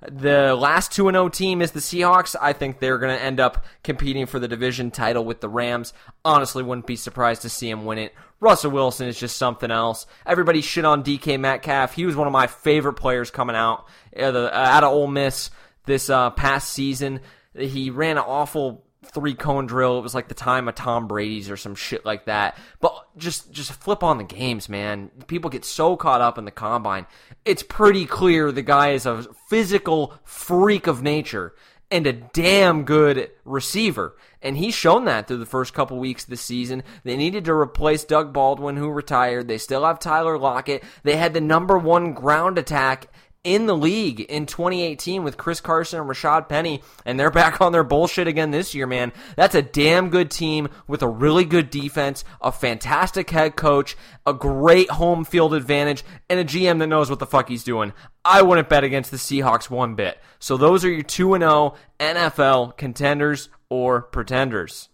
The 0.00 0.54
last 0.54 0.92
2 0.92 1.10
0 1.10 1.28
team 1.30 1.60
is 1.60 1.72
the 1.72 1.80
Seahawks. 1.80 2.36
I 2.40 2.52
think 2.52 2.78
they're 2.78 2.98
going 2.98 3.16
to 3.16 3.22
end 3.22 3.40
up 3.40 3.64
competing 3.82 4.26
for 4.26 4.38
the 4.38 4.46
division 4.46 4.92
title 4.92 5.24
with 5.24 5.40
the 5.40 5.48
Rams. 5.48 5.92
Honestly, 6.24 6.62
wouldn't 6.62 6.86
be 6.86 6.94
surprised 6.94 7.42
to 7.42 7.48
see 7.48 7.68
them 7.68 7.84
win 7.84 7.98
it. 7.98 8.14
Russell 8.38 8.70
Wilson 8.70 9.08
is 9.08 9.18
just 9.18 9.36
something 9.36 9.72
else. 9.72 10.06
Everybody 10.24 10.60
shit 10.60 10.84
on 10.84 11.02
DK 11.02 11.40
Metcalf. 11.40 11.94
He 11.94 12.06
was 12.06 12.14
one 12.14 12.28
of 12.28 12.32
my 12.32 12.46
favorite 12.46 12.94
players 12.94 13.32
coming 13.32 13.56
out 13.56 13.88
uh, 14.16 14.50
out 14.52 14.84
of 14.84 14.92
Ole 14.92 15.08
Miss 15.08 15.50
this 15.86 16.08
uh, 16.08 16.30
past 16.30 16.72
season. 16.72 17.20
He 17.56 17.90
ran 17.90 18.18
an 18.18 18.24
awful 18.24 18.84
three 19.10 19.34
cone 19.34 19.66
drill. 19.66 19.98
It 19.98 20.02
was 20.02 20.14
like 20.14 20.28
the 20.28 20.34
time 20.34 20.68
of 20.68 20.74
Tom 20.74 21.08
Brady's 21.08 21.50
or 21.50 21.56
some 21.56 21.74
shit 21.74 22.04
like 22.04 22.26
that. 22.26 22.56
But 22.80 22.94
just 23.16 23.52
just 23.52 23.72
flip 23.72 24.02
on 24.02 24.18
the 24.18 24.24
games, 24.24 24.68
man. 24.68 25.10
People 25.26 25.50
get 25.50 25.64
so 25.64 25.96
caught 25.96 26.20
up 26.20 26.38
in 26.38 26.44
the 26.44 26.50
combine. 26.50 27.06
It's 27.44 27.62
pretty 27.62 28.06
clear 28.06 28.52
the 28.52 28.62
guy 28.62 28.90
is 28.90 29.06
a 29.06 29.24
physical 29.48 30.14
freak 30.24 30.86
of 30.86 31.02
nature 31.02 31.54
and 31.90 32.06
a 32.06 32.12
damn 32.12 32.84
good 32.84 33.30
receiver. 33.44 34.16
And 34.42 34.56
he's 34.56 34.74
shown 34.74 35.06
that 35.06 35.26
through 35.26 35.38
the 35.38 35.46
first 35.46 35.74
couple 35.74 35.98
weeks 35.98 36.24
the 36.24 36.36
season. 36.36 36.82
They 37.02 37.16
needed 37.16 37.46
to 37.46 37.54
replace 37.54 38.04
Doug 38.04 38.32
Baldwin, 38.32 38.76
who 38.76 38.90
retired. 38.90 39.48
They 39.48 39.58
still 39.58 39.84
have 39.84 39.98
Tyler 39.98 40.38
Lockett. 40.38 40.84
They 41.02 41.16
had 41.16 41.34
the 41.34 41.40
number 41.40 41.78
one 41.78 42.12
ground 42.12 42.58
attack 42.58 43.08
in 43.44 43.66
the 43.66 43.76
league 43.76 44.20
in 44.20 44.46
2018 44.46 45.22
with 45.22 45.36
Chris 45.36 45.60
Carson 45.60 46.00
and 46.00 46.08
Rashad 46.08 46.48
Penny, 46.48 46.82
and 47.04 47.18
they're 47.18 47.30
back 47.30 47.60
on 47.60 47.72
their 47.72 47.84
bullshit 47.84 48.26
again 48.28 48.50
this 48.50 48.74
year, 48.74 48.86
man. 48.86 49.12
That's 49.36 49.54
a 49.54 49.62
damn 49.62 50.10
good 50.10 50.30
team 50.30 50.68
with 50.86 51.02
a 51.02 51.08
really 51.08 51.44
good 51.44 51.70
defense, 51.70 52.24
a 52.40 52.52
fantastic 52.52 53.30
head 53.30 53.56
coach, 53.56 53.96
a 54.26 54.34
great 54.34 54.90
home 54.90 55.24
field 55.24 55.54
advantage, 55.54 56.04
and 56.28 56.40
a 56.40 56.44
GM 56.44 56.78
that 56.80 56.88
knows 56.88 57.10
what 57.10 57.18
the 57.18 57.26
fuck 57.26 57.48
he's 57.48 57.64
doing. 57.64 57.92
I 58.24 58.42
wouldn't 58.42 58.68
bet 58.68 58.84
against 58.84 59.10
the 59.10 59.16
Seahawks 59.16 59.70
one 59.70 59.94
bit. 59.94 60.18
So 60.38 60.56
those 60.56 60.84
are 60.84 60.90
your 60.90 61.02
2 61.02 61.38
0 61.38 61.74
NFL 61.98 62.76
contenders 62.76 63.48
or 63.70 64.02
pretenders. 64.02 64.88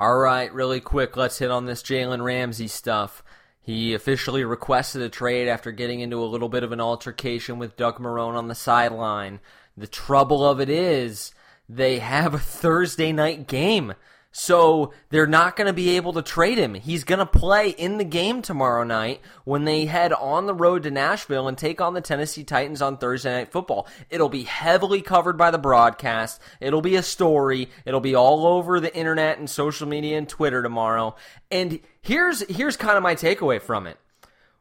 All 0.00 0.16
right, 0.16 0.52
really 0.52 0.80
quick, 0.80 1.16
let's 1.16 1.38
hit 1.38 1.50
on 1.50 1.66
this 1.66 1.82
Jalen 1.82 2.22
Ramsey 2.22 2.68
stuff. 2.68 3.24
He 3.68 3.92
officially 3.92 4.44
requested 4.44 5.02
a 5.02 5.10
trade 5.10 5.46
after 5.46 5.72
getting 5.72 6.00
into 6.00 6.22
a 6.22 6.24
little 6.24 6.48
bit 6.48 6.62
of 6.62 6.72
an 6.72 6.80
altercation 6.80 7.58
with 7.58 7.76
Doug 7.76 7.98
Marrone 7.98 8.34
on 8.34 8.48
the 8.48 8.54
sideline. 8.54 9.40
The 9.76 9.86
trouble 9.86 10.42
of 10.42 10.58
it 10.58 10.70
is, 10.70 11.34
they 11.68 11.98
have 11.98 12.32
a 12.32 12.38
Thursday 12.38 13.12
night 13.12 13.46
game 13.46 13.92
so 14.38 14.92
they're 15.10 15.26
not 15.26 15.56
going 15.56 15.66
to 15.66 15.72
be 15.72 15.96
able 15.96 16.12
to 16.12 16.22
trade 16.22 16.58
him. 16.58 16.74
He's 16.74 17.02
going 17.02 17.18
to 17.18 17.26
play 17.26 17.70
in 17.70 17.98
the 17.98 18.04
game 18.04 18.40
tomorrow 18.40 18.84
night 18.84 19.20
when 19.42 19.64
they 19.64 19.86
head 19.86 20.12
on 20.12 20.46
the 20.46 20.54
road 20.54 20.84
to 20.84 20.92
Nashville 20.92 21.48
and 21.48 21.58
take 21.58 21.80
on 21.80 21.92
the 21.92 22.00
Tennessee 22.00 22.44
Titans 22.44 22.80
on 22.80 22.98
Thursday 22.98 23.32
Night 23.32 23.50
Football. 23.50 23.88
It'll 24.10 24.28
be 24.28 24.44
heavily 24.44 25.02
covered 25.02 25.36
by 25.36 25.50
the 25.50 25.58
broadcast. 25.58 26.40
It'll 26.60 26.80
be 26.80 26.94
a 26.94 27.02
story. 27.02 27.68
It'll 27.84 27.98
be 27.98 28.14
all 28.14 28.46
over 28.46 28.78
the 28.78 28.94
internet 28.94 29.38
and 29.38 29.50
social 29.50 29.88
media 29.88 30.16
and 30.16 30.28
Twitter 30.28 30.62
tomorrow. 30.62 31.16
And 31.50 31.80
here's 32.00 32.40
here's 32.48 32.76
kind 32.76 32.96
of 32.96 33.02
my 33.02 33.16
takeaway 33.16 33.60
from 33.60 33.88
it. 33.88 33.98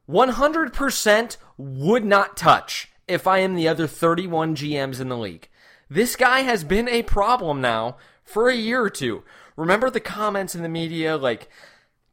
100% 0.10 1.38
would 1.58 2.04
not 2.04 2.36
touch 2.36 2.90
if 3.08 3.28
I 3.28 3.40
am 3.40 3.54
the 3.54 3.68
other 3.68 3.86
31 3.86 4.56
GMs 4.56 5.00
in 5.00 5.10
the 5.10 5.18
league. 5.18 5.50
This 5.90 6.16
guy 6.16 6.42
has 6.42 6.64
been 6.64 6.90
a 6.90 7.04
problem 7.04 7.62
now 7.62 7.98
for 8.24 8.50
a 8.50 8.56
year 8.56 8.82
or 8.82 8.90
two. 8.90 9.24
Remember 9.56 9.90
the 9.90 10.00
comments 10.00 10.56
in 10.56 10.64
the 10.64 10.70
media 10.70 11.18
like, 11.18 11.50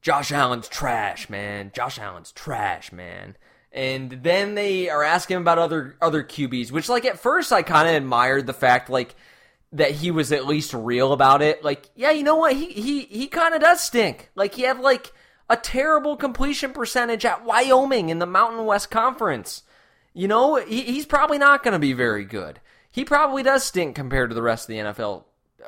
Josh 0.04 0.32
Allen's 0.32 0.68
trash, 0.68 1.30
man. 1.30 1.72
Josh 1.74 1.98
Allen's 1.98 2.30
trash, 2.30 2.92
man. 2.92 3.38
And 3.72 4.22
then 4.22 4.54
they 4.54 4.90
are 4.90 5.02
asking 5.02 5.38
about 5.38 5.58
other 5.58 5.96
other 6.00 6.22
QBs, 6.22 6.70
which 6.70 6.90
like 6.90 7.06
at 7.06 7.18
first 7.18 7.52
I 7.52 7.62
kind 7.62 7.88
of 7.88 7.94
admired 7.94 8.46
the 8.46 8.52
fact 8.52 8.90
like 8.90 9.16
that 9.72 9.92
he 9.92 10.10
was 10.10 10.30
at 10.30 10.46
least 10.46 10.74
real 10.74 11.14
about 11.14 11.40
it. 11.40 11.64
Like, 11.64 11.88
yeah, 11.96 12.10
you 12.10 12.22
know 12.22 12.36
what? 12.36 12.52
He 12.52 12.66
he 12.66 13.00
he 13.06 13.26
kind 13.28 13.54
of 13.54 13.62
does 13.62 13.80
stink. 13.80 14.30
Like 14.36 14.54
he 14.54 14.62
had 14.62 14.78
like 14.78 15.10
a 15.48 15.56
terrible 15.56 16.16
completion 16.16 16.72
percentage 16.72 17.24
at 17.24 17.44
Wyoming 17.44 18.10
in 18.10 18.18
the 18.18 18.26
Mountain 18.26 18.66
West 18.66 18.90
Conference. 18.90 19.62
You 20.12 20.28
know, 20.28 20.56
he, 20.56 20.82
he's 20.82 21.06
probably 21.06 21.38
not 21.38 21.62
going 21.62 21.72
to 21.72 21.78
be 21.78 21.94
very 21.94 22.24
good. 22.24 22.60
He 22.94 23.04
probably 23.04 23.42
does 23.42 23.64
stink 23.64 23.96
compared 23.96 24.30
to 24.30 24.34
the 24.34 24.42
rest 24.42 24.68
of 24.68 24.68
the 24.68 24.78
NFL 24.78 25.24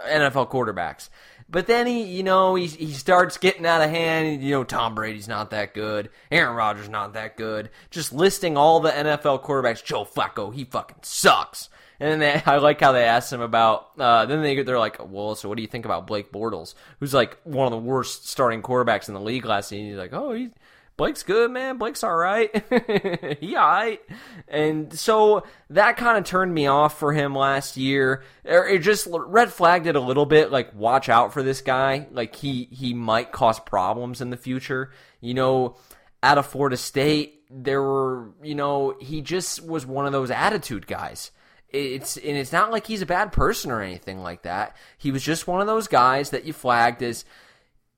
NFL 0.09 0.49
quarterbacks. 0.49 1.09
But 1.49 1.67
then 1.67 1.89
he, 1.89 2.05
you 2.05 2.23
know, 2.23 2.55
he 2.55 2.69
he 2.69 2.93
starts 2.93 3.37
getting 3.37 3.67
out 3.67 3.83
of 3.83 3.91
hand. 3.91 4.45
You 4.45 4.53
know, 4.53 4.63
Tom 4.63 4.95
Brady's 4.95 5.27
not 5.27 5.51
that 5.51 5.75
good. 5.75 6.11
Aaron 6.31 6.55
Rodgers 6.55 6.89
not 6.89 7.15
that 7.15 7.37
good. 7.37 7.71
Just 7.91 8.13
listing 8.13 8.57
all 8.57 8.79
the 8.79 8.91
NFL 8.91 9.43
quarterbacks. 9.43 9.83
Joe 9.83 10.05
Flacco, 10.05 10.55
he 10.55 10.63
fucking 10.63 10.99
sucks. 11.03 11.69
And 11.99 12.13
then 12.13 12.19
they, 12.21 12.43
I 12.47 12.59
like 12.59 12.81
how 12.81 12.93
they 12.93 13.03
asked 13.03 13.33
him 13.33 13.41
about. 13.41 13.91
Uh, 13.99 14.25
then 14.27 14.43
they 14.43 14.63
they're 14.63 14.79
like, 14.79 14.99
well, 15.05 15.35
so 15.35 15.49
what 15.49 15.57
do 15.57 15.63
you 15.63 15.69
think 15.69 15.85
about 15.85 16.07
Blake 16.07 16.31
Bortles, 16.31 16.75
who's 17.01 17.13
like 17.13 17.37
one 17.43 17.67
of 17.67 17.73
the 17.73 17.79
worst 17.85 18.29
starting 18.29 18.63
quarterbacks 18.63 19.09
in 19.09 19.15
the 19.15 19.21
league 19.21 19.45
last 19.45 19.71
season? 19.71 19.89
He's 19.89 19.99
like, 19.99 20.13
oh, 20.13 20.33
he's 20.33 20.51
Blake's 20.97 21.23
good, 21.23 21.51
man. 21.51 21.77
Blake's 21.77 22.03
all 22.03 22.17
right. 22.17 22.51
he 23.41 23.55
all 23.55 23.67
right. 23.69 24.01
And 24.49 24.93
so 24.99 25.45
that 25.69 25.99
kind 25.99 26.17
of 26.17 26.25
turned 26.25 26.55
me 26.55 26.67
off 26.67 26.99
for 26.99 27.13
him 27.13 27.35
last 27.35 27.77
year. 27.77 28.23
Er, 28.47 28.67
it 28.67 28.79
just 28.79 29.07
red 29.11 29.53
flagged 29.53 29.87
it 29.87 29.97
a 29.97 30.01
little 30.01 30.25
bit. 30.25 30.51
Like, 30.51 30.75
watch 30.75 31.09
out 31.11 31.35
for 31.35 31.43
this 31.43 31.61
guy. 31.61 32.07
Like, 32.11 32.35
he, 32.35 32.69
he 32.71 32.95
might 32.95 33.31
cause 33.31 33.61
problems 33.61 34.23
in 34.23 34.31
the 34.31 34.39
future. 34.39 34.91
You 35.21 35.35
know, 35.35 35.77
out 36.23 36.39
of 36.39 36.47
Florida 36.47 36.79
State, 36.79 37.43
there 37.51 37.83
were, 37.83 38.31
you 38.43 38.55
know, 38.55 38.97
he 38.99 39.21
just 39.21 39.63
was 39.63 39.85
one 39.85 40.07
of 40.07 40.13
those 40.13 40.31
attitude 40.31 40.87
guys. 40.87 41.31
It's 41.69 42.17
and 42.17 42.37
it's 42.37 42.53
not 42.53 42.71
like 42.71 42.87
he's 42.87 43.03
a 43.03 43.07
bad 43.07 43.33
person 43.33 43.71
or 43.71 43.83
anything 43.83 44.23
like 44.23 44.43
that. 44.43 44.77
He 44.97 45.11
was 45.11 45.23
just 45.23 45.47
one 45.47 45.61
of 45.61 45.67
those 45.67 45.89
guys 45.89 46.31
that 46.31 46.45
you 46.45 46.53
flagged 46.53 47.03
as 47.03 47.25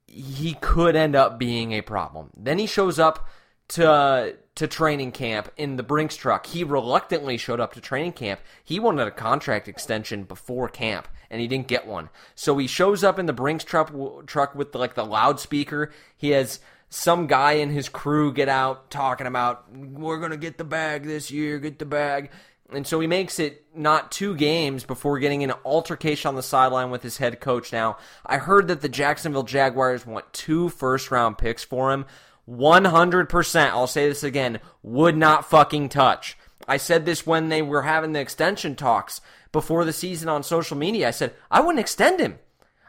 he 0.09 0.55
could 0.61 0.97
end 0.97 1.15
up 1.15 1.39
being 1.39 1.73
a 1.73 1.83
problem. 1.83 2.31
Then 2.37 2.59
he 2.59 2.67
shows 2.67 2.99
up 2.99 3.29
to 3.69 4.37
to 4.55 4.67
training 4.67 5.13
camp 5.13 5.53
in 5.57 5.77
the 5.77 5.83
Brinks 5.83 6.17
truck. 6.17 6.47
He 6.47 6.65
reluctantly 6.65 7.37
showed 7.37 7.61
up 7.61 7.75
to 7.75 7.81
training 7.81 8.13
camp. 8.13 8.41
He 8.65 8.81
wanted 8.81 9.07
a 9.07 9.13
contract 9.13 9.69
extension 9.69 10.25
before 10.25 10.69
camp 10.69 11.07
and 11.31 11.41
he 11.41 11.47
didn't 11.47 11.69
get 11.69 11.87
one. 11.87 12.09
So 12.35 12.59
he 12.59 12.67
shows 12.67 13.05
up 13.05 13.19
in 13.19 13.27
the 13.27 13.33
Brinks 13.33 13.63
truck 13.63 13.93
truck 14.27 14.55
with 14.55 14.75
like 14.75 14.95
the 14.95 15.05
loudspeaker. 15.05 15.93
He 16.17 16.31
has 16.31 16.61
some 16.91 17.27
guy 17.27 17.53
in 17.53 17.71
his 17.71 17.89
crew 17.89 18.33
get 18.33 18.49
out 18.49 18.91
talking 18.91 19.27
about 19.27 19.71
we're 19.73 20.19
to 20.31 20.37
get 20.37 20.59
the 20.59 20.65
bag 20.65 21.05
this 21.05 21.31
year, 21.31 21.59
get 21.59 21.79
the 21.79 21.85
bag. 21.85 22.31
And 22.71 22.87
so 22.87 23.01
he 23.01 23.07
makes 23.07 23.39
it 23.39 23.65
not 23.75 24.13
two 24.13 24.35
games 24.37 24.85
before 24.85 25.19
getting 25.19 25.43
an 25.43 25.55
altercation 25.65 26.29
on 26.29 26.35
the 26.35 26.43
sideline 26.43 26.91
with 26.91 27.03
his 27.03 27.17
head 27.17 27.41
coach. 27.41 27.73
Now, 27.73 27.97
I 28.27 28.37
heard 28.37 28.69
that 28.69 28.83
the 28.83 28.91
Jacksonville 28.91 29.43
Jaguars 29.45 30.05
want 30.05 30.33
two 30.35 30.69
first 30.69 31.11
round 31.11 31.39
picks 31.39 31.65
for 31.65 31.93
him. 31.93 32.05
100%, 32.49 33.71
I'll 33.71 33.87
say 33.87 34.09
this 34.09 34.23
again, 34.23 34.61
would 34.83 35.17
not 35.17 35.49
fucking 35.49 35.89
touch. 35.89 36.37
I 36.67 36.77
said 36.77 37.07
this 37.07 37.27
when 37.27 37.49
they 37.49 37.63
were 37.63 37.83
having 37.83 38.13
the 38.13 38.21
extension 38.21 38.75
talks 38.75 39.21
before 39.53 39.85
the 39.85 39.93
season 39.93 40.29
on 40.29 40.43
social 40.43 40.77
media. 40.77 41.09
I 41.09 41.13
said, 41.13 41.35
I 41.51 41.61
wouldn't 41.61 41.81
extend 41.81 42.21
him. 42.21 42.39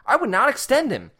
I 0.04 0.16
would 0.16 0.30
not 0.30 0.50
extend 0.50 0.90
him. 0.90 1.10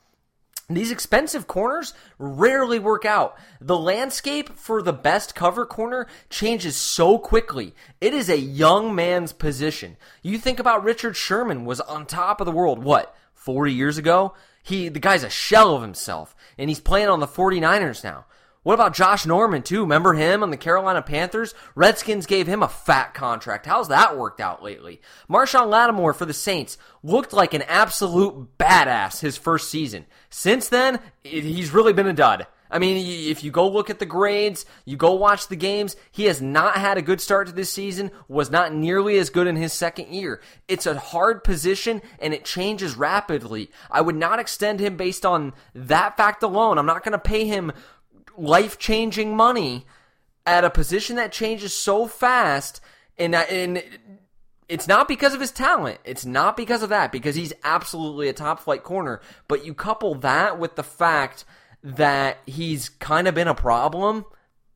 These 0.70 0.92
expensive 0.92 1.48
corners 1.48 1.94
rarely 2.18 2.78
work 2.78 3.04
out. 3.04 3.36
The 3.60 3.76
landscape 3.76 4.56
for 4.56 4.82
the 4.82 4.92
best 4.92 5.34
cover 5.34 5.66
corner 5.66 6.06
changes 6.28 6.76
so 6.76 7.18
quickly. 7.18 7.74
It 8.00 8.14
is 8.14 8.28
a 8.28 8.38
young 8.38 8.94
man's 8.94 9.32
position. 9.32 9.96
You 10.22 10.38
think 10.38 10.60
about 10.60 10.84
Richard 10.84 11.16
Sherman 11.16 11.64
was 11.64 11.80
on 11.80 12.06
top 12.06 12.40
of 12.40 12.44
the 12.44 12.52
world, 12.52 12.84
what, 12.84 13.14
40 13.34 13.72
years 13.72 13.98
ago? 13.98 14.34
He 14.62 14.88
the 14.88 15.00
guy's 15.00 15.24
a 15.24 15.30
shell 15.30 15.74
of 15.74 15.82
himself 15.82 16.36
and 16.56 16.70
he's 16.70 16.80
playing 16.80 17.08
on 17.08 17.20
the 17.20 17.26
49ers 17.26 18.04
now. 18.04 18.26
What 18.62 18.74
about 18.74 18.94
Josh 18.94 19.24
Norman, 19.24 19.62
too? 19.62 19.80
Remember 19.80 20.12
him 20.12 20.42
on 20.42 20.50
the 20.50 20.58
Carolina 20.58 21.00
Panthers? 21.00 21.54
Redskins 21.74 22.26
gave 22.26 22.46
him 22.46 22.62
a 22.62 22.68
fat 22.68 23.14
contract. 23.14 23.64
How's 23.64 23.88
that 23.88 24.18
worked 24.18 24.38
out 24.38 24.62
lately? 24.62 25.00
Marshon 25.30 25.68
Lattimore 25.68 26.12
for 26.12 26.26
the 26.26 26.34
Saints 26.34 26.76
looked 27.02 27.32
like 27.32 27.54
an 27.54 27.62
absolute 27.62 28.58
badass 28.58 29.20
his 29.20 29.38
first 29.38 29.70
season. 29.70 30.04
Since 30.28 30.68
then, 30.68 31.00
he's 31.22 31.72
really 31.72 31.94
been 31.94 32.06
a 32.06 32.12
dud. 32.12 32.46
I 32.70 32.78
mean, 32.78 33.30
if 33.30 33.42
you 33.42 33.50
go 33.50 33.68
look 33.68 33.90
at 33.90 33.98
the 33.98 34.06
grades, 34.06 34.64
you 34.84 34.96
go 34.96 35.14
watch 35.14 35.48
the 35.48 35.56
games, 35.56 35.96
he 36.12 36.26
has 36.26 36.40
not 36.40 36.76
had 36.76 36.98
a 36.98 37.02
good 37.02 37.20
start 37.20 37.48
to 37.48 37.52
this 37.52 37.72
season, 37.72 38.12
was 38.28 38.50
not 38.50 38.72
nearly 38.72 39.18
as 39.18 39.30
good 39.30 39.48
in 39.48 39.56
his 39.56 39.72
second 39.72 40.14
year. 40.14 40.40
It's 40.68 40.86
a 40.86 40.98
hard 40.98 41.42
position 41.42 42.00
and 42.20 42.32
it 42.32 42.44
changes 42.44 42.94
rapidly. 42.96 43.70
I 43.90 44.02
would 44.02 44.14
not 44.14 44.38
extend 44.38 44.78
him 44.78 44.96
based 44.96 45.26
on 45.26 45.52
that 45.74 46.16
fact 46.16 46.44
alone. 46.44 46.78
I'm 46.78 46.86
not 46.86 47.02
going 47.02 47.12
to 47.12 47.18
pay 47.18 47.44
him 47.46 47.72
life 48.40 48.78
changing 48.78 49.36
money 49.36 49.84
at 50.46 50.64
a 50.64 50.70
position 50.70 51.16
that 51.16 51.32
changes 51.32 51.74
so 51.74 52.06
fast. 52.06 52.80
And, 53.18 53.34
uh, 53.34 53.44
and 53.50 53.82
it's 54.68 54.88
not 54.88 55.08
because 55.08 55.34
of 55.34 55.40
his 55.40 55.50
talent. 55.50 55.98
It's 56.04 56.24
not 56.24 56.56
because 56.56 56.82
of 56.82 56.88
that, 56.88 57.12
because 57.12 57.34
he's 57.34 57.52
absolutely 57.62 58.28
a 58.28 58.32
top 58.32 58.60
flight 58.60 58.82
corner. 58.82 59.20
But 59.46 59.64
you 59.64 59.74
couple 59.74 60.14
that 60.16 60.58
with 60.58 60.76
the 60.76 60.82
fact 60.82 61.44
that 61.82 62.38
he's 62.46 62.88
kind 62.88 63.28
of 63.28 63.34
been 63.34 63.48
a 63.48 63.54
problem, 63.54 64.24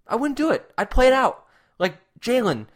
I 0.07 0.17
wouldn't 0.17 0.39
do 0.39 0.51
it. 0.51 0.71
I'd 0.77 0.91
play 0.91 1.07
it 1.07 1.13
out. 1.13 1.45
Like, 1.79 1.97
Jalen, 2.21 2.67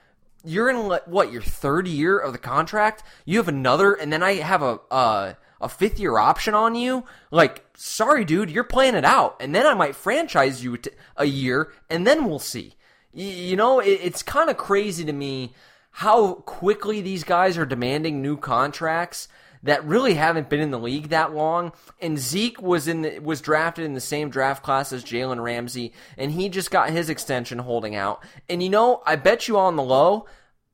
you're 0.44 0.70
in 0.70 0.76
what, 1.06 1.32
your 1.32 1.42
third 1.42 1.86
year 1.86 2.18
of 2.18 2.32
the 2.32 2.38
contract? 2.38 3.02
You 3.24 3.38
have 3.38 3.48
another, 3.48 3.92
and 3.92 4.12
then 4.12 4.22
I 4.22 4.34
have 4.34 4.62
a, 4.62 4.80
a, 4.90 5.36
a 5.60 5.68
fifth 5.68 5.98
year 5.98 6.18
option 6.18 6.54
on 6.54 6.74
you? 6.74 7.04
Like, 7.30 7.64
sorry, 7.76 8.24
dude, 8.24 8.50
you're 8.50 8.64
playing 8.64 8.94
it 8.94 9.04
out. 9.04 9.36
And 9.40 9.54
then 9.54 9.66
I 9.66 9.74
might 9.74 9.96
franchise 9.96 10.62
you 10.62 10.78
a 11.16 11.24
year, 11.24 11.72
and 11.88 12.06
then 12.06 12.26
we'll 12.26 12.38
see. 12.38 12.74
You 13.12 13.56
know, 13.56 13.80
it's 13.80 14.22
kind 14.22 14.50
of 14.50 14.56
crazy 14.56 15.04
to 15.04 15.12
me 15.12 15.54
how 15.90 16.34
quickly 16.34 17.00
these 17.00 17.24
guys 17.24 17.58
are 17.58 17.66
demanding 17.66 18.22
new 18.22 18.36
contracts 18.36 19.28
that 19.62 19.84
really 19.84 20.14
haven't 20.14 20.48
been 20.48 20.60
in 20.60 20.70
the 20.70 20.78
league 20.78 21.08
that 21.08 21.34
long. 21.34 21.72
And 22.00 22.18
Zeke 22.18 22.62
was 22.62 22.86
in 22.86 23.02
the, 23.02 23.18
was 23.18 23.40
drafted 23.40 23.84
in 23.84 23.94
the 23.94 24.00
same 24.00 24.30
draft 24.30 24.62
class 24.62 24.92
as 24.92 25.04
Jalen 25.04 25.42
Ramsey, 25.42 25.92
and 26.16 26.30
he 26.30 26.48
just 26.48 26.70
got 26.70 26.90
his 26.90 27.10
extension 27.10 27.58
holding 27.58 27.96
out. 27.96 28.22
And 28.48 28.62
you 28.62 28.68
know, 28.68 29.02
I 29.06 29.16
bet 29.16 29.48
you 29.48 29.58
on 29.58 29.76
the 29.76 29.82
low, 29.82 30.26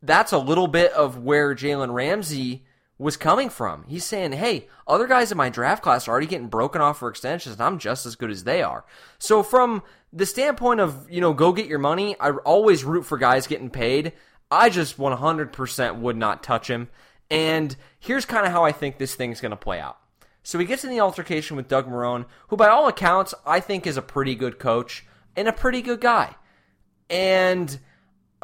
that's 0.03 0.33
a 0.33 0.39
little 0.39 0.69
bit 0.69 0.93
of 0.93 1.19
where 1.19 1.55
Jalen 1.55 1.95
Ramsey 1.95 2.65
was 2.99 3.17
coming 3.17 3.49
from. 3.49 3.85
He's 3.89 4.05
saying, 4.05 4.33
hey, 4.33 4.69
other 4.87 5.07
guys 5.07 5.33
in 5.33 5.39
my 5.39 5.49
draft 5.49 5.83
class 5.83 6.07
are 6.07 6.13
already 6.13 6.27
getting 6.27 6.49
broken 6.49 6.81
off 6.81 6.99
for 6.99 7.09
extensions, 7.09 7.55
and 7.55 7.63
I'm 7.63 7.79
just 7.79 8.07
as 8.07 8.17
good 8.17 8.31
as 8.31 8.45
they 8.45 8.63
are. 8.63 8.85
So 9.19 9.43
from 9.43 9.83
the 10.13 10.27
standpoint 10.27 10.81
of, 10.81 11.11
you 11.11 11.21
know, 11.21 11.33
go 11.33 11.53
get 11.53 11.67
your 11.67 11.81
money, 11.81 12.17
I 12.21 12.31
always 12.31 12.85
root 12.85 13.05
for 13.05 13.19
guys 13.19 13.47
getting 13.47 13.71
paid. 13.71 14.13
I 14.51 14.71
just 14.71 14.97
100% 14.97 15.97
would 15.97 16.17
not 16.17 16.43
touch 16.43 16.71
him. 16.71 16.89
And 17.31 17.75
here's 17.99 18.25
kind 18.25 18.47
of 18.47 18.53
how 18.53 18.65
I 18.65 18.71
think 18.73 18.99
this 18.99 19.15
thing's 19.15 19.41
going 19.41 19.51
to 19.51 19.57
play 19.57 19.81
out. 19.81 19.99
So 20.45 20.59
he 20.59 20.67
gets 20.67 20.85
in 20.85 20.91
the 20.91 21.01
altercation 21.01 21.57
with 21.57 21.69
Doug 21.69 21.89
Marrone, 21.89 22.27
who, 22.49 22.57
by 22.57 22.69
all 22.69 22.87
accounts, 22.87 23.35
I 23.47 23.61
think 23.61 23.87
is 23.87 23.97
a 23.97 24.03
pretty 24.03 24.35
good 24.35 24.59
coach 24.59 25.05
and 25.35 25.49
a 25.49 25.53
pretty 25.53 25.83
good 25.83 26.01
guy. 26.01 26.37
And 27.11 27.79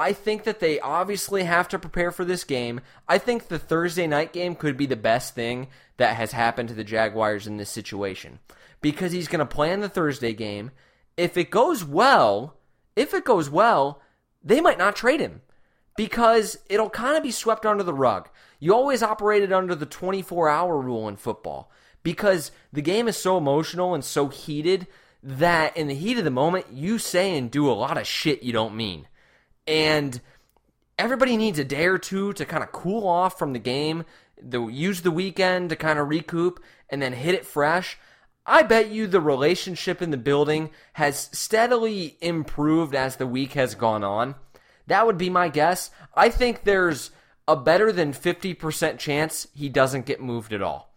I 0.01 0.15
think 0.15 0.45
that 0.45 0.61
they 0.61 0.81
obviously 0.81 1.45
have 1.45 1.69
to 1.69 1.79
prepare 1.79 2.11
for 2.11 2.25
this 2.25 2.43
game. 2.43 2.81
I 3.07 3.19
think 3.19 3.49
the 3.49 3.59
Thursday 3.59 4.07
night 4.07 4.33
game 4.33 4.55
could 4.55 4.79
be 4.79 4.87
the 4.87 4.97
best 4.97 5.35
thing 5.35 5.69
that 5.99 6.17
has 6.17 6.33
happened 6.33 6.71
to 6.71 6.75
the 6.75 6.85
Jaguars 6.85 7.47
in 7.47 7.59
this 7.59 7.69
situation 7.69 8.39
because 8.81 9.13
he's 9.13 9.29
going 9.29 9.41
to 9.41 9.45
play 9.45 9.71
in 9.71 9.81
the 9.81 9.91
Thursday 9.91 10.33
game. 10.33 10.71
If 11.19 11.37
it 11.37 11.51
goes 11.51 11.85
well, 11.85 12.57
if 12.97 13.13
it 13.13 13.27
goes 13.27 13.51
well, 13.51 14.01
they 14.43 14.63
might 14.63 14.79
not 14.79 14.97
trade 14.97 15.21
him 15.21 15.43
because 15.99 16.57
it'll 16.71 16.89
kind 16.89 17.19
of 17.19 17.23
be 17.23 17.31
swept 17.31 17.67
under 17.67 17.83
the 17.83 17.93
rug. 17.93 18.31
You 18.59 18.75
always 18.75 19.03
operated 19.03 19.53
under 19.53 19.75
the 19.75 19.85
24 19.85 20.49
hour 20.49 20.79
rule 20.79 21.09
in 21.09 21.17
football 21.17 21.71
because 22.03 22.53
the 22.73 22.81
game 22.81 23.07
is 23.07 23.19
so 23.19 23.37
emotional 23.37 23.93
and 23.93 24.03
so 24.03 24.29
heated 24.29 24.87
that 25.23 25.77
in 25.77 25.89
the 25.89 25.95
heat 25.95 26.17
of 26.17 26.25
the 26.25 26.31
moment, 26.31 26.73
you 26.73 26.99
say 26.99 27.37
and 27.37 27.51
do 27.51 27.71
a 27.71 27.73
lot 27.73 27.99
of 27.99 28.07
shit 28.07 28.43
you 28.43 28.55
don't 28.55 28.75
mean. 28.75 29.07
And 29.71 30.21
everybody 30.99 31.37
needs 31.37 31.61
a 31.61 31.65
day 31.65 31.87
or 31.87 31.97
two 31.97 32.33
to 32.33 32.45
kind 32.45 32.65
of 32.65 32.73
cool 32.73 33.07
off 33.07 33.39
from 33.39 33.53
the 33.53 33.61
game, 33.61 34.05
the, 34.43 34.67
use 34.67 35.03
the 35.03 35.13
weekend 35.13 35.71
to 35.71 35.77
kind 35.77 36.01
of 36.01 36.09
recoup, 36.09 36.61
and 36.89 37.01
then 37.01 37.13
hit 37.13 37.37
it 37.37 37.47
fresh. 37.47 37.97
I 38.45 38.65
bet 38.65 38.91
you 38.91 39.07
the 39.07 39.21
relationship 39.21 40.03
in 40.03 40.11
the 40.11 40.17
building 40.17 40.71
has 40.95 41.31
steadily 41.33 42.17
improved 42.21 42.97
as 42.97 43.15
the 43.15 43.29
week 43.29 43.53
has 43.53 43.77
gone 43.77 44.03
on. 44.03 44.35
That 44.89 45.07
would 45.07 45.19
be 45.19 45.31
my 45.31 45.49
guess. 45.49 45.93
I 46.15 46.31
think 46.31 46.65
there's 46.65 47.13
a 47.47 47.55
better 47.55 47.93
than 47.93 48.13
50% 48.13 48.99
chance 48.99 49.47
he 49.55 49.69
doesn't 49.69 50.07
get 50.07 50.21
moved 50.21 50.53
at 50.53 50.63
all. 50.63 50.93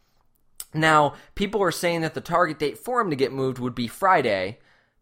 Now, 0.73 1.13
people 1.35 1.61
are 1.61 1.71
saying 1.71 2.01
that 2.01 2.15
the 2.15 2.21
target 2.21 2.57
date 2.57 2.79
for 2.79 2.99
him 2.99 3.11
to 3.11 3.15
get 3.15 3.31
moved 3.31 3.59
would 3.59 3.75
be 3.75 3.87
Friday 3.87 4.57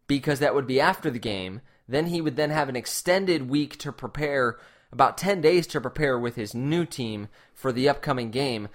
because 0.06 0.40
that 0.40 0.54
would 0.54 0.66
be 0.66 0.78
after 0.78 1.10
the 1.10 1.18
game. 1.18 1.62
Then 1.88 2.06
he 2.06 2.20
would 2.20 2.36
then 2.36 2.50
have 2.50 2.68
an 2.68 2.76
extended 2.76 3.48
week 3.48 3.78
to 3.78 3.92
prepare, 3.92 4.58
about 4.92 5.18
10 5.18 5.40
days 5.40 5.66
to 5.68 5.80
prepare 5.80 6.18
with 6.18 6.36
his 6.36 6.54
new 6.54 6.84
team 6.84 7.28
for 7.54 7.72
the 7.72 7.88
upcoming 7.88 8.30
game. 8.30 8.68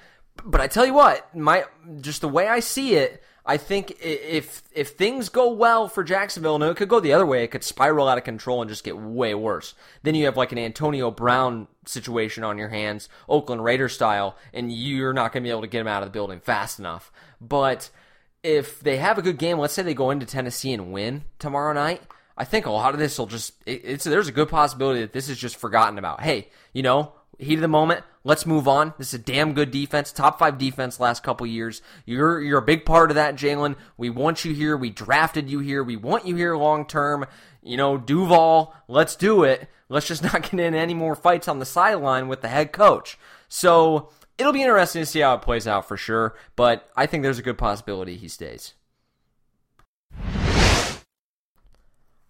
But 0.44 0.62
I 0.62 0.68
tell 0.68 0.86
you 0.86 0.94
what, 0.94 1.36
my 1.36 1.66
just 2.02 2.22
the 2.22 2.30
way 2.30 2.48
I 2.48 2.60
see 2.60 2.96
it, 2.96 3.24
I 3.46 3.58
think 3.58 3.96
if 4.02 4.62
if 4.74 4.90
things 4.90 5.30
go 5.30 5.52
well 5.52 5.88
for 5.88 6.04
Jacksonville, 6.04 6.60
no, 6.60 6.72
it 6.72 6.78
could 6.78 6.90
go 6.90 7.00
the 7.00 7.14
other 7.14 7.26
way. 7.26 7.44
It 7.44 7.52
could 7.52 7.64
spiral 7.64 8.08
out 8.08 8.18
of 8.18 8.26
control 8.26 8.62
and 8.62 8.70
just 8.70 8.84
get 8.84 8.98
way 8.98 9.34
worse. 9.34 9.74
Then 10.04 10.16
you 10.16 10.26
have 10.26 10.36
like 10.36 10.52
an 10.52 10.58
Antonio 10.58 11.10
Brown 11.12 11.68
situation 11.86 12.44
on 12.44 12.58
your 12.58 12.70
hands, 12.70 13.08
Oakland 13.30 13.64
Raider 13.64 13.88
style, 13.88 14.38
and 14.54 14.72
you're 14.72 15.14
not 15.14 15.32
going 15.32 15.44
to 15.44 15.48
be 15.48 15.52
able 15.52 15.62
to 15.62 15.68
get 15.68 15.82
him 15.82 15.88
out 15.88 16.04
of 16.04 16.10
the 16.10 16.14
building 16.14 16.42
fast 16.42 16.78
enough. 16.78 17.12
But 17.40 17.90
if 18.44 18.82
they 18.82 18.98
have 18.98 19.18
a 19.18 19.22
good 19.22 19.38
game, 19.38 19.58
let's 19.58 19.74
say 19.74 19.82
they 19.82 19.94
go 19.94 20.12
into 20.12 20.26
Tennessee 20.26 20.74
and 20.74 20.92
win 20.92 21.24
tomorrow 21.40 21.74
night, 21.74 22.02
I 22.38 22.46
think 22.46 22.66
a 22.66 22.72
lot 22.72 22.94
of 22.94 23.00
this 23.00 23.18
will 23.18 23.26
just 23.26 23.54
it, 23.66 23.82
it's 23.84 24.04
there's 24.04 24.28
a 24.28 24.34
good 24.34 24.50
possibility 24.50 25.02
that 25.02 25.14
this 25.14 25.30
is 25.30 25.38
just 25.38 25.58
forgotten 25.58 25.98
about. 25.98 26.22
Hey, 26.22 26.50
you 26.72 26.84
know, 26.84 27.14
heat 27.40 27.56
of 27.56 27.62
the 27.62 27.68
moment. 27.68 28.04
Let's 28.24 28.46
move 28.46 28.68
on. 28.68 28.94
This 28.98 29.10
is 29.10 29.14
a 29.16 29.24
damn 29.24 29.54
good 29.54 29.72
defense, 29.72 30.12
top 30.12 30.38
five 30.38 30.58
defense 30.58 31.00
last 31.00 31.24
couple 31.24 31.48
years. 31.48 31.82
You're 32.06 32.42
you're 32.42 32.60
a 32.60 32.66
big 32.66 32.86
part 32.86 33.10
of 33.10 33.16
that, 33.16 33.36
Jalen. 33.36 33.76
We 33.98 34.10
want 34.10 34.46
you 34.46 34.54
here. 34.54 34.78
We 34.78 34.90
drafted 34.90 35.50
you 35.50 35.60
here. 35.60 35.84
We 35.84 35.96
want 35.96 36.28
you 36.28 36.36
here 36.36 36.56
long 36.56 36.86
term. 36.86 37.26
You 37.64 37.78
know, 37.78 37.98
Duval. 37.98 38.76
Let's 38.88 39.16
do 39.16 39.44
it. 39.44 39.68
Let's 39.90 40.08
just 40.08 40.24
not 40.34 40.44
get 40.44 40.60
in 40.60 40.76
any 40.76 40.94
more 40.94 41.16
fights 41.16 41.48
on 41.48 41.60
the 41.60 41.66
sideline 41.66 42.28
with 42.28 42.42
the 42.42 42.50
head 42.50 42.72
coach. 42.72 43.18
So 43.50 44.10
it'll 44.38 44.54
be 44.54 44.62
interesting 44.62 45.02
to 45.02 45.06
see 45.06 45.22
how 45.22 45.36
it 45.36 45.42
plays 45.42 45.68
out 45.68 45.88
for 45.88 45.98
sure. 45.98 46.36
But 46.56 46.90
I 46.96 47.06
think 47.06 47.24
there's 47.24 47.40
a 47.40 47.44
good 47.44 47.58
possibility 47.58 48.18
he 48.18 48.28
stays. 48.28 48.74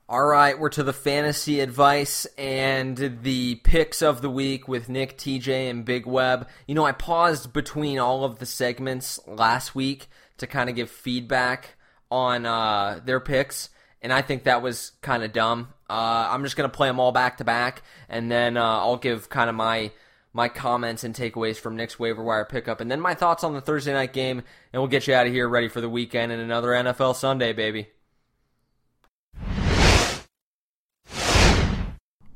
All 0.10 0.26
right, 0.26 0.58
we're 0.58 0.70
to 0.70 0.84
the 0.84 0.93
fantasy 0.93 1.60
advice 1.60 2.26
and 2.38 3.20
the 3.24 3.55
picks 3.55 4.01
of 4.01 4.22
the 4.22 4.30
week 4.30 4.66
with 4.66 4.88
Nick, 4.88 5.18
TJ, 5.18 5.70
and 5.70 5.84
Big 5.84 6.05
Web. 6.05 6.47
You 6.66 6.76
know, 6.76 6.86
I 6.86 6.93
paused 6.93 7.51
between 7.51 7.99
all 7.99 8.24
of 8.24 8.39
the 8.39 8.45
segments 8.45 9.20
last 9.28 9.76
week 9.76 10.08
to 10.38 10.47
kind 10.47 10.70
of 10.70 10.78
give 10.78 10.89
feedback 10.89 11.76
on 12.10 12.45
uh, 12.45 13.01
their 13.03 13.20
picks, 13.20 13.70
and 14.01 14.14
I 14.14 14.22
think 14.22 14.45
that 14.45 14.62
was 14.62 14.93
kind 15.01 15.24
of 15.24 15.34
dumb. 15.34 15.74
Uh, 15.89 16.30
I'm 16.32 16.43
just 16.45 16.55
gonna 16.55 16.70
play 16.70 16.88
them 16.88 17.01
all 17.01 17.12
back 17.12 17.39
to 17.39 17.43
back, 17.43 17.84
and 18.08 18.32
then 18.32 18.55
uh, 18.55 18.64
I'll 18.64 18.95
give 18.95 19.28
kind 19.28 19.49
of 19.49 19.58
my 19.58 19.91
my 20.32 20.47
comments 20.47 21.03
and 21.03 21.14
takeaways 21.14 21.58
from 21.58 21.76
Nick's 21.76 21.99
waiver 21.99 22.24
wire 22.24 22.45
pickup, 22.45 22.80
and 22.80 22.89
then 22.89 23.01
my 23.01 23.14
thoughts 23.14 23.43
on 23.43 23.51
the 23.51 23.60
Thursday 23.60 23.91
night 23.91 24.14
game, 24.14 24.41
and 24.72 24.82
we'll 24.82 24.88
get 24.88 25.05
you 25.05 25.14
out 25.14 25.28
of 25.28 25.34
here 25.34 25.49
ready 25.49 25.68
for 25.68 25.82
the 25.82 25.89
weekend 25.89 26.32
and 26.32 26.41
another 26.41 26.70
NFL 26.70 27.14
Sunday, 27.14 27.51
baby. 27.51 27.89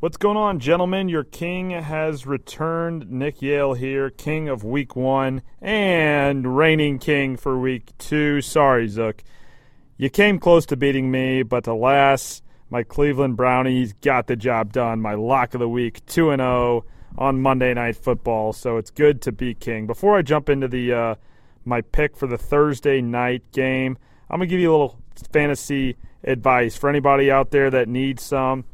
What's 0.01 0.17
going 0.17 0.35
on, 0.35 0.57
gentlemen? 0.57 1.09
Your 1.09 1.23
king 1.23 1.69
has 1.69 2.25
returned. 2.25 3.11
Nick 3.11 3.39
Yale 3.39 3.75
here, 3.75 4.09
king 4.09 4.49
of 4.49 4.63
week 4.63 4.95
one 4.95 5.43
and 5.61 6.57
reigning 6.57 6.97
king 6.97 7.37
for 7.37 7.59
week 7.59 7.95
two. 7.99 8.41
Sorry, 8.41 8.87
Zook. 8.87 9.23
You 9.97 10.09
came 10.09 10.39
close 10.39 10.65
to 10.65 10.75
beating 10.75 11.11
me, 11.11 11.43
but 11.43 11.67
alas, 11.67 12.41
my 12.71 12.81
Cleveland 12.81 13.37
Brownies 13.37 13.93
got 14.01 14.25
the 14.25 14.35
job 14.35 14.73
done. 14.73 15.01
My 15.01 15.13
lock 15.13 15.53
of 15.53 15.59
the 15.59 15.69
week, 15.69 16.03
2 16.07 16.35
0 16.35 16.83
on 17.15 17.39
Monday 17.39 17.71
Night 17.75 17.95
Football. 17.95 18.53
So 18.53 18.77
it's 18.77 18.89
good 18.89 19.21
to 19.21 19.31
be 19.31 19.53
king. 19.53 19.85
Before 19.85 20.17
I 20.17 20.23
jump 20.23 20.49
into 20.49 20.67
the 20.67 20.93
uh, 20.93 21.15
my 21.63 21.81
pick 21.81 22.17
for 22.17 22.25
the 22.25 22.39
Thursday 22.39 23.01
night 23.01 23.43
game, 23.51 23.99
I'm 24.31 24.39
going 24.39 24.49
to 24.49 24.51
give 24.51 24.61
you 24.61 24.71
a 24.71 24.73
little 24.73 24.99
fantasy 25.31 25.95
advice 26.23 26.75
for 26.75 26.89
anybody 26.89 27.29
out 27.29 27.51
there 27.51 27.69
that 27.69 27.87
needs 27.87 28.23
some. 28.23 28.65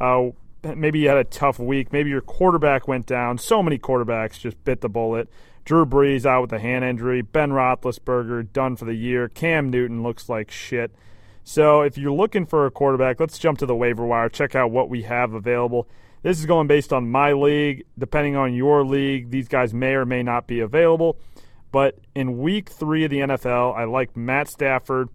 Uh, 0.00 0.28
maybe 0.74 1.00
you 1.00 1.08
had 1.08 1.18
a 1.18 1.24
tough 1.24 1.58
week. 1.58 1.92
Maybe 1.92 2.10
your 2.10 2.20
quarterback 2.20 2.88
went 2.88 3.06
down. 3.06 3.38
So 3.38 3.62
many 3.62 3.78
quarterbacks 3.78 4.40
just 4.40 4.62
bit 4.64 4.80
the 4.80 4.88
bullet. 4.88 5.28
Drew 5.64 5.84
Brees 5.84 6.24
out 6.24 6.42
with 6.42 6.52
a 6.52 6.58
hand 6.58 6.84
injury. 6.84 7.22
Ben 7.22 7.50
Roethlisberger 7.50 8.52
done 8.52 8.76
for 8.76 8.84
the 8.84 8.94
year. 8.94 9.28
Cam 9.28 9.68
Newton 9.68 10.02
looks 10.02 10.28
like 10.28 10.50
shit. 10.50 10.94
So 11.42 11.82
if 11.82 11.98
you're 11.98 12.12
looking 12.12 12.46
for 12.46 12.66
a 12.66 12.70
quarterback, 12.70 13.20
let's 13.20 13.38
jump 13.38 13.58
to 13.58 13.66
the 13.66 13.74
waiver 13.76 14.04
wire. 14.04 14.28
Check 14.28 14.54
out 14.54 14.70
what 14.70 14.88
we 14.88 15.02
have 15.02 15.32
available. 15.32 15.88
This 16.22 16.38
is 16.38 16.46
going 16.46 16.66
based 16.66 16.92
on 16.92 17.10
my 17.10 17.32
league. 17.32 17.84
Depending 17.98 18.36
on 18.36 18.54
your 18.54 18.84
league, 18.84 19.30
these 19.30 19.48
guys 19.48 19.74
may 19.74 19.94
or 19.94 20.04
may 20.04 20.22
not 20.22 20.46
be 20.46 20.60
available. 20.60 21.18
But 21.70 21.98
in 22.14 22.38
week 22.38 22.68
three 22.68 23.04
of 23.04 23.10
the 23.10 23.18
NFL, 23.18 23.76
I 23.76 23.84
like 23.84 24.16
Matt 24.16 24.48
Stafford 24.48 25.08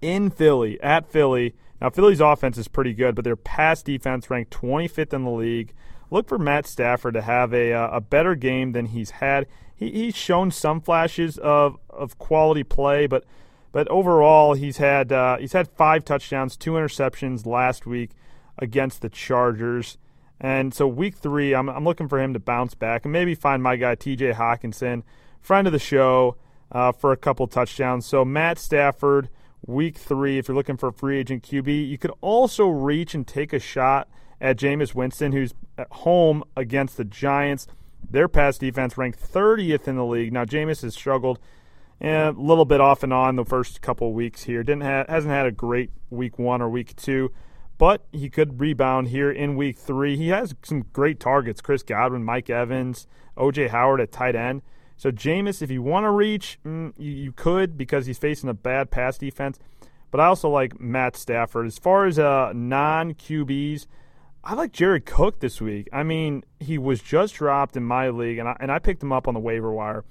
in 0.00 0.30
Philly, 0.30 0.80
at 0.80 1.10
Philly. 1.10 1.54
Now, 1.80 1.90
Philly's 1.90 2.20
offense 2.20 2.56
is 2.58 2.68
pretty 2.68 2.94
good, 2.94 3.14
but 3.14 3.24
their 3.24 3.36
pass 3.36 3.82
defense 3.82 4.30
ranked 4.30 4.52
25th 4.52 5.12
in 5.12 5.24
the 5.24 5.30
league. 5.30 5.72
Look 6.10 6.28
for 6.28 6.38
Matt 6.38 6.66
Stafford 6.66 7.14
to 7.14 7.22
have 7.22 7.52
a, 7.52 7.72
uh, 7.72 7.88
a 7.96 8.00
better 8.00 8.34
game 8.34 8.72
than 8.72 8.86
he's 8.86 9.10
had. 9.10 9.46
He, 9.74 9.90
he's 9.90 10.16
shown 10.16 10.50
some 10.50 10.80
flashes 10.80 11.36
of, 11.38 11.78
of 11.90 12.18
quality 12.18 12.62
play, 12.62 13.06
but 13.06 13.24
but 13.72 13.86
overall 13.88 14.54
he's 14.54 14.78
had 14.78 15.12
uh, 15.12 15.36
he's 15.36 15.52
had 15.52 15.68
five 15.68 16.02
touchdowns, 16.02 16.56
two 16.56 16.72
interceptions 16.72 17.44
last 17.44 17.84
week 17.84 18.12
against 18.56 19.02
the 19.02 19.10
Chargers. 19.10 19.98
And 20.40 20.72
so 20.72 20.88
week 20.88 21.16
three, 21.16 21.54
I'm, 21.54 21.68
I'm 21.68 21.84
looking 21.84 22.08
for 22.08 22.18
him 22.18 22.32
to 22.32 22.38
bounce 22.38 22.74
back 22.74 23.04
and 23.04 23.12
maybe 23.12 23.34
find 23.34 23.62
my 23.62 23.76
guy 23.76 23.94
T.J. 23.94 24.32
Hockenson, 24.32 25.02
friend 25.42 25.66
of 25.66 25.74
the 25.74 25.78
show, 25.78 26.36
uh, 26.72 26.92
for 26.92 27.12
a 27.12 27.18
couple 27.18 27.46
touchdowns. 27.46 28.06
So 28.06 28.24
Matt 28.24 28.58
Stafford 28.58 29.28
week 29.66 29.98
three, 29.98 30.38
if 30.38 30.48
you're 30.48 30.56
looking 30.56 30.76
for 30.76 30.88
a 30.88 30.92
free 30.92 31.18
agent 31.18 31.42
QB. 31.42 31.88
You 31.88 31.98
could 31.98 32.12
also 32.20 32.68
reach 32.68 33.14
and 33.14 33.26
take 33.26 33.52
a 33.52 33.58
shot 33.58 34.08
at 34.40 34.56
Jameis 34.56 34.94
Winston, 34.94 35.32
who's 35.32 35.54
at 35.76 35.88
home 35.90 36.44
against 36.56 36.96
the 36.96 37.04
Giants. 37.04 37.66
Their 38.08 38.28
pass 38.28 38.58
defense 38.58 38.96
ranked 38.96 39.20
30th 39.20 39.88
in 39.88 39.96
the 39.96 40.04
league. 40.04 40.32
Now, 40.32 40.44
Jameis 40.44 40.82
has 40.82 40.94
struggled 40.94 41.38
eh, 42.00 42.28
a 42.28 42.32
little 42.32 42.64
bit 42.64 42.80
off 42.80 43.02
and 43.02 43.12
on 43.12 43.36
the 43.36 43.44
first 43.44 43.80
couple 43.82 44.12
weeks 44.12 44.44
here. 44.44 44.62
Didn't 44.62 44.84
ha- 44.84 45.06
hasn't 45.08 45.32
had 45.32 45.46
a 45.46 45.52
great 45.52 45.90
week 46.10 46.38
one 46.38 46.62
or 46.62 46.68
week 46.68 46.94
two, 46.94 47.32
but 47.78 48.06
he 48.12 48.30
could 48.30 48.60
rebound 48.60 49.08
here 49.08 49.30
in 49.30 49.56
week 49.56 49.78
three. 49.78 50.16
He 50.16 50.28
has 50.28 50.54
some 50.62 50.84
great 50.92 51.18
targets: 51.18 51.60
Chris 51.60 51.82
Godwin, 51.82 52.22
Mike 52.22 52.48
Evans, 52.48 53.06
OJ 53.36 53.70
Howard 53.70 54.00
at 54.00 54.12
tight 54.12 54.36
end. 54.36 54.62
So 54.96 55.10
Jameis, 55.10 55.60
if 55.60 55.70
you 55.70 55.82
want 55.82 56.04
to 56.04 56.10
reach, 56.10 56.58
mm, 56.64 56.92
you, 56.96 57.10
you, 57.10 57.32
could 57.32 57.76
because 57.76 58.06
he's 58.06 58.18
facing 58.18 58.48
a 58.48 58.54
bad 58.54 58.90
pass 58.90 59.18
defense. 59.18 59.58
But 60.10 60.20
I 60.20 60.26
also 60.26 60.48
like 60.48 60.80
Matt 60.80 61.16
Stafford. 61.16 61.66
As 61.66 61.78
far 61.78 62.06
as 62.06 62.18
uh, 62.18 62.52
non 62.54 63.14
QBs, 63.14 63.86
I 64.42 64.54
like 64.54 64.72
Jared 64.72 65.04
Cook 65.04 65.40
this 65.40 65.60
week. 65.60 65.88
I 65.92 66.02
mean, 66.02 66.44
he 66.60 66.78
was 66.78 67.02
just 67.02 67.34
dropped 67.34 67.76
in 67.76 67.82
my 67.82 68.08
league, 68.08 68.38
and 68.38 68.48
I, 68.48 68.56
and 68.60 68.72
I 68.72 68.78
picked 68.78 69.02
him 69.02 69.12
up 69.12 69.28
on 69.28 69.34
the 69.34 69.40
waiver 69.40 69.72
wire 69.72 70.04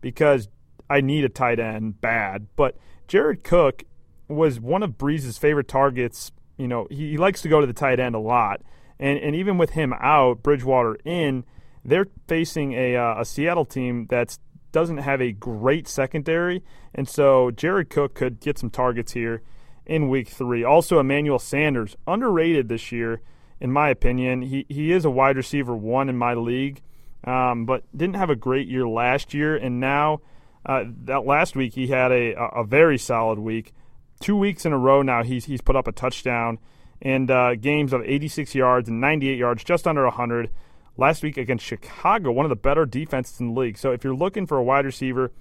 because 0.00 0.48
I 0.88 1.00
need 1.00 1.24
a 1.24 1.28
tight 1.28 1.58
end 1.58 2.00
bad. 2.00 2.46
But 2.54 2.76
Jared 3.08 3.42
Cook 3.42 3.84
was 4.28 4.60
one 4.60 4.82
of 4.82 4.98
Brees's 4.98 5.38
favorite 5.38 5.68
targets. 5.68 6.30
You 6.56 6.68
know, 6.68 6.86
he, 6.90 7.10
he 7.12 7.16
likes 7.16 7.42
to 7.42 7.48
go 7.48 7.60
to 7.60 7.66
the 7.66 7.72
tight 7.72 7.98
end 7.98 8.14
a 8.14 8.20
lot. 8.20 8.60
And, 9.00 9.18
and 9.18 9.34
even 9.34 9.58
with 9.58 9.70
him 9.70 9.92
out, 9.94 10.44
Bridgewater 10.44 10.96
in– 11.04 11.44
they're 11.88 12.08
facing 12.26 12.72
a, 12.72 12.96
uh, 12.96 13.20
a 13.20 13.24
Seattle 13.24 13.64
team 13.64 14.06
that 14.10 14.38
doesn't 14.72 14.98
have 14.98 15.20
a 15.20 15.32
great 15.32 15.88
secondary, 15.88 16.62
and 16.94 17.08
so 17.08 17.50
Jared 17.50 17.90
Cook 17.90 18.14
could 18.14 18.40
get 18.40 18.58
some 18.58 18.70
targets 18.70 19.12
here 19.12 19.42
in 19.86 20.08
Week 20.08 20.28
Three. 20.28 20.62
Also, 20.62 21.00
Emmanuel 21.00 21.38
Sanders 21.38 21.96
underrated 22.06 22.68
this 22.68 22.92
year, 22.92 23.20
in 23.60 23.72
my 23.72 23.88
opinion. 23.88 24.42
He 24.42 24.66
he 24.68 24.92
is 24.92 25.04
a 25.04 25.10
wide 25.10 25.36
receiver 25.36 25.74
one 25.74 26.08
in 26.08 26.16
my 26.16 26.34
league, 26.34 26.82
um, 27.24 27.64
but 27.64 27.84
didn't 27.96 28.16
have 28.16 28.30
a 28.30 28.36
great 28.36 28.68
year 28.68 28.86
last 28.86 29.32
year, 29.32 29.56
and 29.56 29.80
now 29.80 30.20
uh, 30.66 30.84
that 31.04 31.24
last 31.24 31.56
week 31.56 31.74
he 31.74 31.86
had 31.86 32.12
a 32.12 32.34
a 32.34 32.64
very 32.64 32.98
solid 32.98 33.38
week. 33.38 33.72
Two 34.20 34.36
weeks 34.36 34.66
in 34.66 34.72
a 34.72 34.78
row 34.78 35.00
now, 35.00 35.22
he's 35.22 35.46
he's 35.46 35.62
put 35.62 35.76
up 35.76 35.88
a 35.88 35.92
touchdown 35.92 36.58
and 37.00 37.30
uh, 37.30 37.54
games 37.54 37.92
of 37.92 38.02
86 38.02 38.54
yards 38.56 38.88
and 38.88 39.00
98 39.00 39.38
yards, 39.38 39.64
just 39.64 39.86
under 39.86 40.02
100 40.04 40.50
last 40.98 41.22
week 41.22 41.38
against 41.38 41.64
Chicago, 41.64 42.30
one 42.32 42.44
of 42.44 42.50
the 42.50 42.56
better 42.56 42.84
defenses 42.84 43.40
in 43.40 43.54
the 43.54 43.60
league. 43.60 43.78
So 43.78 43.92
if 43.92 44.04
you're 44.04 44.14
looking 44.14 44.46
for 44.46 44.58
a 44.58 44.62
wide 44.62 44.84
receiver, 44.84 45.32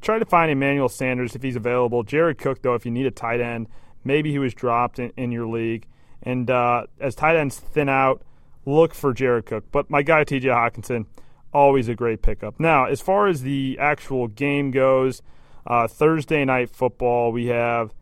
try 0.00 0.18
to 0.18 0.24
find 0.24 0.50
Emmanuel 0.50 0.88
Sanders 0.88 1.34
if 1.34 1.42
he's 1.42 1.56
available. 1.56 2.02
Jared 2.02 2.38
Cook, 2.38 2.62
though, 2.62 2.74
if 2.74 2.86
you 2.86 2.90
need 2.90 3.06
a 3.06 3.10
tight 3.10 3.40
end, 3.40 3.68
maybe 4.04 4.30
he 4.30 4.38
was 4.38 4.54
dropped 4.54 4.98
in, 4.98 5.12
in 5.16 5.32
your 5.32 5.46
league. 5.46 5.86
And 6.22 6.50
uh, 6.50 6.86
as 6.98 7.14
tight 7.14 7.36
ends 7.36 7.58
thin 7.58 7.88
out, 7.88 8.22
look 8.64 8.94
for 8.94 9.12
Jared 9.12 9.46
Cook. 9.46 9.64
But 9.70 9.90
my 9.90 10.02
guy, 10.02 10.24
TJ 10.24 10.44
Hockenson, 10.44 11.06
always 11.52 11.88
a 11.88 11.94
great 11.94 12.22
pickup. 12.22 12.60
Now, 12.60 12.86
as 12.86 13.00
far 13.00 13.26
as 13.26 13.42
the 13.42 13.78
actual 13.80 14.28
game 14.28 14.70
goes, 14.70 15.22
uh, 15.66 15.88
Thursday 15.88 16.44
night 16.44 16.70
football, 16.70 17.32
we 17.32 17.46
have 17.46 17.92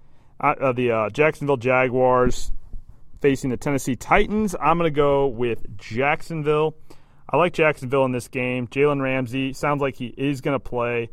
uh, 0.40 0.54
uh 0.60 0.72
the 0.72 0.90
uh, 0.90 1.10
Jacksonville 1.10 1.56
Jaguars 1.56 2.52
facing 3.20 3.50
the 3.50 3.56
Tennessee 3.56 3.96
Titans. 3.96 4.54
I'm 4.60 4.78
going 4.78 4.92
to 4.92 4.96
go 4.96 5.26
with 5.26 5.76
Jacksonville. 5.76 6.76
I 7.30 7.36
like 7.36 7.52
Jacksonville 7.52 8.04
in 8.04 8.12
this 8.12 8.28
game. 8.28 8.68
Jalen 8.68 9.02
Ramsey 9.02 9.52
sounds 9.52 9.82
like 9.82 9.96
he 9.96 10.14
is 10.16 10.40
going 10.40 10.54
to 10.54 10.60
play. 10.60 11.10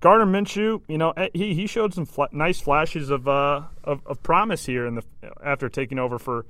Gardner 0.00 0.26
Minshew, 0.26 0.82
you 0.88 0.98
know, 0.98 1.12
eh, 1.12 1.28
he 1.32 1.54
he 1.54 1.66
showed 1.66 1.94
some 1.94 2.04
fl- 2.04 2.24
nice 2.30 2.60
flashes 2.60 3.08
of, 3.08 3.26
uh, 3.26 3.62
of, 3.82 4.06
of 4.06 4.22
promise 4.22 4.66
here 4.66 4.86
in 4.86 4.96
the 4.96 5.02
after 5.42 5.68
taking 5.70 5.98
over 5.98 6.18
for 6.18 6.44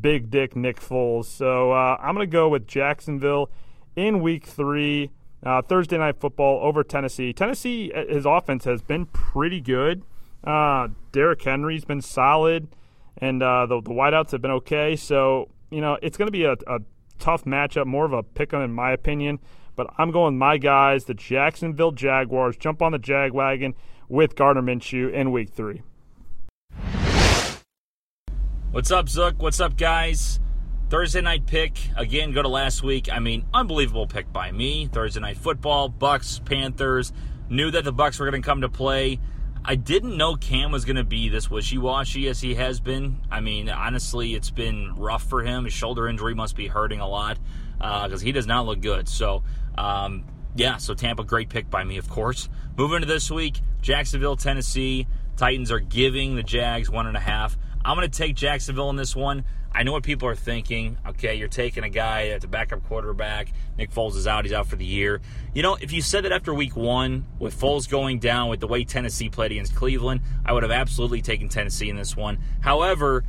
Big 0.00 0.30
Dick 0.30 0.54
Nick 0.54 0.78
Foles. 0.78 1.24
So 1.24 1.72
uh, 1.72 1.96
I'm 2.00 2.14
going 2.14 2.28
to 2.28 2.32
go 2.32 2.48
with 2.50 2.66
Jacksonville 2.66 3.50
in 3.96 4.20
Week 4.20 4.46
Three, 4.46 5.10
uh, 5.42 5.62
Thursday 5.62 5.96
Night 5.96 6.20
Football 6.20 6.60
over 6.62 6.84
Tennessee. 6.84 7.32
Tennessee, 7.32 7.90
eh, 7.94 8.04
his 8.08 8.26
offense 8.26 8.64
has 8.64 8.82
been 8.82 9.06
pretty 9.06 9.62
good. 9.62 10.02
Uh, 10.44 10.88
Derrick 11.12 11.42
Henry's 11.42 11.86
been 11.86 12.02
solid, 12.02 12.68
and 13.16 13.42
uh, 13.42 13.64
the 13.64 13.80
the 13.80 13.90
wideouts 13.90 14.32
have 14.32 14.42
been 14.42 14.50
okay. 14.52 14.94
So 14.94 15.48
you 15.70 15.80
know, 15.80 15.98
it's 16.02 16.18
going 16.18 16.28
to 16.28 16.32
be 16.32 16.44
a, 16.44 16.52
a 16.66 16.80
tough 17.20 17.44
matchup, 17.44 17.86
more 17.86 18.04
of 18.04 18.12
a 18.12 18.22
pick 18.22 18.52
'em 18.52 18.62
in 18.62 18.72
my 18.72 18.90
opinion. 18.90 19.38
But 19.76 19.92
I'm 19.98 20.10
going 20.10 20.36
my 20.36 20.56
guys, 20.58 21.04
the 21.04 21.14
Jacksonville 21.14 21.92
Jaguars. 21.92 22.56
Jump 22.56 22.82
on 22.82 22.92
the 22.92 22.98
Jag 22.98 23.32
wagon 23.32 23.74
with 24.08 24.34
Gardner 24.34 24.62
Minshew 24.62 25.12
in 25.12 25.30
Week 25.30 25.50
Three. 25.50 25.82
What's 28.72 28.90
up, 28.90 29.08
Zook? 29.08 29.40
What's 29.42 29.60
up, 29.60 29.76
guys? 29.76 30.38
Thursday 30.90 31.20
night 31.20 31.46
pick 31.46 31.78
again. 31.96 32.32
Go 32.32 32.42
to 32.42 32.48
last 32.48 32.82
week. 32.82 33.08
I 33.12 33.20
mean, 33.20 33.44
unbelievable 33.54 34.06
pick 34.06 34.32
by 34.32 34.50
me. 34.50 34.86
Thursday 34.86 35.20
night 35.20 35.36
football. 35.36 35.88
Bucs 35.88 36.44
Panthers. 36.44 37.12
Knew 37.48 37.70
that 37.70 37.84
the 37.84 37.92
Bucs 37.92 38.18
were 38.18 38.30
going 38.30 38.42
to 38.42 38.46
come 38.46 38.60
to 38.60 38.68
play. 38.68 39.20
I 39.64 39.74
didn't 39.74 40.16
know 40.16 40.36
Cam 40.36 40.72
was 40.72 40.84
going 40.84 40.96
to 40.96 41.04
be 41.04 41.28
this 41.28 41.50
wishy 41.50 41.78
washy 41.78 42.28
as 42.28 42.40
he 42.40 42.54
has 42.54 42.80
been. 42.80 43.20
I 43.30 43.40
mean, 43.40 43.68
honestly, 43.68 44.34
it's 44.34 44.50
been 44.50 44.94
rough 44.96 45.22
for 45.22 45.42
him. 45.42 45.64
His 45.64 45.74
shoulder 45.74 46.08
injury 46.08 46.34
must 46.34 46.56
be 46.56 46.66
hurting 46.66 47.00
a 47.00 47.08
lot 47.08 47.38
because 47.78 48.22
uh, 48.22 48.24
he 48.24 48.32
does 48.32 48.46
not 48.46 48.66
look 48.66 48.80
good. 48.80 49.08
So, 49.08 49.42
um, 49.76 50.24
yeah, 50.54 50.78
so 50.78 50.94
Tampa, 50.94 51.24
great 51.24 51.50
pick 51.50 51.70
by 51.70 51.84
me, 51.84 51.98
of 51.98 52.08
course. 52.08 52.48
Moving 52.76 53.00
to 53.00 53.06
this 53.06 53.30
week, 53.30 53.60
Jacksonville, 53.82 54.36
Tennessee. 54.36 55.06
Titans 55.36 55.70
are 55.70 55.80
giving 55.80 56.36
the 56.36 56.42
Jags 56.42 56.90
one 56.90 57.06
and 57.06 57.16
a 57.16 57.20
half. 57.20 57.56
I'm 57.84 57.96
going 57.96 58.08
to 58.08 58.18
take 58.18 58.36
Jacksonville 58.36 58.90
in 58.90 58.96
this 58.96 59.16
one. 59.16 59.44
I 59.72 59.84
know 59.84 59.92
what 59.92 60.02
people 60.02 60.28
are 60.28 60.34
thinking. 60.34 60.98
Okay, 61.06 61.36
you're 61.36 61.48
taking 61.48 61.84
a 61.84 61.88
guy 61.88 62.30
that's 62.30 62.44
a 62.44 62.48
backup 62.48 62.84
quarterback. 62.86 63.52
Nick 63.78 63.92
Foles 63.92 64.16
is 64.16 64.26
out. 64.26 64.44
He's 64.44 64.52
out 64.52 64.66
for 64.66 64.76
the 64.76 64.84
year. 64.84 65.20
You 65.54 65.62
know, 65.62 65.76
if 65.80 65.92
you 65.92 66.02
said 66.02 66.24
that 66.24 66.32
after 66.32 66.52
week 66.52 66.76
one, 66.76 67.24
with 67.38 67.58
Foles 67.58 67.88
going 67.88 68.18
down, 68.18 68.48
with 68.48 68.60
the 68.60 68.66
way 68.66 68.84
Tennessee 68.84 69.28
played 69.28 69.52
against 69.52 69.74
Cleveland, 69.76 70.22
I 70.44 70.52
would 70.52 70.64
have 70.64 70.72
absolutely 70.72 71.22
taken 71.22 71.48
Tennessee 71.48 71.88
in 71.88 71.96
this 71.96 72.16
one. 72.16 72.38
However, 72.60 73.24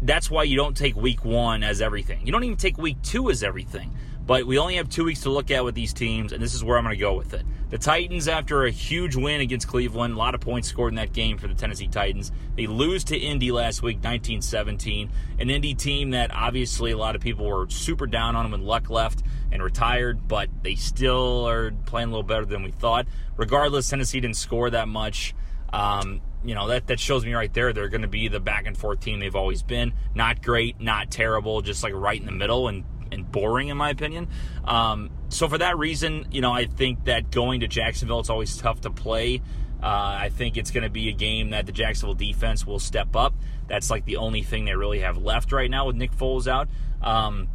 that's 0.00 0.30
why 0.30 0.44
you 0.44 0.56
don't 0.56 0.76
take 0.76 0.96
week 0.96 1.24
one 1.24 1.62
as 1.62 1.80
everything. 1.80 2.26
You 2.26 2.32
don't 2.32 2.42
even 2.42 2.56
take 2.56 2.78
week 2.78 3.00
two 3.02 3.30
as 3.30 3.42
everything. 3.42 3.94
But 4.24 4.46
we 4.46 4.58
only 4.58 4.76
have 4.76 4.88
two 4.88 5.04
weeks 5.04 5.22
to 5.22 5.30
look 5.30 5.50
at 5.50 5.64
with 5.64 5.74
these 5.74 5.92
teams, 5.92 6.32
and 6.32 6.42
this 6.42 6.54
is 6.54 6.62
where 6.62 6.78
I'm 6.78 6.84
going 6.84 6.94
to 6.94 7.00
go 7.00 7.14
with 7.14 7.34
it. 7.34 7.44
The 7.70 7.78
Titans, 7.78 8.28
after 8.28 8.64
a 8.64 8.70
huge 8.70 9.16
win 9.16 9.40
against 9.40 9.66
Cleveland, 9.66 10.14
a 10.14 10.16
lot 10.16 10.34
of 10.34 10.40
points 10.40 10.68
scored 10.68 10.92
in 10.92 10.96
that 10.96 11.12
game 11.12 11.38
for 11.38 11.48
the 11.48 11.54
Tennessee 11.54 11.88
Titans. 11.88 12.30
They 12.54 12.66
lose 12.66 13.02
to 13.04 13.16
Indy 13.16 13.50
last 13.50 13.82
week, 13.82 14.02
19 14.02 14.42
17. 14.42 15.10
An 15.38 15.50
Indy 15.50 15.74
team 15.74 16.10
that 16.10 16.30
obviously 16.32 16.92
a 16.92 16.96
lot 16.96 17.16
of 17.16 17.22
people 17.22 17.46
were 17.46 17.68
super 17.68 18.06
down 18.06 18.36
on 18.36 18.50
when 18.50 18.62
Luck 18.62 18.90
left 18.90 19.22
and 19.50 19.62
retired, 19.62 20.28
but 20.28 20.50
they 20.62 20.74
still 20.74 21.48
are 21.48 21.72
playing 21.86 22.08
a 22.08 22.10
little 22.10 22.22
better 22.22 22.44
than 22.44 22.62
we 22.62 22.70
thought. 22.70 23.06
Regardless, 23.36 23.88
Tennessee 23.88 24.20
didn't 24.20 24.36
score 24.36 24.70
that 24.70 24.86
much. 24.86 25.34
Um, 25.72 26.20
you 26.44 26.54
know 26.54 26.68
that 26.68 26.88
that 26.88 27.00
shows 27.00 27.24
me 27.24 27.32
right 27.32 27.52
there 27.54 27.72
they're 27.72 27.88
going 27.88 28.02
to 28.02 28.08
be 28.08 28.28
the 28.28 28.40
back 28.40 28.66
and 28.66 28.76
forth 28.76 29.00
team 29.00 29.20
they've 29.20 29.34
always 29.34 29.62
been. 29.62 29.94
Not 30.14 30.42
great, 30.42 30.80
not 30.80 31.10
terrible, 31.10 31.62
just 31.62 31.82
like 31.82 31.94
right 31.94 32.18
in 32.18 32.26
the 32.26 32.32
middle. 32.32 32.68
And 32.68 32.84
and 33.12 33.30
boring 33.30 33.68
in 33.68 33.76
my 33.76 33.90
opinion. 33.90 34.28
Um, 34.64 35.10
so 35.28 35.48
for 35.48 35.58
that 35.58 35.78
reason, 35.78 36.26
you 36.30 36.40
know, 36.40 36.52
I 36.52 36.66
think 36.66 37.04
that 37.04 37.30
going 37.30 37.60
to 37.60 37.68
Jacksonville, 37.68 38.20
it's 38.20 38.30
always 38.30 38.56
tough 38.56 38.80
to 38.82 38.90
play. 38.90 39.42
Uh, 39.82 40.16
I 40.20 40.30
think 40.32 40.56
it's 40.56 40.70
going 40.70 40.84
to 40.84 40.90
be 40.90 41.08
a 41.08 41.12
game 41.12 41.50
that 41.50 41.66
the 41.66 41.72
Jacksonville 41.72 42.14
defense 42.14 42.66
will 42.66 42.78
step 42.78 43.16
up. 43.16 43.34
That's 43.66 43.90
like 43.90 44.04
the 44.04 44.16
only 44.16 44.42
thing 44.42 44.64
they 44.64 44.74
really 44.74 45.00
have 45.00 45.18
left 45.18 45.52
right 45.52 45.70
now 45.70 45.86
with 45.86 45.96
Nick 45.96 46.12
Foles 46.12 46.46
out. 46.46 46.68
Um, 47.02 47.48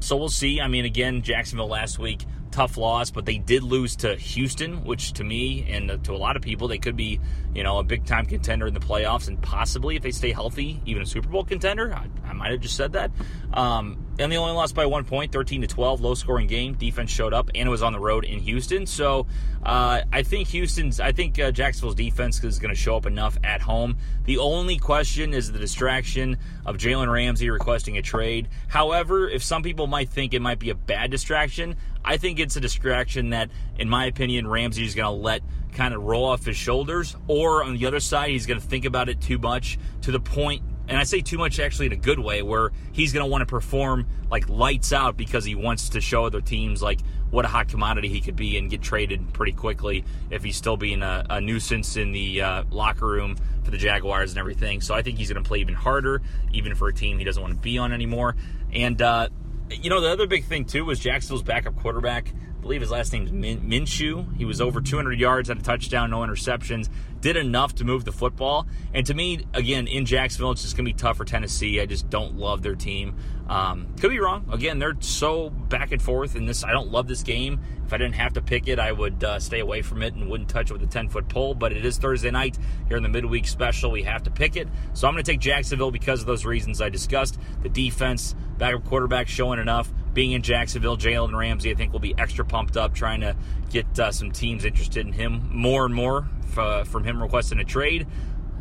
so 0.00 0.16
we'll 0.16 0.28
see. 0.28 0.60
I 0.60 0.68
mean, 0.68 0.84
again, 0.84 1.22
Jacksonville 1.22 1.68
last 1.68 1.98
week 1.98 2.24
tough 2.54 2.76
loss, 2.76 3.10
but 3.10 3.26
they 3.26 3.36
did 3.36 3.64
lose 3.64 3.96
to 3.96 4.14
Houston, 4.14 4.84
which 4.84 5.12
to 5.14 5.24
me 5.24 5.66
and 5.68 6.02
to 6.04 6.12
a 6.12 6.16
lot 6.16 6.36
of 6.36 6.42
people, 6.42 6.68
they 6.68 6.78
could 6.78 6.96
be, 6.96 7.18
you 7.52 7.64
know, 7.64 7.78
a 7.78 7.82
big 7.82 8.06
time 8.06 8.24
contender 8.26 8.68
in 8.68 8.74
the 8.74 8.80
playoffs 8.80 9.26
and 9.26 9.42
possibly, 9.42 9.96
if 9.96 10.02
they 10.02 10.12
stay 10.12 10.30
healthy, 10.30 10.80
even 10.86 11.02
a 11.02 11.06
Super 11.06 11.28
Bowl 11.28 11.42
contender. 11.42 11.92
I, 11.92 12.06
I 12.24 12.32
might 12.32 12.52
have 12.52 12.60
just 12.60 12.76
said 12.76 12.92
that. 12.92 13.10
Um, 13.52 14.06
and 14.20 14.30
they 14.30 14.36
only 14.36 14.52
lost 14.54 14.76
by 14.76 14.86
one 14.86 15.04
point, 15.04 15.32
13 15.32 15.62
to 15.62 15.66
12, 15.66 16.00
low 16.00 16.14
scoring 16.14 16.46
game. 16.46 16.74
Defense 16.74 17.10
showed 17.10 17.34
up, 17.34 17.50
and 17.56 17.66
it 17.66 17.70
was 17.70 17.82
on 17.82 17.92
the 17.92 17.98
road 17.98 18.24
in 18.24 18.38
Houston. 18.38 18.86
So 18.86 19.26
uh, 19.64 20.02
I 20.12 20.22
think 20.22 20.48
Houston's, 20.48 21.00
I 21.00 21.12
think 21.12 21.38
uh, 21.38 21.50
Jacksonville's 21.50 21.94
defense 21.94 22.42
is 22.44 22.58
going 22.58 22.74
to 22.74 22.80
show 22.80 22.96
up 22.96 23.06
enough 23.06 23.38
at 23.42 23.62
home. 23.62 23.96
The 24.24 24.38
only 24.38 24.76
question 24.76 25.32
is 25.32 25.50
the 25.52 25.58
distraction 25.58 26.36
of 26.66 26.76
Jalen 26.76 27.10
Ramsey 27.10 27.48
requesting 27.48 27.96
a 27.96 28.02
trade. 28.02 28.48
However, 28.68 29.28
if 29.28 29.42
some 29.42 29.62
people 29.62 29.86
might 29.86 30.10
think 30.10 30.34
it 30.34 30.42
might 30.42 30.58
be 30.58 30.70
a 30.70 30.74
bad 30.74 31.10
distraction, 31.10 31.76
I 32.04 32.18
think 32.18 32.40
it's 32.40 32.56
a 32.56 32.60
distraction 32.60 33.30
that, 33.30 33.50
in 33.78 33.88
my 33.88 34.04
opinion, 34.06 34.46
Ramsey 34.46 34.84
is 34.84 34.94
going 34.94 35.06
to 35.06 35.22
let 35.22 35.42
kind 35.72 35.94
of 35.94 36.02
roll 36.02 36.26
off 36.26 36.44
his 36.44 36.56
shoulders. 36.56 37.16
Or 37.26 37.64
on 37.64 37.76
the 37.76 37.86
other 37.86 38.00
side, 38.00 38.30
he's 38.30 38.46
going 38.46 38.60
to 38.60 38.66
think 38.66 38.84
about 38.84 39.08
it 39.08 39.20
too 39.20 39.38
much 39.38 39.78
to 40.02 40.12
the 40.12 40.20
point 40.20 40.62
and 40.88 40.98
I 40.98 41.04
say 41.04 41.20
too 41.20 41.38
much 41.38 41.58
actually 41.58 41.86
in 41.86 41.92
a 41.92 41.96
good 41.96 42.18
way, 42.18 42.42
where 42.42 42.72
he's 42.92 43.12
going 43.12 43.24
to 43.24 43.30
want 43.30 43.42
to 43.42 43.46
perform 43.46 44.06
like 44.30 44.48
lights 44.48 44.92
out 44.92 45.16
because 45.16 45.44
he 45.44 45.54
wants 45.54 45.90
to 45.90 46.00
show 46.00 46.24
other 46.24 46.40
teams 46.40 46.82
like 46.82 47.00
what 47.30 47.44
a 47.44 47.48
hot 47.48 47.68
commodity 47.68 48.08
he 48.08 48.20
could 48.20 48.36
be 48.36 48.56
and 48.58 48.70
get 48.70 48.82
traded 48.82 49.32
pretty 49.32 49.52
quickly 49.52 50.04
if 50.30 50.44
he's 50.44 50.56
still 50.56 50.76
being 50.76 51.02
a, 51.02 51.26
a 51.30 51.40
nuisance 51.40 51.96
in 51.96 52.12
the 52.12 52.42
uh, 52.42 52.64
locker 52.70 53.06
room 53.06 53.36
for 53.64 53.70
the 53.70 53.78
Jaguars 53.78 54.30
and 54.30 54.38
everything. 54.38 54.80
So 54.80 54.94
I 54.94 55.02
think 55.02 55.18
he's 55.18 55.32
going 55.32 55.42
to 55.42 55.46
play 55.46 55.58
even 55.58 55.74
harder, 55.74 56.22
even 56.52 56.74
for 56.74 56.88
a 56.88 56.94
team 56.94 57.18
he 57.18 57.24
doesn't 57.24 57.42
want 57.42 57.54
to 57.54 57.60
be 57.60 57.78
on 57.78 57.92
anymore. 57.92 58.36
And 58.72 59.00
uh, 59.00 59.28
you 59.70 59.90
know 59.90 60.00
the 60.00 60.10
other 60.10 60.26
big 60.26 60.44
thing 60.44 60.64
too 60.64 60.84
was 60.84 61.00
Jacksonville's 61.00 61.42
backup 61.42 61.76
quarterback 61.76 62.32
believe 62.64 62.80
his 62.80 62.90
last 62.90 63.12
name 63.12 63.26
is 63.26 63.32
Min- 63.32 63.60
Minshew. 63.60 64.36
He 64.36 64.44
was 64.44 64.60
over 64.60 64.80
200 64.80 65.20
yards, 65.20 65.48
had 65.48 65.58
a 65.58 65.62
touchdown, 65.62 66.10
no 66.10 66.20
interceptions, 66.20 66.88
did 67.20 67.36
enough 67.36 67.74
to 67.76 67.84
move 67.84 68.04
the 68.04 68.12
football. 68.12 68.66
And 68.92 69.06
to 69.06 69.14
me, 69.14 69.46
again, 69.52 69.86
in 69.86 70.06
Jacksonville, 70.06 70.50
it's 70.52 70.62
just 70.62 70.74
going 70.76 70.86
to 70.86 70.92
be 70.92 70.96
tough 70.96 71.18
for 71.18 71.24
Tennessee. 71.24 71.80
I 71.80 71.86
just 71.86 72.08
don't 72.10 72.36
love 72.36 72.62
their 72.62 72.74
team. 72.74 73.16
Um, 73.48 73.94
could 74.00 74.10
be 74.10 74.18
wrong. 74.18 74.48
Again, 74.50 74.78
they're 74.78 74.96
so 75.00 75.50
back 75.50 75.92
and 75.92 76.00
forth 76.00 76.36
in 76.36 76.46
this. 76.46 76.64
I 76.64 76.72
don't 76.72 76.90
love 76.90 77.06
this 77.06 77.22
game. 77.22 77.60
If 77.84 77.92
I 77.92 77.98
didn't 77.98 78.14
have 78.14 78.32
to 78.32 78.42
pick 78.42 78.66
it, 78.66 78.78
I 78.78 78.92
would 78.92 79.22
uh, 79.22 79.38
stay 79.38 79.60
away 79.60 79.82
from 79.82 80.02
it 80.02 80.14
and 80.14 80.30
wouldn't 80.30 80.48
touch 80.48 80.70
it 80.70 80.72
with 80.72 80.82
a 80.82 80.86
10 80.86 81.10
foot 81.10 81.28
pole. 81.28 81.54
But 81.54 81.72
it 81.72 81.84
is 81.84 81.98
Thursday 81.98 82.30
night 82.30 82.58
here 82.88 82.96
in 82.96 83.02
the 83.02 83.10
midweek 83.10 83.46
special. 83.46 83.90
We 83.90 84.02
have 84.04 84.22
to 84.22 84.30
pick 84.30 84.56
it. 84.56 84.68
So 84.94 85.06
I'm 85.06 85.12
going 85.12 85.22
to 85.22 85.30
take 85.30 85.40
Jacksonville 85.40 85.90
because 85.90 86.20
of 86.20 86.26
those 86.26 86.46
reasons 86.46 86.80
I 86.80 86.88
discussed. 86.88 87.38
The 87.62 87.68
defense, 87.68 88.34
backup 88.56 88.86
quarterback 88.86 89.28
showing 89.28 89.60
enough. 89.60 89.92
Being 90.14 90.32
in 90.32 90.42
Jacksonville, 90.42 90.96
Jalen 90.96 91.36
Ramsey, 91.36 91.72
I 91.72 91.74
think, 91.74 91.92
will 91.92 92.00
be 92.00 92.14
extra 92.16 92.44
pumped 92.44 92.76
up 92.76 92.94
trying 92.94 93.20
to 93.22 93.36
get 93.70 93.98
uh, 93.98 94.12
some 94.12 94.30
teams 94.30 94.64
interested 94.64 95.04
in 95.04 95.12
him 95.12 95.48
more 95.52 95.84
and 95.84 95.94
more 95.94 96.28
f- 96.44 96.58
uh, 96.58 96.84
from 96.84 97.02
him 97.02 97.20
requesting 97.20 97.58
a 97.58 97.64
trade. 97.64 98.06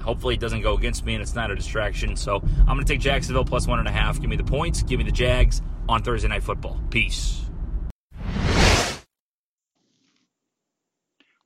Hopefully, 0.01 0.33
it 0.33 0.39
doesn't 0.39 0.61
go 0.61 0.75
against 0.75 1.05
me 1.05 1.13
and 1.13 1.21
it's 1.21 1.35
not 1.35 1.51
a 1.51 1.55
distraction. 1.55 2.15
So 2.15 2.41
I'm 2.59 2.65
going 2.65 2.79
to 2.79 2.85
take 2.85 2.99
Jacksonville 2.99 3.45
plus 3.45 3.67
one 3.67 3.79
and 3.79 3.87
a 3.87 3.91
half. 3.91 4.19
Give 4.19 4.29
me 4.29 4.35
the 4.35 4.43
points. 4.43 4.81
Give 4.83 4.97
me 4.97 5.05
the 5.05 5.11
Jags 5.11 5.61
on 5.87 6.01
Thursday 6.01 6.27
Night 6.27 6.43
Football. 6.43 6.81
Peace. 6.89 7.39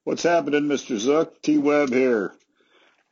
What's 0.05 0.23
happening, 0.23 0.63
Mr. 0.63 0.97
Zook? 0.97 1.41
T 1.41 1.57
Webb 1.57 1.89
here. 1.89 2.33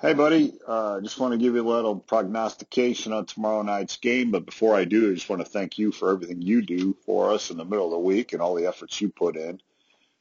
Hey, 0.05 0.13
buddy. 0.13 0.53
Uh, 0.67 1.01
just 1.01 1.19
want 1.19 1.31
to 1.31 1.37
give 1.39 1.55
you 1.55 1.67
a 1.67 1.67
little 1.67 1.95
prognostication 1.95 3.11
on 3.11 3.25
tomorrow 3.25 3.63
night's 3.63 3.97
game. 3.97 4.29
But 4.29 4.45
before 4.45 4.75
I 4.75 4.85
do, 4.85 5.09
I 5.09 5.15
just 5.15 5.29
want 5.29 5.43
to 5.43 5.49
thank 5.49 5.79
you 5.79 5.91
for 5.91 6.11
everything 6.11 6.43
you 6.43 6.61
do 6.61 6.95
for 7.07 7.33
us 7.33 7.49
in 7.49 7.57
the 7.57 7.65
middle 7.65 7.85
of 7.85 7.91
the 7.91 7.97
week 7.97 8.31
and 8.31 8.39
all 8.39 8.53
the 8.53 8.67
efforts 8.67 9.01
you 9.01 9.09
put 9.09 9.35
in. 9.35 9.59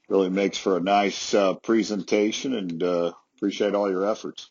Really 0.09 0.31
makes 0.31 0.57
for 0.57 0.79
a 0.79 0.81
nice 0.81 1.35
uh, 1.35 1.53
presentation 1.57 2.55
and 2.55 2.83
uh, 2.83 3.13
appreciate 3.37 3.75
all 3.75 3.91
your 3.91 4.11
efforts. 4.11 4.49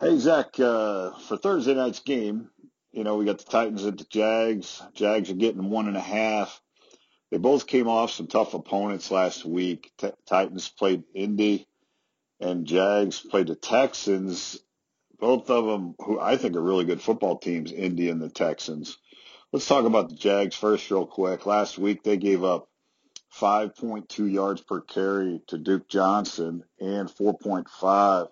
Hey, 0.00 0.18
Zach, 0.18 0.58
uh, 0.58 1.10
for 1.28 1.36
Thursday 1.36 1.74
night's 1.74 2.00
game, 2.00 2.48
you 2.90 3.04
know, 3.04 3.16
we 3.16 3.26
got 3.26 3.36
the 3.36 3.44
Titans 3.44 3.84
at 3.84 3.98
the 3.98 4.04
Jags. 4.04 4.80
Jags 4.94 5.28
are 5.28 5.34
getting 5.34 5.68
one 5.68 5.88
and 5.88 5.96
a 5.98 6.00
half. 6.00 6.58
They 7.30 7.36
both 7.36 7.66
came 7.66 7.86
off 7.86 8.12
some 8.12 8.28
tough 8.28 8.54
opponents 8.54 9.10
last 9.10 9.44
week. 9.44 9.92
T- 9.98 10.08
Titans 10.24 10.70
played 10.70 11.04
Indy 11.14 11.68
and 12.42 12.66
Jags 12.66 13.20
played 13.20 13.46
the 13.46 13.54
Texans. 13.54 14.58
Both 15.18 15.50
of 15.50 15.64
them, 15.64 15.94
who 16.00 16.18
I 16.18 16.36
think 16.36 16.56
are 16.56 16.62
really 16.62 16.84
good 16.84 17.00
football 17.00 17.38
teams, 17.38 17.72
Indy 17.72 18.10
and 18.10 18.20
the 18.20 18.28
Texans. 18.28 18.98
Let's 19.52 19.68
talk 19.68 19.84
about 19.84 20.08
the 20.08 20.16
Jags 20.16 20.56
first, 20.56 20.90
real 20.90 21.06
quick. 21.06 21.46
Last 21.46 21.78
week 21.78 22.02
they 22.02 22.16
gave 22.16 22.42
up 22.42 22.68
5.2 23.38 24.30
yards 24.30 24.60
per 24.60 24.80
carry 24.80 25.40
to 25.46 25.58
Duke 25.58 25.88
Johnson 25.88 26.64
and 26.80 27.08
4.5 27.08 28.28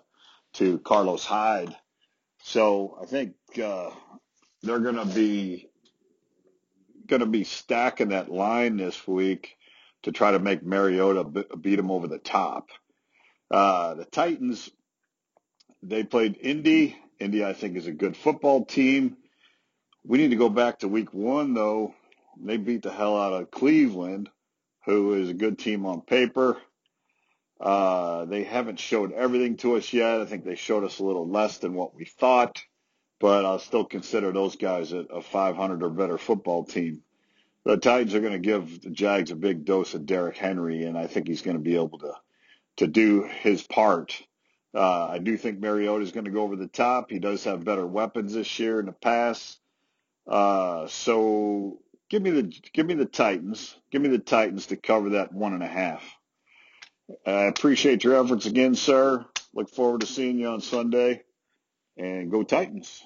to 0.55 0.79
Carlos 0.79 1.23
Hyde. 1.23 1.75
So 2.43 2.97
I 3.01 3.05
think 3.05 3.35
uh, 3.63 3.91
they're 4.61 4.79
going 4.79 4.95
to 4.95 5.05
be 5.05 5.69
going 7.07 7.21
to 7.21 7.25
be 7.25 7.43
stacking 7.43 8.09
that 8.09 8.31
line 8.31 8.77
this 8.77 9.07
week 9.07 9.57
to 10.03 10.11
try 10.11 10.31
to 10.31 10.39
make 10.39 10.63
Mariota 10.63 11.23
beat 11.23 11.79
him 11.79 11.91
over 11.91 12.07
the 12.07 12.17
top. 12.17 12.69
Uh, 13.51 13.95
the 13.95 14.05
Titans, 14.05 14.69
they 15.83 16.03
played 16.03 16.37
Indy. 16.41 16.97
Indy, 17.19 17.45
I 17.45 17.53
think, 17.53 17.77
is 17.77 17.87
a 17.87 17.91
good 17.91 18.17
football 18.17 18.65
team. 18.65 19.17
We 20.05 20.17
need 20.17 20.31
to 20.31 20.37
go 20.37 20.49
back 20.49 20.79
to 20.79 20.87
week 20.87 21.13
one, 21.13 21.53
though. 21.53 21.93
They 22.41 22.57
beat 22.57 22.83
the 22.83 22.91
hell 22.91 23.19
out 23.19 23.33
of 23.33 23.51
Cleveland, 23.51 24.29
who 24.85 25.13
is 25.15 25.29
a 25.29 25.33
good 25.35 25.59
team 25.59 25.85
on 25.85 26.01
paper. 26.01 26.57
Uh, 27.59 28.25
they 28.25 28.43
haven't 28.43 28.79
showed 28.79 29.11
everything 29.11 29.57
to 29.57 29.75
us 29.75 29.93
yet. 29.93 30.21
I 30.21 30.25
think 30.25 30.45
they 30.45 30.55
showed 30.55 30.83
us 30.83 30.99
a 30.99 31.03
little 31.03 31.29
less 31.29 31.59
than 31.59 31.73
what 31.75 31.93
we 31.93 32.05
thought 32.05 32.63
but 33.21 33.45
I'll 33.45 33.59
still 33.59 33.85
consider 33.85 34.31
those 34.33 34.55
guys 34.55 34.91
a, 34.91 34.97
a 34.97 35.21
500 35.21 35.83
or 35.83 35.89
better 35.91 36.17
football 36.17 36.65
team. 36.65 37.03
The 37.63 37.77
Titans 37.77 38.15
are 38.15 38.19
going 38.19 38.33
to 38.33 38.39
give 38.39 38.81
the 38.81 38.89
Jags 38.89 39.29
a 39.29 39.35
big 39.35 39.63
dose 39.63 39.93
of 39.93 40.07
Derrick 40.07 40.35
Henry, 40.35 40.83
and 40.83 40.97
I 40.97 41.05
think 41.05 41.27
he's 41.27 41.43
going 41.43 41.55
to 41.57 41.63
be 41.63 41.75
able 41.75 41.99
to 41.99 42.13
to 42.77 42.87
do 42.87 43.23
his 43.23 43.63
part. 43.63 44.21
Uh, 44.73 45.07
I 45.07 45.19
do 45.19 45.37
think 45.37 45.59
Mariota 45.59 46.03
is 46.03 46.11
going 46.11 46.25
to 46.25 46.31
go 46.31 46.43
over 46.43 46.55
the 46.55 46.67
top. 46.67 47.11
He 47.11 47.19
does 47.19 47.43
have 47.43 47.65
better 47.65 47.85
weapons 47.85 48.33
this 48.33 48.59
year 48.59 48.79
in 48.79 48.85
the 48.85 48.93
past. 48.93 49.59
Uh, 50.27 50.87
so 50.87 51.79
give 52.09 52.21
me 52.21 52.29
the 52.31 52.53
give 52.73 52.85
me 52.85 52.93
the 52.93 53.05
Titans. 53.05 53.75
Give 53.91 54.01
me 54.01 54.09
the 54.09 54.19
Titans 54.19 54.67
to 54.67 54.77
cover 54.77 55.09
that 55.11 55.33
one 55.33 55.53
and 55.53 55.63
a 55.63 55.67
half. 55.67 56.03
I 57.25 57.43
appreciate 57.43 58.03
your 58.03 58.23
efforts 58.23 58.45
again, 58.45 58.75
sir. 58.75 59.25
Look 59.53 59.69
forward 59.69 60.01
to 60.01 60.07
seeing 60.07 60.39
you 60.39 60.47
on 60.47 60.61
Sunday. 60.61 61.23
And 61.97 62.31
go 62.31 62.43
Titans. 62.43 63.03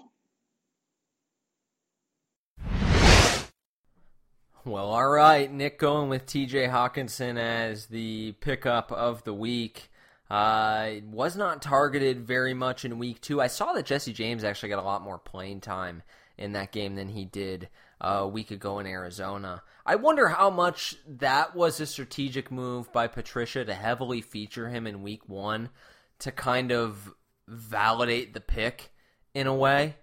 Well, 4.66 4.88
all 4.88 5.08
right. 5.08 5.52
Nick 5.52 5.78
going 5.78 6.10
with 6.10 6.26
TJ 6.26 6.72
Hockenson 6.72 7.38
as 7.38 7.86
the 7.86 8.32
pickup 8.42 8.92
of 8.92 9.24
the 9.24 9.34
week. 9.34 9.92
Uh, 10.28 10.94
was 11.12 11.38
not 11.38 11.62
targeted 11.62 12.26
very 12.26 12.56
much 12.56 12.84
in 12.84 12.98
week 12.98 13.22
two. 13.22 13.40
I 13.40 13.46
saw 13.46 13.74
that 13.74 13.86
Jesse 13.86 14.12
James 14.12 14.44
actually 14.44 14.70
got 14.70 14.82
a 14.82 14.82
lot 14.82 15.04
more 15.04 15.20
playing 15.20 15.62
time 15.62 16.02
in 16.36 16.54
that 16.54 16.72
game 16.72 16.96
than 16.96 17.10
he 17.10 17.26
did 17.26 17.70
uh, 18.02 18.22
a 18.22 18.28
week 18.28 18.50
ago 18.50 18.80
in 18.80 18.88
Arizona. 18.88 19.62
I 19.86 19.98
wonder 19.98 20.30
how 20.30 20.50
much 20.50 20.96
that 21.08 21.56
was 21.56 21.80
a 21.80 21.86
strategic 21.86 22.50
move 22.50 22.92
by 22.92 23.06
Patricia 23.06 23.64
to 23.66 23.74
heavily 23.76 24.22
feature 24.22 24.70
him 24.70 24.88
in 24.88 25.04
week 25.04 25.30
one 25.30 25.70
to 26.18 26.32
kind 26.32 26.72
of 26.72 27.14
validate 27.48 28.34
the 28.34 28.42
pick 28.42 28.90
in 29.36 29.46
a 29.46 29.54
way 29.54 29.96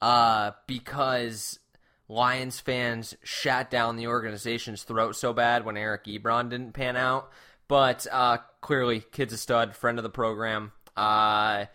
uh, 0.00 0.52
because 0.66 1.58
Lions 2.08 2.60
fans 2.60 3.16
shat 3.22 3.70
down 3.70 3.96
the 3.96 4.06
organization's 4.06 4.84
throat 4.84 5.16
so 5.16 5.32
bad 5.32 5.64
when 5.64 5.76
Eric 5.76 6.04
Ebron 6.04 6.50
didn't 6.50 6.72
pan 6.72 6.96
out. 6.96 7.30
But 7.68 8.06
uh, 8.10 8.38
clearly, 8.60 9.00
kid's 9.00 9.32
a 9.32 9.38
stud, 9.38 9.74
friend 9.74 9.98
of 9.98 10.04
the 10.04 10.10
program. 10.10 10.72
Uh, 10.96 11.66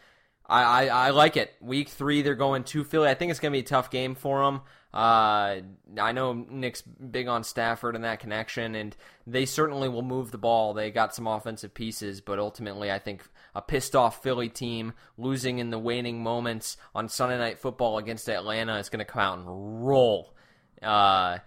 I, 0.47 0.63
I, 0.63 0.85
I 0.87 1.09
like 1.09 1.37
it. 1.37 1.53
Week 1.59 1.89
three, 1.89 2.21
they're 2.21 2.35
going 2.35 2.63
to 2.65 2.83
Philly. 2.83 3.09
I 3.09 3.13
think 3.13 3.31
it's 3.31 3.39
going 3.39 3.51
to 3.51 3.55
be 3.57 3.65
a 3.65 3.67
tough 3.67 3.91
game 3.91 4.15
for 4.15 4.43
them. 4.43 4.61
Uh, 4.93 5.61
I 5.99 6.11
know 6.11 6.33
Nick's 6.33 6.81
big 6.81 7.27
on 7.27 7.43
Stafford 7.43 7.95
and 7.95 8.03
that 8.03 8.19
connection, 8.19 8.75
and 8.75 8.95
they 9.25 9.45
certainly 9.45 9.87
will 9.87 10.01
move 10.01 10.31
the 10.31 10.37
ball. 10.37 10.73
They 10.73 10.91
got 10.91 11.15
some 11.15 11.27
offensive 11.27 11.73
pieces, 11.73 12.19
but 12.19 12.39
ultimately, 12.39 12.91
I 12.91 12.99
think 12.99 13.23
a 13.53 13.61
pissed 13.61 13.95
off 13.95 14.23
Philly 14.23 14.49
team 14.49 14.93
losing 15.17 15.59
in 15.59 15.69
the 15.69 15.79
waning 15.79 16.23
moments 16.23 16.77
on 16.95 17.09
Sunday 17.09 17.37
Night 17.37 17.59
Football 17.59 17.97
against 17.97 18.29
Atlanta 18.29 18.77
is 18.77 18.89
going 18.89 18.99
to 18.99 19.05
come 19.05 19.21
out 19.21 19.37
and 19.37 19.85
roll 19.85 20.33
uh, 20.81 21.37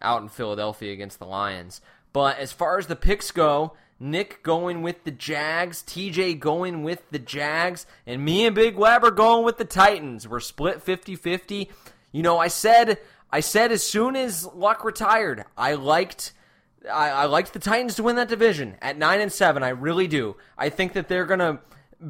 out 0.00 0.22
in 0.22 0.28
Philadelphia 0.28 0.92
against 0.92 1.18
the 1.18 1.26
Lions. 1.26 1.80
But 2.12 2.38
as 2.38 2.52
far 2.52 2.78
as 2.78 2.86
the 2.86 2.96
picks 2.96 3.30
go, 3.30 3.74
Nick 3.98 4.42
going 4.42 4.82
with 4.82 5.04
the 5.04 5.12
Jags, 5.12 5.82
TJ 5.82 6.40
going 6.40 6.82
with 6.82 7.08
the 7.10 7.20
Jags, 7.20 7.86
and 8.06 8.24
me 8.24 8.44
and 8.44 8.54
Big 8.54 8.76
Web 8.76 9.04
are 9.04 9.12
going 9.12 9.44
with 9.44 9.58
the 9.58 9.64
Titans. 9.64 10.26
We're 10.26 10.40
split 10.40 10.82
50 10.82 11.14
50. 11.14 11.70
You 12.10 12.22
know, 12.22 12.38
I 12.38 12.48
said 12.48 12.98
I 13.30 13.40
said 13.40 13.72
as 13.72 13.82
soon 13.82 14.16
as 14.16 14.44
Luck 14.44 14.84
retired, 14.84 15.44
I 15.56 15.74
liked 15.74 16.32
I, 16.90 17.10
I 17.10 17.24
like 17.26 17.52
the 17.52 17.58
Titans 17.58 17.96
to 17.96 18.02
win 18.02 18.16
that 18.16 18.28
division 18.28 18.76
at 18.80 18.96
nine 18.96 19.20
and 19.20 19.32
seven. 19.32 19.62
I 19.62 19.70
really 19.70 20.06
do. 20.06 20.36
I 20.56 20.68
think 20.68 20.94
that 20.94 21.08
they're 21.08 21.26
gonna 21.26 21.60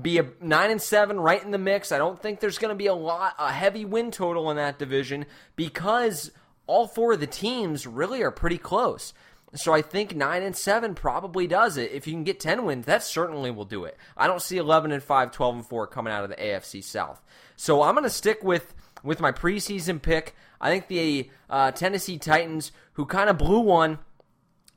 be 0.00 0.18
a 0.18 0.26
nine 0.40 0.70
and 0.70 0.80
seven 0.80 1.20
right 1.20 1.42
in 1.42 1.50
the 1.50 1.58
mix. 1.58 1.92
I 1.92 1.98
don't 1.98 2.20
think 2.20 2.40
there's 2.40 2.58
gonna 2.58 2.74
be 2.74 2.86
a 2.86 2.94
lot 2.94 3.34
a 3.38 3.52
heavy 3.52 3.84
win 3.84 4.10
total 4.10 4.50
in 4.50 4.56
that 4.56 4.78
division 4.78 5.26
because 5.56 6.30
all 6.66 6.86
four 6.86 7.14
of 7.14 7.20
the 7.20 7.26
teams 7.26 7.86
really 7.86 8.22
are 8.22 8.30
pretty 8.30 8.58
close. 8.58 9.12
So 9.54 9.74
I 9.74 9.82
think 9.82 10.16
nine 10.16 10.42
and 10.42 10.56
seven 10.56 10.94
probably 10.94 11.46
does 11.46 11.76
it. 11.76 11.92
If 11.92 12.06
you 12.06 12.14
can 12.14 12.24
get 12.24 12.40
ten 12.40 12.64
wins, 12.64 12.86
that 12.86 13.02
certainly 13.02 13.50
will 13.50 13.66
do 13.66 13.84
it. 13.84 13.98
I 14.16 14.26
don't 14.26 14.40
see 14.40 14.56
eleven 14.56 14.92
and 14.92 15.02
5, 15.02 15.30
12 15.30 15.54
and 15.56 15.66
four 15.66 15.86
coming 15.86 16.12
out 16.12 16.24
of 16.24 16.30
the 16.30 16.36
AFC 16.36 16.82
South. 16.82 17.20
So 17.56 17.82
I'm 17.82 17.94
gonna 17.94 18.08
stick 18.08 18.42
with 18.42 18.74
with 19.02 19.20
my 19.20 19.32
preseason 19.32 20.00
pick. 20.00 20.34
I 20.60 20.70
think 20.70 20.86
the 20.86 21.28
uh, 21.50 21.72
Tennessee 21.72 22.18
Titans, 22.18 22.72
who 22.94 23.04
kind 23.04 23.28
of 23.28 23.36
blew 23.36 23.60
one 23.60 23.98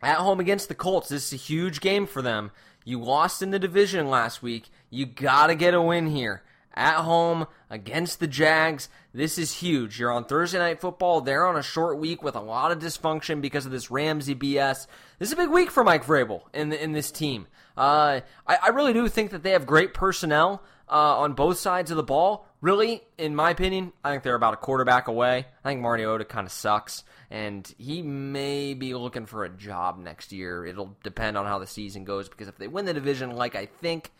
at 0.05 0.17
home 0.17 0.39
against 0.39 0.67
the 0.67 0.75
Colts. 0.75 1.09
This 1.09 1.27
is 1.27 1.33
a 1.33 1.43
huge 1.43 1.81
game 1.81 2.05
for 2.05 2.21
them. 2.21 2.51
You 2.83 3.01
lost 3.01 3.41
in 3.41 3.49
the 3.49 3.57
division 3.57 4.07
last 4.07 4.43
week. 4.43 4.69
You 4.91 5.07
got 5.07 5.47
to 5.47 5.55
get 5.55 5.73
a 5.73 5.81
win 5.81 6.07
here. 6.07 6.43
At 6.75 6.97
home 6.97 7.47
against 7.71 8.19
the 8.19 8.27
Jags. 8.27 8.87
This 9.13 9.39
is 9.39 9.53
huge. 9.53 9.99
You're 9.99 10.11
on 10.11 10.25
Thursday 10.25 10.59
Night 10.59 10.79
Football. 10.79 11.21
They're 11.21 11.47
on 11.47 11.55
a 11.55 11.63
short 11.63 11.97
week 11.97 12.21
with 12.21 12.35
a 12.35 12.41
lot 12.41 12.71
of 12.71 12.77
dysfunction 12.77 13.41
because 13.41 13.65
of 13.65 13.71
this 13.71 13.89
Ramsey 13.89 14.35
BS. 14.35 14.85
This 15.17 15.29
is 15.29 15.33
a 15.33 15.37
big 15.37 15.49
week 15.49 15.71
for 15.71 15.83
Mike 15.83 16.05
Vrabel 16.05 16.41
in, 16.53 16.71
in 16.71 16.91
this 16.91 17.11
team. 17.11 17.47
Uh, 17.75 18.19
I, 18.45 18.57
I 18.61 18.69
really 18.69 18.93
do 18.93 19.07
think 19.07 19.31
that 19.31 19.41
they 19.41 19.51
have 19.51 19.65
great 19.65 19.95
personnel 19.95 20.61
uh, 20.89 21.19
on 21.19 21.33
both 21.33 21.57
sides 21.57 21.91
of 21.91 21.97
the 21.97 22.03
ball. 22.03 22.47
Really, 22.61 23.03
in 23.17 23.35
my 23.35 23.51
opinion, 23.51 23.93
I 24.03 24.11
think 24.11 24.23
they're 24.23 24.35
about 24.35 24.53
a 24.55 24.57
quarterback 24.57 25.07
away. 25.07 25.45
I 25.63 25.69
think 25.69 25.81
Mariota 25.81 26.25
kind 26.25 26.47
of 26.47 26.51
sucks, 26.51 27.03
and 27.29 27.71
he 27.77 28.01
may 28.01 28.73
be 28.73 28.95
looking 28.95 29.27
for 29.27 29.43
a 29.43 29.49
job 29.49 29.99
next 29.99 30.31
year. 30.31 30.65
It'll 30.65 30.95
depend 31.03 31.37
on 31.37 31.45
how 31.45 31.59
the 31.59 31.67
season 31.67 32.05
goes 32.05 32.27
because 32.27 32.47
if 32.47 32.57
they 32.57 32.67
win 32.67 32.85
the 32.85 32.93
division, 32.93 33.31
like 33.31 33.55
I 33.55 33.67
think, 33.67 34.11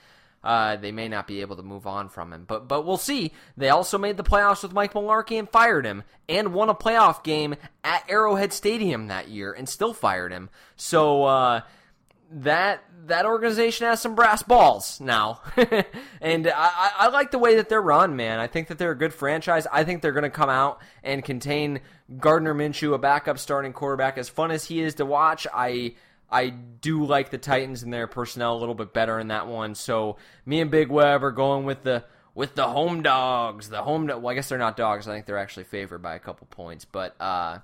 uh, 0.44 0.76
they 0.76 0.92
may 0.92 1.08
not 1.08 1.26
be 1.26 1.42
able 1.42 1.56
to 1.56 1.64
move 1.64 1.88
on 1.88 2.08
from 2.10 2.32
him. 2.32 2.46
But 2.48 2.68
but 2.68 2.86
we'll 2.86 2.98
see. 2.98 3.32
They 3.58 3.70
also 3.70 3.98
made 3.98 4.18
the 4.18 4.24
playoffs 4.24 4.62
with 4.62 4.74
Mike 4.74 4.94
Mularkey 4.94 5.40
and 5.40 5.50
fired 5.50 5.86
him, 5.86 6.04
and 6.30 6.54
won 6.54 6.70
a 6.70 6.76
playoff 6.76 7.24
game 7.24 7.56
at 7.84 8.08
Arrowhead 8.08 8.54
Stadium 8.54 9.08
that 9.08 9.28
year 9.28 9.54
and 9.54 9.68
still 9.68 9.94
fired 9.94 10.32
him. 10.32 10.50
So. 10.76 11.24
Uh, 11.24 11.62
that 12.36 12.84
that 13.08 13.26
organization 13.26 13.86
has 13.86 14.02
some 14.02 14.16
brass 14.16 14.44
balls 14.44 15.00
now, 15.00 15.42
and 16.22 16.48
I, 16.48 16.92
I 16.98 17.08
like 17.10 17.32
the 17.32 17.40
way 17.40 17.56
that 17.56 17.70
they're 17.70 17.82
run, 17.82 18.16
man. 18.16 18.40
I 18.40 18.48
think 18.48 18.68
that 18.68 18.78
they're 18.78 18.92
a 18.92 18.98
good 18.98 19.14
franchise. 19.14 19.68
I 19.72 19.84
think 19.84 20.02
they're 20.02 20.12
going 20.12 20.24
to 20.24 20.30
come 20.30 20.50
out 20.50 20.82
and 21.04 21.24
contain 21.24 21.82
Gardner 22.18 22.54
Minshew, 22.54 22.94
a 22.94 22.98
backup 22.98 23.40
starting 23.40 23.74
quarterback. 23.74 24.18
As 24.18 24.28
fun 24.28 24.52
as 24.52 24.66
he 24.66 24.82
is 24.82 24.96
to 24.96 25.06
watch, 25.06 25.48
I 25.54 25.96
I 26.30 26.50
do 26.50 27.06
like 27.06 27.30
the 27.30 27.38
Titans 27.38 27.84
and 27.84 27.94
their 27.94 28.08
personnel 28.08 28.58
a 28.58 28.60
little 28.60 28.76
bit 28.76 28.94
better 28.94 29.20
in 29.20 29.30
that 29.30 29.48
one. 29.48 29.76
So 29.76 30.18
me 30.46 30.60
and 30.60 30.72
Big 30.72 30.90
Web 30.90 31.24
are 31.24 31.32
going 31.32 31.66
with 31.66 31.84
the 31.84 32.04
with 32.34 32.56
the 32.56 32.68
home 32.68 33.02
dogs. 33.02 33.70
The 33.70 33.82
home, 33.82 34.08
well, 34.08 34.28
I 34.28 34.34
guess 34.34 34.50
they're 34.50 34.58
not 34.58 34.76
dogs. 34.76 35.08
I 35.08 35.14
think 35.14 35.26
they're 35.26 35.38
actually 35.38 35.64
favored 35.66 36.02
by 36.02 36.16
a 36.16 36.20
couple 36.20 36.48
points, 36.48 36.86
but 36.86 37.16
uh, 37.22 37.60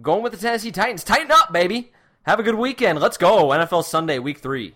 going 0.00 0.22
with 0.22 0.32
the 0.32 0.38
Tennessee 0.38 0.72
Titans. 0.72 1.04
Tighten 1.04 1.30
up, 1.30 1.52
baby. 1.52 1.92
Have 2.24 2.38
a 2.38 2.44
good 2.44 2.54
weekend. 2.54 3.00
Let's 3.00 3.16
go. 3.16 3.48
NFL 3.48 3.82
Sunday, 3.84 4.20
week 4.20 4.38
three. 4.38 4.74